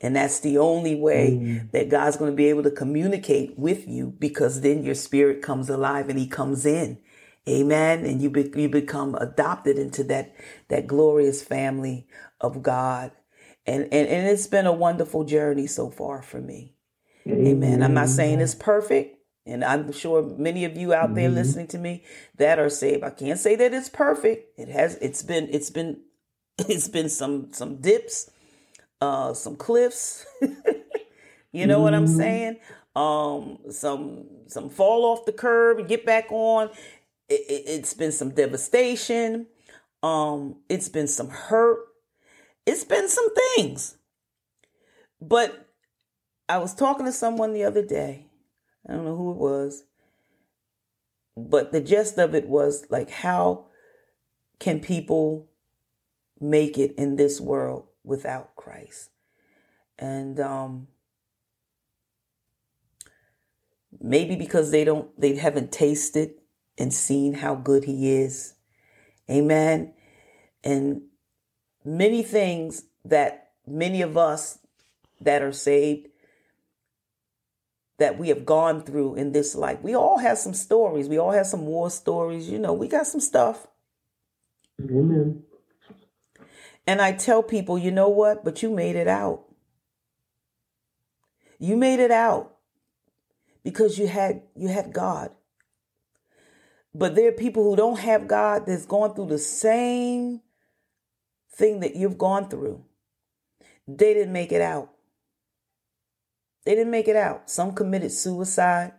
And 0.00 0.14
that's 0.14 0.40
the 0.40 0.58
only 0.58 0.94
way 0.94 1.66
that 1.72 1.88
God's 1.88 2.16
going 2.16 2.30
to 2.30 2.36
be 2.36 2.46
able 2.46 2.62
to 2.62 2.70
communicate 2.70 3.58
with 3.58 3.88
you 3.88 4.14
because 4.18 4.60
then 4.60 4.84
your 4.84 4.94
spirit 4.94 5.42
comes 5.42 5.68
alive 5.68 6.08
and 6.08 6.18
he 6.18 6.28
comes 6.28 6.64
in. 6.64 6.98
Amen. 7.48 8.04
And 8.04 8.22
you, 8.22 8.30
be, 8.30 8.50
you 8.54 8.68
become 8.68 9.14
adopted 9.16 9.78
into 9.78 10.04
that, 10.04 10.34
that 10.68 10.86
glorious 10.86 11.42
family 11.42 12.06
of 12.40 12.62
God. 12.62 13.10
And, 13.66 13.84
and, 13.84 14.08
and 14.08 14.28
it's 14.28 14.46
been 14.46 14.66
a 14.66 14.72
wonderful 14.72 15.24
journey 15.24 15.66
so 15.66 15.90
far 15.90 16.22
for 16.22 16.40
me. 16.40 16.74
Amen. 17.26 17.46
Amen. 17.46 17.82
I'm 17.82 17.94
not 17.94 18.08
saying 18.08 18.40
it's 18.40 18.54
perfect. 18.54 19.17
And 19.48 19.64
I'm 19.64 19.90
sure 19.92 20.22
many 20.22 20.64
of 20.66 20.76
you 20.76 20.92
out 20.92 21.14
there 21.14 21.28
mm-hmm. 21.28 21.36
listening 21.36 21.66
to 21.68 21.78
me 21.78 22.04
that 22.36 22.58
are 22.58 22.68
saved. 22.68 23.02
I 23.02 23.10
can't 23.10 23.38
say 23.38 23.56
that 23.56 23.72
it's 23.72 23.88
perfect. 23.88 24.58
It 24.58 24.68
has 24.68 24.96
it's 24.96 25.22
been 25.22 25.48
it's 25.50 25.70
been 25.70 26.00
it's 26.58 26.88
been 26.88 27.08
some 27.08 27.52
some 27.52 27.76
dips, 27.76 28.30
uh 29.00 29.32
some 29.32 29.56
cliffs. 29.56 30.26
you 31.50 31.66
know 31.66 31.76
mm-hmm. 31.76 31.82
what 31.82 31.94
I'm 31.94 32.04
mm-hmm. 32.04 32.16
saying? 32.16 32.56
Um 32.94 33.58
some 33.70 34.26
some 34.48 34.68
fall 34.68 35.06
off 35.06 35.24
the 35.24 35.32
curb 35.32 35.78
and 35.78 35.88
get 35.88 36.04
back 36.04 36.30
on. 36.30 36.68
It, 37.28 37.40
it, 37.48 37.62
it's 37.66 37.94
been 37.94 38.12
some 38.12 38.30
devastation. 38.30 39.46
Um 40.02 40.56
it's 40.68 40.90
been 40.90 41.08
some 41.08 41.30
hurt. 41.30 41.78
It's 42.66 42.84
been 42.84 43.08
some 43.08 43.34
things. 43.34 43.96
But 45.22 45.70
I 46.50 46.58
was 46.58 46.74
talking 46.74 47.06
to 47.06 47.12
someone 47.12 47.54
the 47.54 47.64
other 47.64 47.84
day 47.84 48.27
I 48.88 48.92
don't 48.92 49.04
know 49.04 49.16
who 49.16 49.32
it 49.32 49.36
was. 49.36 49.84
But 51.36 51.72
the 51.72 51.80
gist 51.80 52.18
of 52.18 52.34
it 52.34 52.48
was 52.48 52.86
like, 52.90 53.10
how 53.10 53.66
can 54.58 54.80
people 54.80 55.48
make 56.40 56.78
it 56.78 56.94
in 56.96 57.16
this 57.16 57.40
world 57.40 57.86
without 58.02 58.56
Christ? 58.56 59.10
And 59.98 60.40
um, 60.40 60.88
maybe 64.00 64.36
because 64.36 64.70
they 64.70 64.84
don't, 64.84 65.08
they 65.20 65.36
haven't 65.36 65.70
tasted 65.70 66.34
and 66.76 66.92
seen 66.92 67.34
how 67.34 67.54
good 67.54 67.84
He 67.84 68.10
is. 68.12 68.54
Amen. 69.30 69.92
And 70.64 71.02
many 71.84 72.22
things 72.22 72.84
that 73.04 73.50
many 73.66 74.02
of 74.02 74.16
us 74.16 74.58
that 75.20 75.42
are 75.42 75.52
saved 75.52 76.08
that 77.98 78.18
we 78.18 78.28
have 78.28 78.46
gone 78.46 78.82
through 78.82 79.16
in 79.16 79.32
this 79.32 79.54
life. 79.54 79.82
We 79.82 79.94
all 79.94 80.18
have 80.18 80.38
some 80.38 80.54
stories. 80.54 81.08
We 81.08 81.18
all 81.18 81.32
have 81.32 81.46
some 81.46 81.66
war 81.66 81.90
stories. 81.90 82.48
You 82.48 82.58
know, 82.58 82.72
we 82.72 82.88
got 82.88 83.06
some 83.06 83.20
stuff. 83.20 83.66
Amen. 84.80 85.42
And 86.86 87.02
I 87.02 87.12
tell 87.12 87.42
people, 87.42 87.76
you 87.76 87.90
know 87.90 88.08
what? 88.08 88.44
But 88.44 88.62
you 88.62 88.70
made 88.70 88.96
it 88.96 89.08
out. 89.08 89.44
You 91.58 91.76
made 91.76 91.98
it 91.98 92.12
out 92.12 92.56
because 93.64 93.98
you 93.98 94.06
had 94.06 94.42
you 94.54 94.68
had 94.68 94.92
God. 94.92 95.32
But 96.94 97.14
there 97.14 97.28
are 97.28 97.32
people 97.32 97.64
who 97.64 97.76
don't 97.76 97.98
have 97.98 98.28
God 98.28 98.64
that's 98.66 98.86
going 98.86 99.14
through 99.14 99.26
the 99.26 99.38
same 99.38 100.40
thing 101.52 101.80
that 101.80 101.96
you've 101.96 102.16
gone 102.16 102.48
through. 102.48 102.84
They 103.86 104.14
didn't 104.14 104.32
make 104.32 104.52
it 104.52 104.62
out. 104.62 104.90
They 106.68 106.74
didn't 106.74 106.90
make 106.90 107.08
it 107.08 107.16
out. 107.16 107.48
Some 107.48 107.72
committed 107.72 108.12
suicide. 108.12 108.92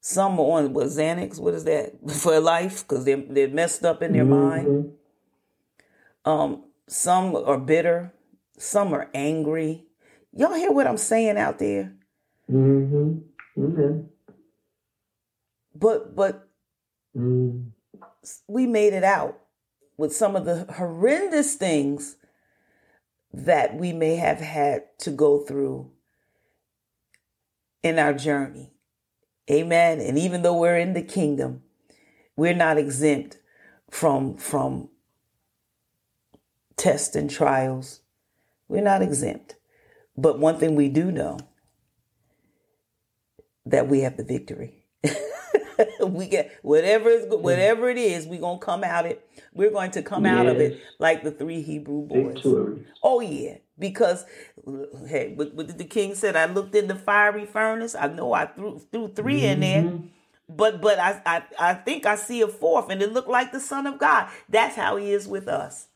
Some 0.00 0.40
are 0.40 0.58
on 0.58 0.72
what 0.72 0.86
Xanax. 0.86 1.38
What 1.38 1.52
is 1.52 1.64
that 1.64 1.92
for 2.10 2.40
life? 2.40 2.88
Because 2.88 3.04
they're 3.04 3.22
they're 3.28 3.48
messed 3.48 3.84
up 3.84 4.02
in 4.02 4.14
their 4.14 4.24
mm-hmm. 4.24 4.48
mind. 4.64 4.92
Um, 6.24 6.64
some 6.88 7.36
are 7.36 7.58
bitter. 7.58 8.14
Some 8.56 8.94
are 8.94 9.10
angry. 9.12 9.84
Y'all 10.32 10.54
hear 10.54 10.72
what 10.72 10.86
I'm 10.86 10.96
saying 10.96 11.36
out 11.36 11.58
there? 11.58 11.92
Mm-hmm. 12.50 13.18
Mm-hmm. 13.60 14.06
But 15.74 16.16
but 16.16 16.48
mm. 17.14 17.66
we 18.48 18.66
made 18.66 18.94
it 18.94 19.04
out 19.04 19.40
with 19.98 20.16
some 20.16 20.36
of 20.36 20.46
the 20.46 20.64
horrendous 20.72 21.56
things 21.56 22.16
that 23.30 23.76
we 23.76 23.92
may 23.92 24.16
have 24.16 24.38
had 24.38 24.84
to 25.00 25.10
go 25.10 25.40
through 25.40 25.90
in 27.82 27.98
our 27.98 28.12
journey. 28.12 28.72
Amen. 29.50 30.00
And 30.00 30.18
even 30.18 30.42
though 30.42 30.56
we're 30.56 30.78
in 30.78 30.92
the 30.92 31.02
kingdom, 31.02 31.62
we're 32.36 32.54
not 32.54 32.78
exempt 32.78 33.38
from, 33.90 34.36
from 34.36 34.88
tests 36.76 37.16
and 37.16 37.30
trials. 37.30 38.00
We're 38.68 38.82
not 38.82 39.02
exempt. 39.02 39.56
But 40.16 40.38
one 40.38 40.58
thing 40.58 40.76
we 40.76 40.88
do 40.88 41.10
know 41.10 41.38
that 43.66 43.88
we 43.88 44.00
have 44.00 44.16
the 44.16 44.24
victory. 44.24 44.84
we 46.06 46.28
get 46.28 46.58
whatever 46.62 47.08
is 47.08 47.26
whatever 47.28 47.88
it 47.88 47.98
is, 47.98 48.26
we're 48.26 48.40
gonna 48.40 48.58
come 48.58 48.84
out 48.84 49.06
it. 49.06 49.26
We're 49.52 49.70
going 49.70 49.90
to 49.92 50.02
come 50.02 50.24
yes. 50.24 50.34
out 50.34 50.46
of 50.46 50.58
it 50.58 50.80
like 50.98 51.22
the 51.24 51.30
three 51.30 51.62
Hebrew 51.62 52.02
boys. 52.02 52.44
Oh 53.02 53.20
yeah, 53.20 53.56
because 53.78 54.24
hey, 55.08 55.32
what, 55.34 55.54
what 55.54 55.76
the 55.76 55.84
king 55.84 56.14
said? 56.14 56.36
I 56.36 56.46
looked 56.46 56.74
in 56.74 56.88
the 56.88 56.94
fiery 56.94 57.46
furnace. 57.46 57.94
I 57.94 58.08
know 58.08 58.32
I 58.32 58.46
threw 58.46 58.78
threw 58.92 59.08
3 59.08 59.34
mm-hmm. 59.34 59.44
in 59.44 59.60
there, 59.60 59.82
mm-hmm. 59.82 60.06
but 60.48 60.80
but 60.80 60.98
I, 60.98 61.20
I 61.26 61.42
I 61.58 61.74
think 61.74 62.06
I 62.06 62.16
see 62.16 62.42
a 62.42 62.48
fourth, 62.48 62.90
and 62.90 63.02
it 63.02 63.12
looked 63.12 63.28
like 63.28 63.52
the 63.52 63.60
Son 63.60 63.86
of 63.86 63.98
God. 63.98 64.28
That's 64.48 64.76
how 64.76 64.96
He 64.96 65.12
is 65.12 65.26
with 65.26 65.48
us. 65.48 65.88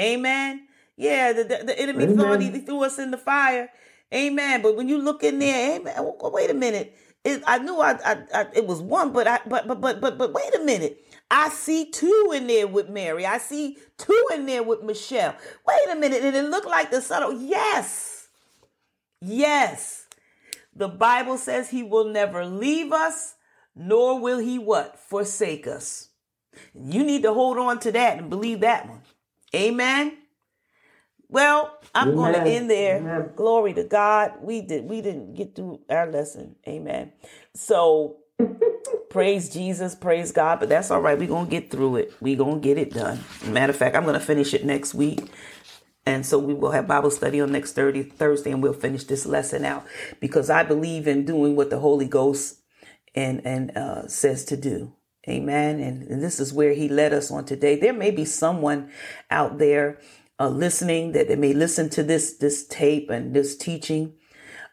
Amen. 0.00 0.66
Yeah, 0.96 1.32
the, 1.32 1.44
the, 1.44 1.64
the 1.64 1.78
enemy 1.78 2.04
amen. 2.04 2.16
thought 2.16 2.40
he 2.40 2.50
threw 2.60 2.84
us 2.84 2.98
in 2.98 3.10
the 3.10 3.18
fire. 3.18 3.68
Amen. 4.12 4.62
But 4.62 4.76
when 4.76 4.88
you 4.88 4.98
look 4.98 5.24
in 5.24 5.38
there, 5.40 5.76
amen. 5.76 5.94
Wait 5.98 6.50
a 6.50 6.54
minute. 6.54 6.96
It, 7.24 7.42
I 7.46 7.58
knew 7.58 7.80
I, 7.80 7.92
I, 8.04 8.18
I, 8.34 8.46
it 8.54 8.66
was 8.66 8.82
one, 8.82 9.12
but 9.12 9.26
I 9.26 9.40
but 9.46 9.66
but 9.66 9.80
but 9.80 10.00
but 10.00 10.18
but 10.18 10.32
wait 10.32 10.54
a 10.54 10.64
minute. 10.64 11.04
I 11.30 11.48
see 11.48 11.90
two 11.90 12.32
in 12.34 12.46
there 12.46 12.66
with 12.66 12.88
Mary. 12.90 13.24
I 13.26 13.38
see 13.38 13.78
two 13.96 14.26
in 14.34 14.46
there 14.46 14.62
with 14.62 14.82
Michelle. 14.82 15.34
Wait 15.66 15.90
a 15.90 15.96
minute. 15.96 16.22
And 16.22 16.36
it 16.36 16.44
looked 16.44 16.66
like 16.66 16.90
the 16.90 16.98
of 17.22 17.42
yes. 17.42 18.28
Yes. 19.20 20.06
The 20.76 20.88
Bible 20.88 21.38
says 21.38 21.70
he 21.70 21.82
will 21.82 22.06
never 22.06 22.44
leave 22.44 22.92
us, 22.92 23.34
nor 23.74 24.20
will 24.20 24.38
he 24.38 24.58
what? 24.58 24.98
Forsake 24.98 25.66
us. 25.66 26.10
You 26.74 27.04
need 27.04 27.22
to 27.22 27.32
hold 27.32 27.58
on 27.58 27.80
to 27.80 27.92
that 27.92 28.18
and 28.18 28.30
believe 28.30 28.60
that 28.60 28.88
one. 28.88 29.02
Amen. 29.54 30.18
Well, 31.34 31.76
I'm 31.96 32.10
Amen. 32.10 32.16
going 32.16 32.32
to 32.34 32.48
end 32.48 32.70
there. 32.70 32.98
Amen. 32.98 33.30
Glory 33.34 33.74
to 33.74 33.82
God. 33.82 34.34
We 34.40 34.60
did 34.60 34.84
we 34.88 35.00
didn't 35.00 35.34
get 35.34 35.56
through 35.56 35.80
our 35.90 36.08
lesson. 36.08 36.54
Amen. 36.68 37.10
So 37.54 38.18
praise 39.10 39.48
Jesus, 39.48 39.96
praise 39.96 40.30
God, 40.30 40.60
but 40.60 40.68
that's 40.68 40.92
all 40.92 41.00
right. 41.00 41.18
We're 41.18 41.26
going 41.26 41.46
to 41.46 41.50
get 41.50 41.72
through 41.72 41.96
it. 41.96 42.12
We're 42.20 42.36
going 42.36 42.60
to 42.60 42.68
get 42.68 42.78
it 42.78 42.92
done. 42.92 43.18
Matter 43.44 43.72
of 43.72 43.76
fact, 43.76 43.96
I'm 43.96 44.04
going 44.04 44.14
to 44.14 44.24
finish 44.24 44.54
it 44.54 44.64
next 44.64 44.94
week. 44.94 45.28
And 46.06 46.24
so 46.24 46.38
we 46.38 46.54
will 46.54 46.70
have 46.70 46.86
Bible 46.86 47.10
study 47.10 47.40
on 47.40 47.50
next 47.50 47.72
30, 47.72 48.04
Thursday 48.04 48.52
and 48.52 48.62
we'll 48.62 48.72
finish 48.72 49.02
this 49.02 49.26
lesson 49.26 49.64
out 49.64 49.84
because 50.20 50.50
I 50.50 50.62
believe 50.62 51.08
in 51.08 51.24
doing 51.24 51.56
what 51.56 51.68
the 51.68 51.80
Holy 51.80 52.06
Ghost 52.06 52.60
and 53.12 53.44
and 53.44 53.76
uh, 53.76 54.06
says 54.06 54.44
to 54.44 54.56
do. 54.56 54.92
Amen. 55.28 55.80
And, 55.80 56.02
and 56.04 56.22
this 56.22 56.38
is 56.38 56.52
where 56.52 56.74
he 56.74 56.88
led 56.88 57.12
us 57.12 57.32
on 57.32 57.44
today. 57.44 57.76
There 57.76 57.92
may 57.92 58.12
be 58.12 58.24
someone 58.24 58.90
out 59.30 59.58
there 59.58 59.98
uh, 60.38 60.48
listening, 60.48 61.12
that 61.12 61.28
they 61.28 61.36
may 61.36 61.52
listen 61.52 61.88
to 61.90 62.02
this 62.02 62.36
this 62.36 62.66
tape 62.66 63.10
and 63.10 63.34
this 63.34 63.56
teaching 63.56 64.14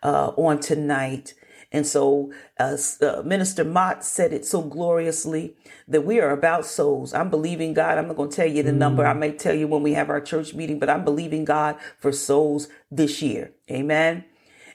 uh, 0.03 0.31
on 0.37 0.59
tonight. 0.59 1.33
And 1.73 1.87
so, 1.87 2.33
uh, 2.59 2.75
uh, 3.01 3.21
Minister 3.23 3.63
Mott 3.63 4.03
said 4.03 4.33
it 4.33 4.45
so 4.45 4.61
gloriously 4.61 5.55
that 5.87 6.01
we 6.01 6.19
are 6.19 6.31
about 6.31 6.65
souls. 6.65 7.13
I'm 7.13 7.29
believing 7.29 7.73
God. 7.73 7.97
I'm 7.97 8.07
not 8.07 8.17
going 8.17 8.29
to 8.29 8.35
tell 8.35 8.47
you 8.47 8.61
the 8.61 8.73
number. 8.73 9.05
I 9.05 9.13
may 9.13 9.31
tell 9.31 9.55
you 9.55 9.69
when 9.69 9.81
we 9.81 9.93
have 9.93 10.09
our 10.09 10.19
church 10.19 10.53
meeting, 10.53 10.79
but 10.79 10.89
I'm 10.89 11.05
believing 11.05 11.45
God 11.45 11.77
for 11.97 12.11
souls 12.11 12.67
this 12.91 13.21
year. 13.21 13.53
Amen. 13.69 14.25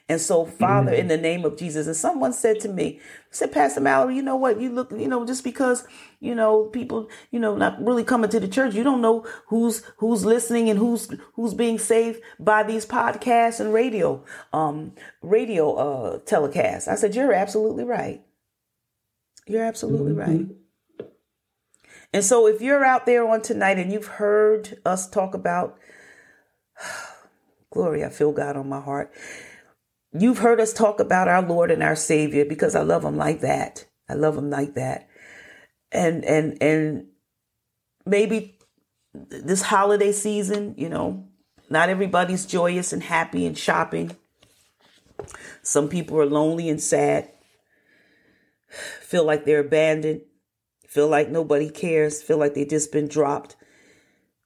And 0.09 0.21
so, 0.21 0.45
Father, 0.45 0.91
mm-hmm. 0.91 1.01
in 1.01 1.07
the 1.09 1.17
name 1.17 1.43
of 1.45 1.57
Jesus, 1.57 1.85
and 1.85 1.95
someone 1.95 2.33
said 2.33 2.59
to 2.61 2.69
me, 2.69 2.99
said, 3.29 3.51
Pastor 3.51 3.81
Mallory, 3.81 4.15
you 4.15 4.21
know 4.21 4.37
what? 4.37 4.59
You 4.59 4.71
look, 4.71 4.91
you 4.91 5.07
know, 5.07 5.25
just 5.25 5.43
because, 5.43 5.85
you 6.19 6.33
know, 6.33 6.65
people, 6.65 7.09
you 7.31 7.39
know, 7.39 7.55
not 7.55 7.83
really 7.83 8.03
coming 8.03 8.29
to 8.29 8.39
the 8.39 8.47
church, 8.47 8.73
you 8.73 8.83
don't 8.83 9.01
know 9.01 9.25
who's 9.47 9.83
who's 9.97 10.25
listening 10.25 10.69
and 10.69 10.79
who's 10.79 11.09
who's 11.33 11.53
being 11.53 11.77
saved 11.77 12.21
by 12.39 12.63
these 12.63 12.85
podcasts 12.85 13.59
and 13.59 13.73
radio, 13.73 14.23
um, 14.53 14.93
radio 15.21 15.73
uh 15.73 16.19
telecasts. 16.19 16.87
I 16.87 16.95
said, 16.95 17.15
You're 17.15 17.33
absolutely 17.33 17.83
right. 17.83 18.21
You're 19.45 19.63
absolutely 19.63 20.13
mm-hmm. 20.13 20.31
right. 20.31 21.07
And 22.13 22.23
so 22.23 22.47
if 22.47 22.61
you're 22.61 22.85
out 22.85 23.05
there 23.05 23.27
on 23.27 23.41
tonight 23.41 23.77
and 23.77 23.91
you've 23.91 24.07
heard 24.07 24.79
us 24.85 25.09
talk 25.09 25.33
about 25.33 25.77
glory, 27.71 28.03
I 28.03 28.09
feel 28.09 28.31
God 28.31 28.55
on 28.55 28.69
my 28.69 28.81
heart 28.81 29.13
You've 30.13 30.39
heard 30.39 30.59
us 30.59 30.73
talk 30.73 30.99
about 30.99 31.27
our 31.27 31.41
Lord 31.41 31.69
and 31.69 31.83
our 31.83 31.95
Savior 31.95 32.45
because 32.45 32.75
I 32.75 32.81
love 32.81 33.03
him 33.03 33.17
like 33.17 33.41
that. 33.41 33.85
I 34.09 34.13
love 34.13 34.37
him 34.37 34.49
like 34.49 34.73
that. 34.75 35.07
And 35.97 36.23
and 36.25 36.61
and 36.61 37.07
maybe 38.05 38.59
this 39.13 39.63
holiday 39.63 40.11
season, 40.11 40.75
you 40.77 40.89
know, 40.89 41.27
not 41.69 41.89
everybody's 41.89 42.45
joyous 42.45 42.93
and 42.93 43.03
happy 43.03 43.45
and 43.45 43.57
shopping. 43.57 44.15
Some 45.61 45.89
people 45.89 46.19
are 46.19 46.25
lonely 46.25 46.69
and 46.69 46.81
sad. 46.81 47.31
Feel 49.01 49.23
like 49.23 49.45
they're 49.45 49.59
abandoned. 49.59 50.21
Feel 50.87 51.07
like 51.07 51.29
nobody 51.29 51.69
cares. 51.69 52.21
Feel 52.21 52.37
like 52.37 52.53
they've 52.53 52.69
just 52.69 52.91
been 52.91 53.07
dropped. 53.07 53.55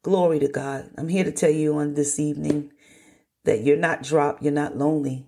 Glory 0.04 0.40
to 0.40 0.48
God. 0.48 0.90
I'm 0.98 1.10
here 1.10 1.24
to 1.24 1.32
tell 1.32 1.52
you 1.52 1.76
on 1.76 1.94
this 1.94 2.20
evening 2.20 2.72
that 3.44 3.62
you're 3.64 3.78
not 3.78 4.04
dropped. 4.04 4.42
You're 4.42 4.54
not 4.54 4.78
lonely. 4.78 5.28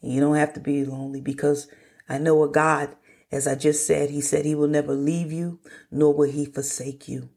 You 0.00 0.20
don't 0.20 0.36
have 0.36 0.52
to 0.54 0.60
be 0.60 0.84
lonely 0.84 1.20
because 1.20 1.68
I 2.08 2.18
know 2.18 2.42
a 2.42 2.50
God, 2.50 2.94
as 3.30 3.46
I 3.46 3.54
just 3.54 3.86
said, 3.86 4.10
He 4.10 4.20
said 4.20 4.44
He 4.44 4.54
will 4.54 4.68
never 4.68 4.94
leave 4.94 5.32
you, 5.32 5.60
nor 5.90 6.14
will 6.14 6.30
He 6.30 6.44
forsake 6.44 7.08
you. 7.08 7.30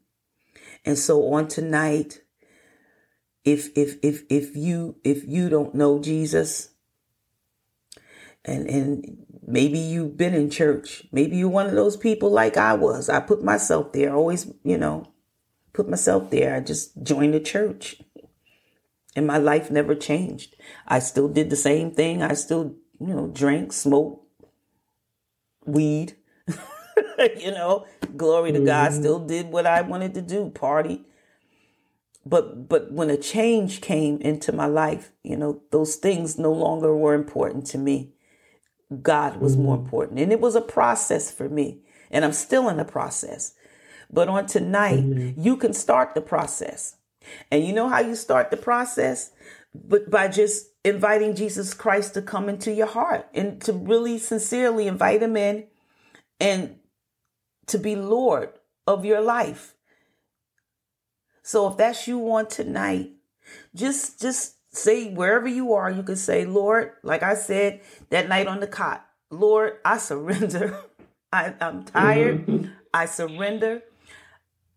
And 0.85 0.97
so 0.97 1.33
on 1.33 1.47
tonight, 1.47 2.21
if 3.43 3.69
if 3.75 3.97
if 4.03 4.23
if 4.29 4.55
you 4.55 4.97
if 5.03 5.25
you 5.27 5.49
don't 5.49 5.75
know 5.75 5.99
Jesus, 5.99 6.69
and 8.45 8.67
and 8.69 9.25
maybe 9.45 9.79
you've 9.79 10.17
been 10.17 10.33
in 10.33 10.49
church, 10.49 11.05
maybe 11.11 11.37
you're 11.37 11.49
one 11.49 11.67
of 11.67 11.73
those 11.73 11.97
people 11.97 12.29
like 12.31 12.57
I 12.57 12.73
was. 12.73 13.09
I 13.09 13.19
put 13.19 13.43
myself 13.43 13.93
there, 13.93 14.15
always, 14.15 14.51
you 14.63 14.77
know, 14.77 15.11
put 15.73 15.89
myself 15.89 16.29
there. 16.29 16.55
I 16.55 16.59
just 16.59 17.01
joined 17.03 17.33
the 17.33 17.39
church 17.39 18.01
and 19.15 19.27
my 19.27 19.37
life 19.37 19.71
never 19.71 19.95
changed. 19.95 20.55
I 20.87 20.99
still 20.99 21.27
did 21.27 21.49
the 21.49 21.55
same 21.55 21.91
thing. 21.91 22.21
I 22.21 22.33
still, 22.33 22.75
you 22.99 23.13
know, 23.13 23.27
drank, 23.27 23.73
smoked, 23.73 24.25
weed. 25.73 26.15
you 27.39 27.51
know, 27.51 27.85
glory 28.17 28.51
to 28.51 28.59
mm-hmm. 28.59 28.65
God. 28.65 28.93
Still 28.93 29.19
did 29.19 29.47
what 29.47 29.65
I 29.65 29.81
wanted 29.81 30.13
to 30.15 30.21
do, 30.21 30.49
party. 30.49 31.05
But 32.25 32.67
but 32.67 32.91
when 32.91 33.09
a 33.09 33.17
change 33.17 33.81
came 33.81 34.19
into 34.21 34.51
my 34.51 34.65
life, 34.65 35.11
you 35.23 35.37
know, 35.37 35.61
those 35.71 35.95
things 35.95 36.37
no 36.37 36.51
longer 36.51 36.95
were 36.95 37.13
important 37.13 37.65
to 37.67 37.77
me. 37.77 38.13
God 39.01 39.37
was 39.37 39.53
mm-hmm. 39.53 39.63
more 39.63 39.75
important. 39.75 40.19
And 40.19 40.31
it 40.31 40.41
was 40.41 40.55
a 40.55 40.61
process 40.61 41.31
for 41.31 41.47
me. 41.47 41.81
And 42.11 42.25
I'm 42.25 42.33
still 42.33 42.69
in 42.69 42.77
the 42.77 42.85
process. 42.85 43.53
But 44.11 44.27
on 44.27 44.47
tonight, 44.47 45.03
mm-hmm. 45.03 45.39
you 45.39 45.57
can 45.57 45.73
start 45.73 46.15
the 46.15 46.21
process. 46.21 46.95
And 47.51 47.63
you 47.63 47.73
know 47.73 47.87
how 47.87 47.99
you 47.99 48.15
start 48.15 48.49
the 48.49 48.57
process? 48.57 49.31
But 49.73 50.09
by 50.09 50.27
just 50.27 50.68
inviting 50.83 51.35
Jesus 51.35 51.73
Christ 51.73 52.13
to 52.13 52.21
come 52.21 52.49
into 52.49 52.73
your 52.73 52.87
heart 52.87 53.27
and 53.33 53.61
to 53.61 53.73
really 53.73 54.17
sincerely 54.17 54.87
invite 54.87 55.21
him 55.21 55.35
in 55.35 55.65
and 56.39 56.77
to 57.67 57.77
be 57.77 57.95
Lord 57.95 58.51
of 58.87 59.05
your 59.05 59.21
life. 59.21 59.75
So 61.43 61.67
if 61.67 61.77
that's 61.77 62.07
you 62.07 62.31
on 62.31 62.47
tonight, 62.47 63.11
just 63.75 64.21
just 64.21 64.55
say 64.71 65.11
wherever 65.13 65.47
you 65.47 65.73
are, 65.73 65.89
you 65.89 66.03
can 66.03 66.15
say, 66.15 66.45
Lord, 66.45 66.91
like 67.03 67.23
I 67.23 67.35
said 67.35 67.81
that 68.09 68.29
night 68.29 68.47
on 68.47 68.59
the 68.59 68.67
cot, 68.67 69.05
Lord, 69.31 69.77
I 69.83 69.97
surrender. 69.97 70.79
I, 71.31 71.53
I'm 71.61 71.83
tired. 71.83 72.45
Mm-hmm. 72.47 72.71
I 72.93 73.05
surrender. 73.05 73.83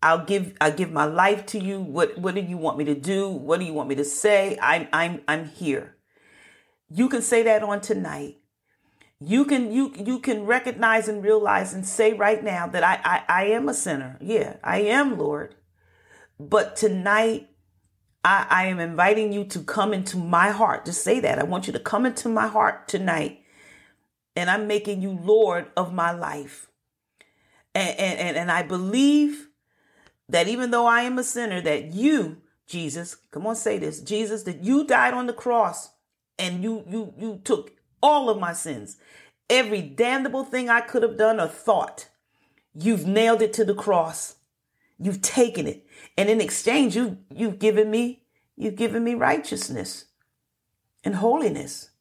I'll 0.03 0.25
give 0.25 0.53
I 0.59 0.69
give 0.69 0.91
my 0.91 1.05
life 1.05 1.45
to 1.47 1.59
you. 1.59 1.79
What 1.79 2.17
what 2.17 2.35
do 2.35 2.41
you 2.41 2.57
want 2.57 2.77
me 2.77 2.83
to 2.85 2.93
do? 2.93 3.29
What 3.29 3.61
do 3.61 3.65
you 3.65 3.73
want 3.73 3.87
me 3.87 3.95
to 3.95 4.03
say? 4.03 4.59
I'm 4.61 4.89
I'm 4.91 5.21
I'm 5.29 5.45
here. 5.45 5.95
You 6.89 7.07
can 7.07 7.21
say 7.21 7.41
that 7.43 7.63
on 7.63 7.79
tonight. 7.79 8.39
You 9.21 9.45
can 9.45 9.71
you 9.71 9.93
you 9.95 10.19
can 10.19 10.45
recognize 10.45 11.07
and 11.07 11.23
realize 11.23 11.73
and 11.73 11.85
say 11.85 12.11
right 12.11 12.43
now 12.43 12.67
that 12.67 12.83
I 12.83 12.99
I, 13.03 13.23
I 13.29 13.45
am 13.51 13.69
a 13.69 13.73
sinner. 13.73 14.17
Yeah, 14.19 14.57
I 14.61 14.81
am, 14.81 15.17
Lord. 15.17 15.55
But 16.37 16.75
tonight 16.75 17.47
I, 18.25 18.45
I 18.49 18.65
am 18.65 18.79
inviting 18.79 19.31
you 19.31 19.45
to 19.45 19.59
come 19.59 19.93
into 19.93 20.17
my 20.17 20.49
heart. 20.49 20.83
Just 20.83 21.01
say 21.01 21.21
that. 21.21 21.39
I 21.39 21.43
want 21.43 21.65
you 21.65 21.71
to 21.71 21.79
come 21.79 22.05
into 22.05 22.27
my 22.27 22.47
heart 22.47 22.89
tonight. 22.89 23.39
And 24.35 24.49
I'm 24.49 24.67
making 24.67 25.01
you 25.01 25.11
Lord 25.11 25.67
of 25.77 25.93
my 25.93 26.11
life. 26.11 26.67
And 27.73 27.97
and, 27.97 28.35
and 28.35 28.51
I 28.51 28.63
believe 28.63 29.47
that 30.29 30.47
even 30.47 30.71
though 30.71 30.87
I 30.87 31.01
am 31.03 31.19
a 31.19 31.23
sinner, 31.23 31.61
that 31.61 31.93
you, 31.93 32.37
Jesus, 32.67 33.15
come 33.31 33.47
on, 33.47 33.55
say 33.55 33.77
this, 33.79 34.01
Jesus, 34.01 34.43
that 34.43 34.63
you 34.63 34.85
died 34.85 35.13
on 35.13 35.27
the 35.27 35.33
cross 35.33 35.91
and 36.39 36.63
you 36.63 36.85
you 36.89 37.13
you 37.17 37.41
took 37.43 37.71
all 38.01 38.29
of 38.29 38.39
my 38.39 38.53
sins, 38.53 38.97
every 39.49 39.81
damnable 39.81 40.43
thing 40.45 40.69
I 40.69 40.81
could 40.81 41.03
have 41.03 41.17
done 41.17 41.39
or 41.39 41.47
thought, 41.47 42.09
you've 42.75 43.07
nailed 43.07 43.41
it 43.43 43.53
to 43.53 43.65
the 43.65 43.75
cross. 43.75 44.35
You've 44.99 45.21
taken 45.21 45.67
it, 45.67 45.85
and 46.17 46.29
in 46.29 46.41
exchange, 46.41 46.95
you 46.95 47.19
you've 47.35 47.59
given 47.59 47.91
me 47.91 48.23
you've 48.57 48.77
given 48.77 49.03
me 49.03 49.15
righteousness. 49.15 50.05
and 51.03 51.15
holiness. 51.15 51.91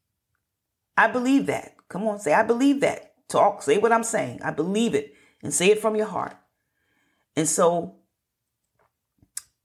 I 0.96 1.08
believe 1.08 1.46
that. 1.46 1.76
Come 1.88 2.06
on, 2.08 2.20
say, 2.20 2.34
I 2.34 2.42
believe 2.42 2.80
that. 2.80 3.14
Talk, 3.28 3.62
say 3.62 3.78
what 3.78 3.92
I'm 3.92 4.04
saying. 4.04 4.40
I 4.42 4.52
believe 4.52 4.94
it 4.94 5.14
and 5.42 5.54
say 5.54 5.70
it 5.70 5.80
from 5.80 5.96
your 5.96 6.06
heart. 6.06 6.36
And 7.36 7.48
so 7.48 7.96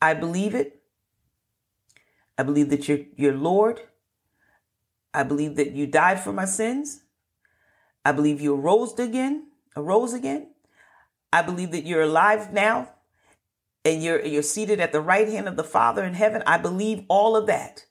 I 0.01 0.13
believe 0.13 0.53
it. 0.55 0.81
I 2.37 2.43
believe 2.43 2.69
that 2.69 2.87
you're, 2.87 2.99
you're 3.15 3.33
Lord. 3.33 3.81
I 5.13 5.23
believe 5.23 5.55
that 5.55 5.71
you 5.71 5.87
died 5.87 6.19
for 6.19 6.31
my 6.31 6.45
sins. 6.45 7.03
I 8.05 8.11
believe 8.11 8.39
you 8.39 8.55
arose 8.55 8.97
again, 8.99 9.47
arose 9.75 10.13
again. 10.13 10.51
I 11.33 11.41
believe 11.41 11.71
that 11.71 11.85
you're 11.85 12.03
alive 12.03 12.53
now 12.53 12.89
and 13.83 14.03
you're 14.03 14.23
you're 14.25 14.43
seated 14.43 14.79
at 14.79 14.91
the 14.91 15.01
right 15.01 15.27
hand 15.27 15.47
of 15.47 15.55
the 15.55 15.63
Father 15.63 16.03
in 16.03 16.13
heaven. 16.13 16.43
I 16.45 16.57
believe 16.57 17.03
all 17.07 17.35
of 17.35 17.47
that. 17.47 17.85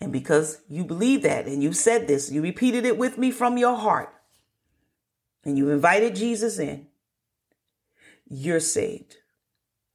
And 0.00 0.12
because 0.12 0.62
you 0.68 0.84
believe 0.84 1.22
that 1.22 1.46
and 1.46 1.62
you 1.62 1.72
said 1.72 2.06
this, 2.06 2.30
you 2.30 2.40
repeated 2.40 2.84
it 2.84 2.96
with 2.96 3.18
me 3.18 3.30
from 3.30 3.58
your 3.58 3.76
heart, 3.76 4.14
and 5.44 5.58
you 5.58 5.70
invited 5.70 6.14
Jesus 6.14 6.58
in, 6.58 6.86
you're 8.28 8.60
saved. 8.60 9.17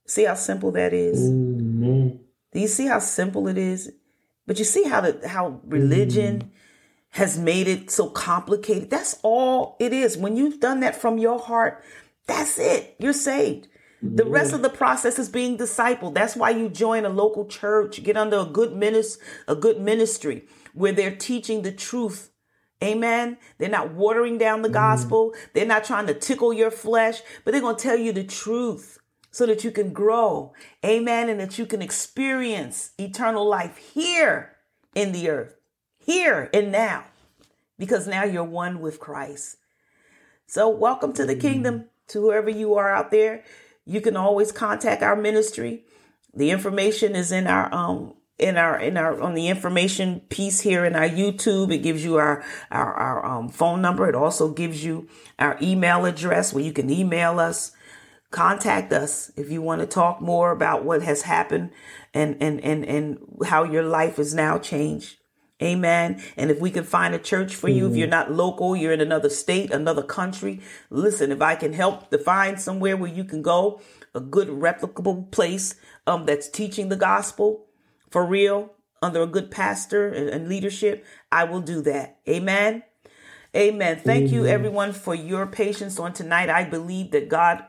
See 0.05 0.25
how 0.25 0.35
simple 0.35 0.71
that 0.71 0.93
is? 0.93 1.29
Amen. 1.29 2.19
Do 2.51 2.59
you 2.59 2.67
see 2.67 2.87
how 2.87 2.99
simple 2.99 3.47
it 3.47 3.57
is? 3.57 3.91
But 4.45 4.59
you 4.59 4.65
see 4.65 4.83
how 4.83 5.01
the 5.01 5.27
how 5.27 5.61
religion 5.65 6.39
mm. 6.39 6.49
has 7.11 7.37
made 7.37 7.67
it 7.67 7.89
so 7.89 8.09
complicated. 8.09 8.89
That's 8.89 9.17
all 9.23 9.77
it 9.79 9.93
is. 9.93 10.17
When 10.17 10.35
you've 10.35 10.59
done 10.59 10.81
that 10.81 10.95
from 10.95 11.17
your 11.17 11.39
heart, 11.39 11.83
that's 12.27 12.59
it. 12.59 12.95
You're 12.99 13.13
saved. 13.13 13.67
The 14.05 14.25
rest 14.25 14.51
of 14.51 14.61
the 14.61 14.69
process 14.69 15.17
is 15.17 15.29
being 15.29 15.57
discipled. 15.57 16.13
That's 16.13 16.35
why 16.35 16.49
you 16.49 16.67
join 16.67 17.05
a 17.05 17.09
local 17.09 17.45
church, 17.45 18.03
get 18.03 18.17
under 18.17 18.39
a 18.39 18.45
good 18.45 18.75
ministry, 18.75 19.23
a 19.47 19.55
good 19.55 19.79
ministry 19.79 20.43
where 20.73 20.91
they're 20.91 21.15
teaching 21.15 21.61
the 21.61 21.71
truth. 21.71 22.29
Amen. 22.83 23.37
They're 23.59 23.69
not 23.69 23.93
watering 23.93 24.37
down 24.37 24.61
the 24.61 24.67
gospel. 24.67 25.33
They're 25.53 25.65
not 25.65 25.85
trying 25.85 26.07
to 26.07 26.13
tickle 26.13 26.51
your 26.51 26.69
flesh, 26.69 27.21
but 27.45 27.51
they're 27.51 27.61
going 27.61 27.77
to 27.77 27.81
tell 27.81 27.97
you 27.97 28.11
the 28.11 28.25
truth 28.25 28.99
so 29.33 29.47
that 29.47 29.63
you 29.63 29.71
can 29.71 29.91
grow. 29.91 30.53
Amen. 30.85 31.27
And 31.27 31.39
that 31.39 31.57
you 31.57 31.65
can 31.65 31.81
experience 31.81 32.91
eternal 32.99 33.45
life 33.45 33.77
here 33.77 34.55
in 34.95 35.11
the 35.11 35.27
earth, 35.27 35.55
here 35.97 36.51
and 36.53 36.71
now, 36.71 37.05
because 37.79 38.07
now 38.07 38.23
you're 38.23 38.43
one 38.43 38.79
with 38.79 38.99
Christ. 38.99 39.57
So 40.45 40.69
welcome 40.69 41.13
to 41.13 41.25
the 41.25 41.35
kingdom 41.35 41.85
to 42.09 42.21
whoever 42.21 42.49
you 42.49 42.75
are 42.75 42.93
out 42.93 43.09
there. 43.09 43.43
You 43.85 44.01
can 44.01 44.15
always 44.15 44.51
contact 44.51 45.01
our 45.01 45.15
ministry. 45.15 45.83
The 46.35 46.51
information 46.51 47.15
is 47.15 47.31
in 47.31 47.47
our 47.47 47.73
um 47.73 48.13
in 48.37 48.55
our 48.57 48.79
in 48.79 48.97
our 48.97 49.19
on 49.19 49.33
the 49.33 49.47
information 49.47 50.19
piece 50.29 50.61
here 50.61 50.85
in 50.85 50.95
our 50.95 51.09
YouTube. 51.09 51.73
It 51.73 51.79
gives 51.79 52.03
you 52.03 52.17
our 52.17 52.43
our, 52.69 52.93
our 52.93 53.25
um, 53.25 53.49
phone 53.49 53.81
number. 53.81 54.07
It 54.07 54.15
also 54.15 54.49
gives 54.49 54.85
you 54.85 55.07
our 55.39 55.57
email 55.59 56.05
address 56.05 56.53
where 56.53 56.63
you 56.63 56.71
can 56.71 56.91
email 56.91 57.39
us. 57.39 57.71
Contact 58.33 58.91
us 58.91 59.31
if 59.37 59.51
you 59.51 59.61
want 59.61 59.81
to 59.81 59.85
talk 59.85 60.19
more 60.19 60.49
about 60.49 60.83
what 60.83 61.03
has 61.03 61.21
happened 61.21 61.69
and 62.15 62.35
and 62.41 62.59
and 62.61 62.83
and 62.83 63.19
how 63.45 63.63
your 63.63 63.83
life 63.83 64.17
is 64.17 64.33
now 64.33 64.57
changed. 64.57 65.17
Amen. 65.61 66.19
And 66.35 66.49
if 66.49 66.59
we 66.59 66.71
can 66.71 66.83
find 66.83 67.13
a 67.13 67.19
church 67.19 67.53
for 67.53 67.69
you, 67.69 67.83
mm-hmm. 67.83 67.91
if 67.91 67.97
you're 67.99 68.07
not 68.07 68.31
local, 68.31 68.75
you're 68.75 68.91
in 68.91 69.01
another 69.01 69.29
state, 69.29 69.69
another 69.69 70.01
country, 70.01 70.61
listen, 70.89 71.31
if 71.31 71.43
I 71.43 71.53
can 71.53 71.73
help 71.73 72.09
to 72.09 72.17
find 72.17 72.59
somewhere 72.59 72.97
where 72.97 73.11
you 73.11 73.23
can 73.23 73.43
go, 73.43 73.79
a 74.15 74.19
good 74.19 74.47
replicable 74.47 75.29
place 75.29 75.75
um, 76.07 76.25
that's 76.25 76.49
teaching 76.49 76.89
the 76.89 76.95
gospel 76.95 77.67
for 78.09 78.25
real 78.25 78.73
under 79.03 79.21
a 79.21 79.27
good 79.27 79.51
pastor 79.51 80.09
and, 80.09 80.27
and 80.27 80.49
leadership, 80.49 81.05
I 81.31 81.43
will 81.43 81.61
do 81.61 81.83
that. 81.83 82.17
Amen. 82.27 82.81
Amen. 83.55 83.99
Thank 84.03 84.29
Amen. 84.29 84.33
you 84.33 84.47
everyone 84.47 84.91
for 84.91 85.13
your 85.13 85.45
patience 85.45 85.99
on 85.99 86.13
tonight. 86.13 86.49
I 86.49 86.63
believe 86.63 87.11
that 87.11 87.29
God 87.29 87.63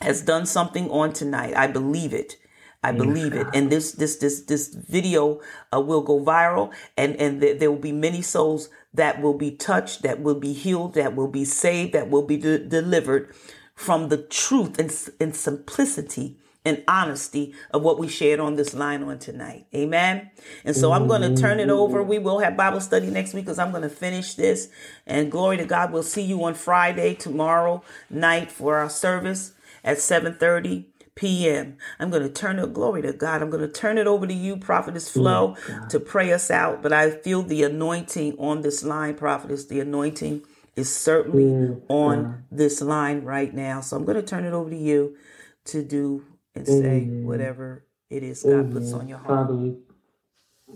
has 0.00 0.22
done 0.22 0.46
something 0.46 0.90
on 0.90 1.12
tonight. 1.12 1.56
I 1.56 1.66
believe 1.66 2.12
it. 2.12 2.36
I 2.82 2.92
believe 2.92 3.32
it. 3.32 3.46
And 3.54 3.70
this 3.70 3.92
this 3.92 4.16
this 4.16 4.42
this 4.42 4.68
video 4.68 5.40
uh, 5.74 5.80
will 5.80 6.02
go 6.02 6.20
viral, 6.20 6.72
and 6.96 7.16
and 7.16 7.40
th- 7.40 7.58
there 7.58 7.72
will 7.72 7.78
be 7.80 7.92
many 7.92 8.22
souls 8.22 8.68
that 8.94 9.20
will 9.20 9.34
be 9.34 9.50
touched, 9.50 10.02
that 10.02 10.20
will 10.20 10.38
be 10.38 10.52
healed, 10.52 10.94
that 10.94 11.16
will 11.16 11.28
be 11.28 11.44
saved, 11.44 11.92
that 11.94 12.08
will 12.08 12.22
be 12.22 12.36
de- 12.36 12.58
delivered 12.58 13.34
from 13.74 14.08
the 14.08 14.16
truth 14.16 14.78
and, 14.78 14.92
and 15.20 15.34
simplicity 15.34 16.36
and 16.64 16.82
honesty 16.88 17.54
of 17.70 17.82
what 17.82 17.98
we 17.98 18.08
shared 18.08 18.40
on 18.40 18.56
this 18.56 18.74
line 18.74 19.02
on 19.02 19.18
tonight. 19.18 19.66
Amen. 19.74 20.30
And 20.64 20.76
so 20.76 20.92
I'm 20.92 21.06
going 21.06 21.22
to 21.22 21.40
turn 21.40 21.60
it 21.60 21.70
over. 21.70 22.02
We 22.02 22.18
will 22.18 22.40
have 22.40 22.56
Bible 22.56 22.80
study 22.80 23.08
next 23.08 23.34
week 23.34 23.44
because 23.44 23.58
I'm 23.58 23.70
going 23.70 23.84
to 23.84 23.88
finish 23.88 24.34
this. 24.34 24.68
And 25.06 25.30
glory 25.30 25.56
to 25.58 25.64
God. 25.64 25.92
We'll 25.92 26.02
see 26.02 26.22
you 26.22 26.42
on 26.44 26.54
Friday, 26.54 27.14
tomorrow 27.14 27.82
night 28.10 28.50
for 28.50 28.76
our 28.76 28.90
service 28.90 29.52
at 29.88 29.98
730 30.00 30.86
p.m. 31.14 31.78
I'm 31.98 32.10
going 32.10 32.22
to 32.22 32.28
turn 32.28 32.58
it, 32.58 32.74
glory 32.74 33.00
to 33.02 33.12
God. 33.14 33.40
I'm 33.40 33.48
going 33.48 33.66
to 33.66 33.72
turn 33.72 33.96
it 33.96 34.06
over 34.06 34.26
to 34.26 34.34
you, 34.34 34.58
Prophetess 34.58 35.08
Flo, 35.10 35.56
to 35.88 35.98
pray 35.98 36.30
us 36.32 36.50
out. 36.50 36.82
But 36.82 36.92
I 36.92 37.10
feel 37.10 37.42
the 37.42 37.62
anointing 37.64 38.36
on 38.38 38.60
this 38.60 38.84
line, 38.84 39.14
Prophetess. 39.14 39.64
The 39.64 39.80
anointing 39.80 40.42
is 40.76 40.94
certainly 40.94 41.80
on 41.88 42.44
this 42.52 42.82
line 42.82 43.22
right 43.24 43.52
now. 43.52 43.80
So 43.80 43.96
I'm 43.96 44.04
going 44.04 44.16
to 44.20 44.22
turn 44.22 44.44
it 44.44 44.52
over 44.52 44.68
to 44.68 44.76
you 44.76 45.16
to 45.64 45.82
do 45.82 46.22
and 46.54 46.66
say 46.66 47.06
whatever 47.22 47.84
it 48.10 48.22
is 48.22 48.42
God 48.42 48.70
puts 48.70 48.92
on 48.92 49.08
your 49.08 49.18
heart. 49.18 49.48
Father, 49.48 49.54
we 49.54 49.74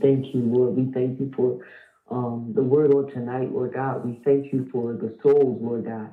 thank 0.01 0.34
you, 0.34 0.40
Lord. 0.40 0.74
We 0.74 0.90
thank 0.93 1.20
you 1.20 1.30
for 1.36 1.64
um, 2.10 2.52
the 2.55 2.62
word 2.62 2.93
on 2.93 3.12
tonight, 3.12 3.52
Lord 3.52 3.74
God. 3.74 4.05
We 4.06 4.20
thank 4.24 4.52
you 4.55 4.68
for 4.72 4.94
the 4.94 5.16
souls, 5.22 5.60
Lord 5.62 5.84
God 5.84 6.12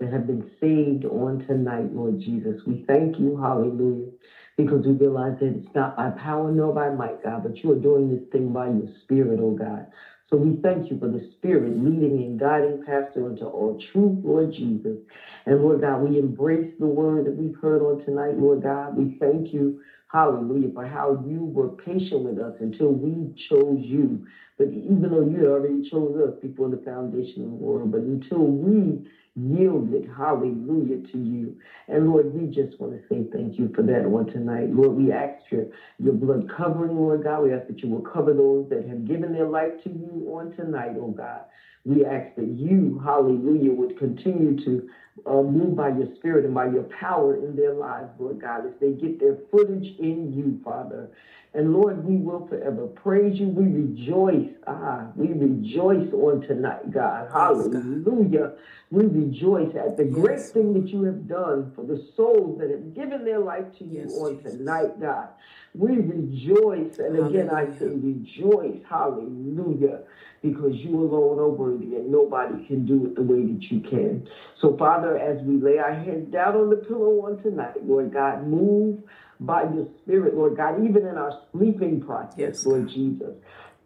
that 0.00 0.10
have 0.12 0.26
been 0.26 0.44
saved 0.60 1.04
on 1.06 1.38
tonight, 1.46 1.92
Lord 1.92 2.18
Jesus. 2.24 2.56
We 2.66 2.82
thank 2.86 3.18
you, 3.18 3.36
hallelujah, 3.36 4.10
because 4.56 4.84
we 4.86 4.92
realize 4.92 5.34
that 5.40 5.54
it's 5.54 5.66
not 5.74 5.94
by 5.96 6.10
power 6.10 6.50
nor 6.50 6.72
by 6.72 6.90
might, 6.90 7.22
God, 7.22 7.42
but 7.44 7.54
you 7.62 7.70
are 7.72 7.76
doing 7.76 8.08
this 8.08 8.20
thing 8.32 8.52
by 8.52 8.68
your 8.68 8.88
spirit, 9.02 9.40
oh 9.40 9.52
God. 9.52 9.86
So 10.30 10.36
we 10.36 10.56
thank 10.62 10.90
you 10.90 10.96
for 10.98 11.08
the 11.08 11.20
Spirit 11.38 11.76
leading 11.76 12.18
and 12.18 12.38
guiding 12.38 12.78
Pastor 12.78 13.28
into 13.28 13.46
all 13.46 13.76
truth, 13.92 14.16
Lord 14.22 14.52
Jesus. 14.52 14.98
And 15.46 15.60
Lord 15.62 15.80
God, 15.82 15.98
we 15.98 16.18
embrace 16.18 16.66
the 16.78 16.88
word 16.88 17.24
that 17.26 17.36
we've 17.36 17.54
heard 17.60 17.82
on 17.82 17.98
tonight, 18.04 18.36
Lord 18.36 18.62
God. 18.62 18.96
We 18.96 19.12
thank 19.20 19.52
you, 19.52 19.74
hallelujah, 20.08 20.70
for 20.74 20.86
how 20.86 21.12
you 21.12 21.44
were 21.44 21.68
patient 21.68 22.22
with 22.22 22.38
us 22.38 22.54
until 22.60 22.92
we 22.92 23.30
chose 23.50 23.80
you. 23.80 24.20
But 24.58 24.68
even 24.68 25.10
though 25.10 25.22
you 25.22 25.46
already 25.48 25.82
chose 25.82 26.16
us 26.16 26.34
before 26.42 26.70
the 26.70 26.78
foundation 26.78 27.42
of 27.42 27.48
the 27.50 27.54
world, 27.54 27.92
but 27.92 28.02
until 28.02 28.46
we 28.48 28.98
yielded, 29.36 30.10
hallelujah, 30.16 31.06
to 31.12 31.18
you. 31.18 31.56
And 31.88 32.08
Lord, 32.08 32.32
we 32.34 32.46
just 32.46 32.80
want 32.80 32.94
to 32.94 33.00
say 33.08 33.26
thank 33.32 33.58
you 33.58 33.70
for 33.74 33.82
that 33.82 34.04
one 34.04 34.26
tonight. 34.26 34.70
Lord, 34.70 34.96
we 34.96 35.12
ask 35.12 35.42
your, 35.50 35.66
your 35.98 36.14
blood 36.14 36.50
covering, 36.56 36.96
Lord 36.96 37.22
God. 37.22 37.42
We 37.42 37.52
ask 37.52 37.68
that 37.68 37.82
you 37.82 37.90
will 37.90 38.00
cover 38.00 38.32
those 38.32 38.68
that 38.70 38.88
have 38.88 39.06
given 39.06 39.32
their 39.32 39.46
life 39.46 39.72
to 39.84 39.90
you 39.90 40.26
on 40.32 40.56
tonight, 40.56 40.96
oh 40.98 41.08
God. 41.08 41.42
We 41.84 42.04
ask 42.04 42.34
that 42.36 42.48
you, 42.48 43.00
hallelujah, 43.04 43.72
would 43.72 43.96
continue 43.98 44.56
to 44.64 44.88
uh, 45.24 45.42
move 45.42 45.76
by 45.76 45.90
your 45.90 46.08
spirit 46.16 46.44
and 46.44 46.54
by 46.54 46.66
your 46.66 46.88
power 47.00 47.36
in 47.36 47.54
their 47.54 47.74
lives, 47.74 48.10
Lord 48.18 48.40
God, 48.40 48.66
as 48.66 48.72
they 48.80 48.92
get 48.92 49.20
their 49.20 49.36
footage 49.50 49.96
in 49.98 50.32
you, 50.32 50.60
Father. 50.64 51.10
And 51.56 51.72
Lord, 51.72 52.04
we 52.04 52.16
will 52.16 52.46
forever 52.48 52.86
praise 52.86 53.40
you. 53.40 53.46
We 53.46 53.64
rejoice. 53.64 54.50
Ah, 54.66 55.06
we 55.16 55.28
rejoice 55.28 56.12
on 56.12 56.42
tonight, 56.42 56.90
God. 56.92 57.30
Hallelujah. 57.32 58.52
We 58.90 59.06
rejoice 59.06 59.74
at 59.74 59.96
the 59.96 60.04
yes. 60.04 60.14
great 60.14 60.40
thing 60.40 60.74
that 60.74 60.88
you 60.88 61.04
have 61.04 61.26
done 61.26 61.72
for 61.74 61.82
the 61.82 62.06
souls 62.14 62.60
that 62.60 62.68
have 62.68 62.94
given 62.94 63.24
their 63.24 63.38
life 63.38 63.64
to 63.78 63.84
you 63.84 64.02
yes, 64.02 64.12
on 64.18 64.36
Jesus. 64.36 64.52
tonight, 64.52 65.00
God. 65.00 65.28
We 65.74 65.96
rejoice. 65.96 66.98
And 66.98 67.26
again, 67.26 67.48
I 67.48 67.66
say 67.78 67.86
rejoice. 67.86 68.82
Hallelujah. 68.86 70.00
Because 70.42 70.74
you 70.74 71.00
alone 71.00 71.38
are 71.38 71.48
worthy 71.48 71.96
and 71.96 72.12
nobody 72.12 72.66
can 72.66 72.84
do 72.84 73.06
it 73.06 73.14
the 73.14 73.22
way 73.22 73.46
that 73.46 73.62
you 73.62 73.80
can. 73.80 74.28
So, 74.60 74.76
Father, 74.76 75.16
as 75.16 75.40
we 75.42 75.56
lay 75.56 75.78
our 75.78 75.94
heads 75.94 76.30
down 76.30 76.54
on 76.54 76.68
the 76.68 76.76
pillow 76.76 77.24
on 77.24 77.42
tonight, 77.42 77.82
Lord 77.82 78.12
God, 78.12 78.46
move 78.46 79.02
by 79.40 79.62
your 79.62 79.86
spirit, 80.02 80.34
Lord 80.34 80.56
God, 80.56 80.84
even 80.84 81.06
in 81.06 81.16
our 81.16 81.42
sleeping 81.52 82.00
process, 82.00 82.38
yes. 82.38 82.66
Lord 82.66 82.88
Jesus. 82.88 83.34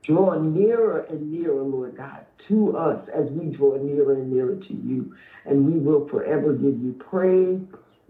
Draw 0.02 0.40
nearer 0.40 1.00
and 1.10 1.30
nearer, 1.30 1.62
Lord 1.62 1.96
God, 1.96 2.24
to 2.48 2.76
us 2.76 3.06
as 3.14 3.30
we 3.30 3.54
draw 3.54 3.76
nearer 3.76 4.14
and 4.14 4.32
nearer 4.32 4.56
to 4.56 4.72
you. 4.72 5.14
And 5.44 5.66
we 5.66 5.78
will 5.78 6.08
forever 6.08 6.52
give 6.52 6.80
you 6.82 6.96
praise, 6.98 7.60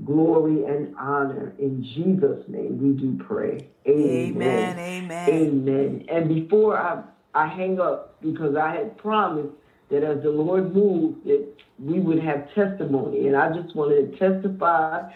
glory, 0.05 0.65
and 0.65 0.95
honor. 0.97 1.53
In 1.59 1.83
Jesus' 1.83 2.45
name 2.49 2.79
we 2.81 3.01
do 3.01 3.23
pray. 3.25 3.69
Amen. 3.89 4.79
Amen. 4.79 5.29
Amen. 5.29 6.05
And 6.09 6.29
before 6.29 6.79
I, 6.79 7.03
I 7.35 7.49
hang 7.49 7.81
up, 7.81 8.21
because 8.21 8.57
I 8.57 8.75
had 8.75 8.97
promised 8.97 9.55
that 9.91 10.05
as 10.05 10.23
the 10.23 10.31
Lord 10.31 10.75
moved, 10.75 11.25
that 11.25 11.47
we 11.79 11.99
would 11.99 12.23
have 12.23 12.53
testimony. 12.55 13.27
And 13.27 13.37
I 13.37 13.53
just 13.53 13.75
wanted 13.75 14.13
to 14.13 14.19
testify 14.19 15.11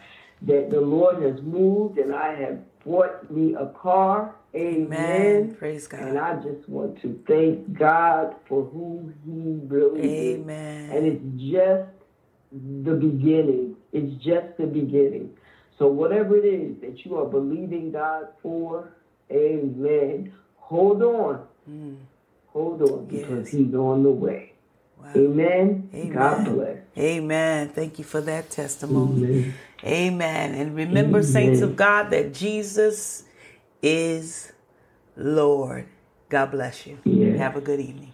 that 0.46 0.70
the 0.70 0.80
Lord 0.80 1.22
has 1.22 1.40
moved 1.42 1.98
and 1.98 2.14
I 2.14 2.34
have 2.34 2.58
bought 2.84 3.30
me 3.30 3.54
a 3.54 3.66
car. 3.66 4.34
Amen. 4.54 4.86
Amen. 4.92 5.54
Praise 5.56 5.86
God. 5.86 6.02
And 6.02 6.18
I 6.18 6.36
just 6.36 6.68
want 6.68 7.00
to 7.02 7.20
thank 7.26 7.76
God 7.76 8.36
for 8.46 8.64
who 8.64 9.12
He 9.24 9.58
really 9.66 10.34
Amen. 10.36 10.90
is. 10.90 10.96
And 10.96 11.06
it's 11.06 11.52
just 11.52 11.90
the 12.84 12.94
beginning. 12.94 13.76
It's 13.92 14.22
just 14.22 14.56
the 14.58 14.66
beginning. 14.66 15.36
So 15.78 15.88
whatever 15.88 16.36
it 16.36 16.44
is 16.44 16.80
that 16.82 17.04
you 17.04 17.18
are 17.18 17.26
believing 17.26 17.90
God 17.90 18.28
for, 18.42 18.90
Amen. 19.30 20.32
Hold 20.56 21.02
on. 21.02 21.46
Mm. 21.68 21.96
Hold 22.48 22.82
on 22.82 23.06
because 23.06 23.46
Yes. 23.46 23.48
He's 23.48 23.74
on 23.74 24.02
the 24.02 24.10
way. 24.10 24.52
Wow. 25.00 25.10
Amen. 25.16 25.88
Amen. 25.92 26.12
God 26.12 26.44
bless. 26.44 26.78
Amen. 26.96 27.68
Thank 27.70 27.98
you 27.98 28.04
for 28.04 28.20
that 28.20 28.50
testimony. 28.50 29.26
Amen. 29.26 29.54
Amen. 29.84 30.54
And 30.54 30.74
remember, 30.74 31.22
saints 31.22 31.60
of 31.60 31.76
God, 31.76 32.10
that 32.10 32.32
Jesus 32.32 33.24
is 33.82 34.52
Lord. 35.16 35.86
God 36.30 36.52
bless 36.52 36.86
you. 36.86 36.98
Have 37.38 37.56
a 37.56 37.60
good 37.60 37.80
evening. 37.80 38.13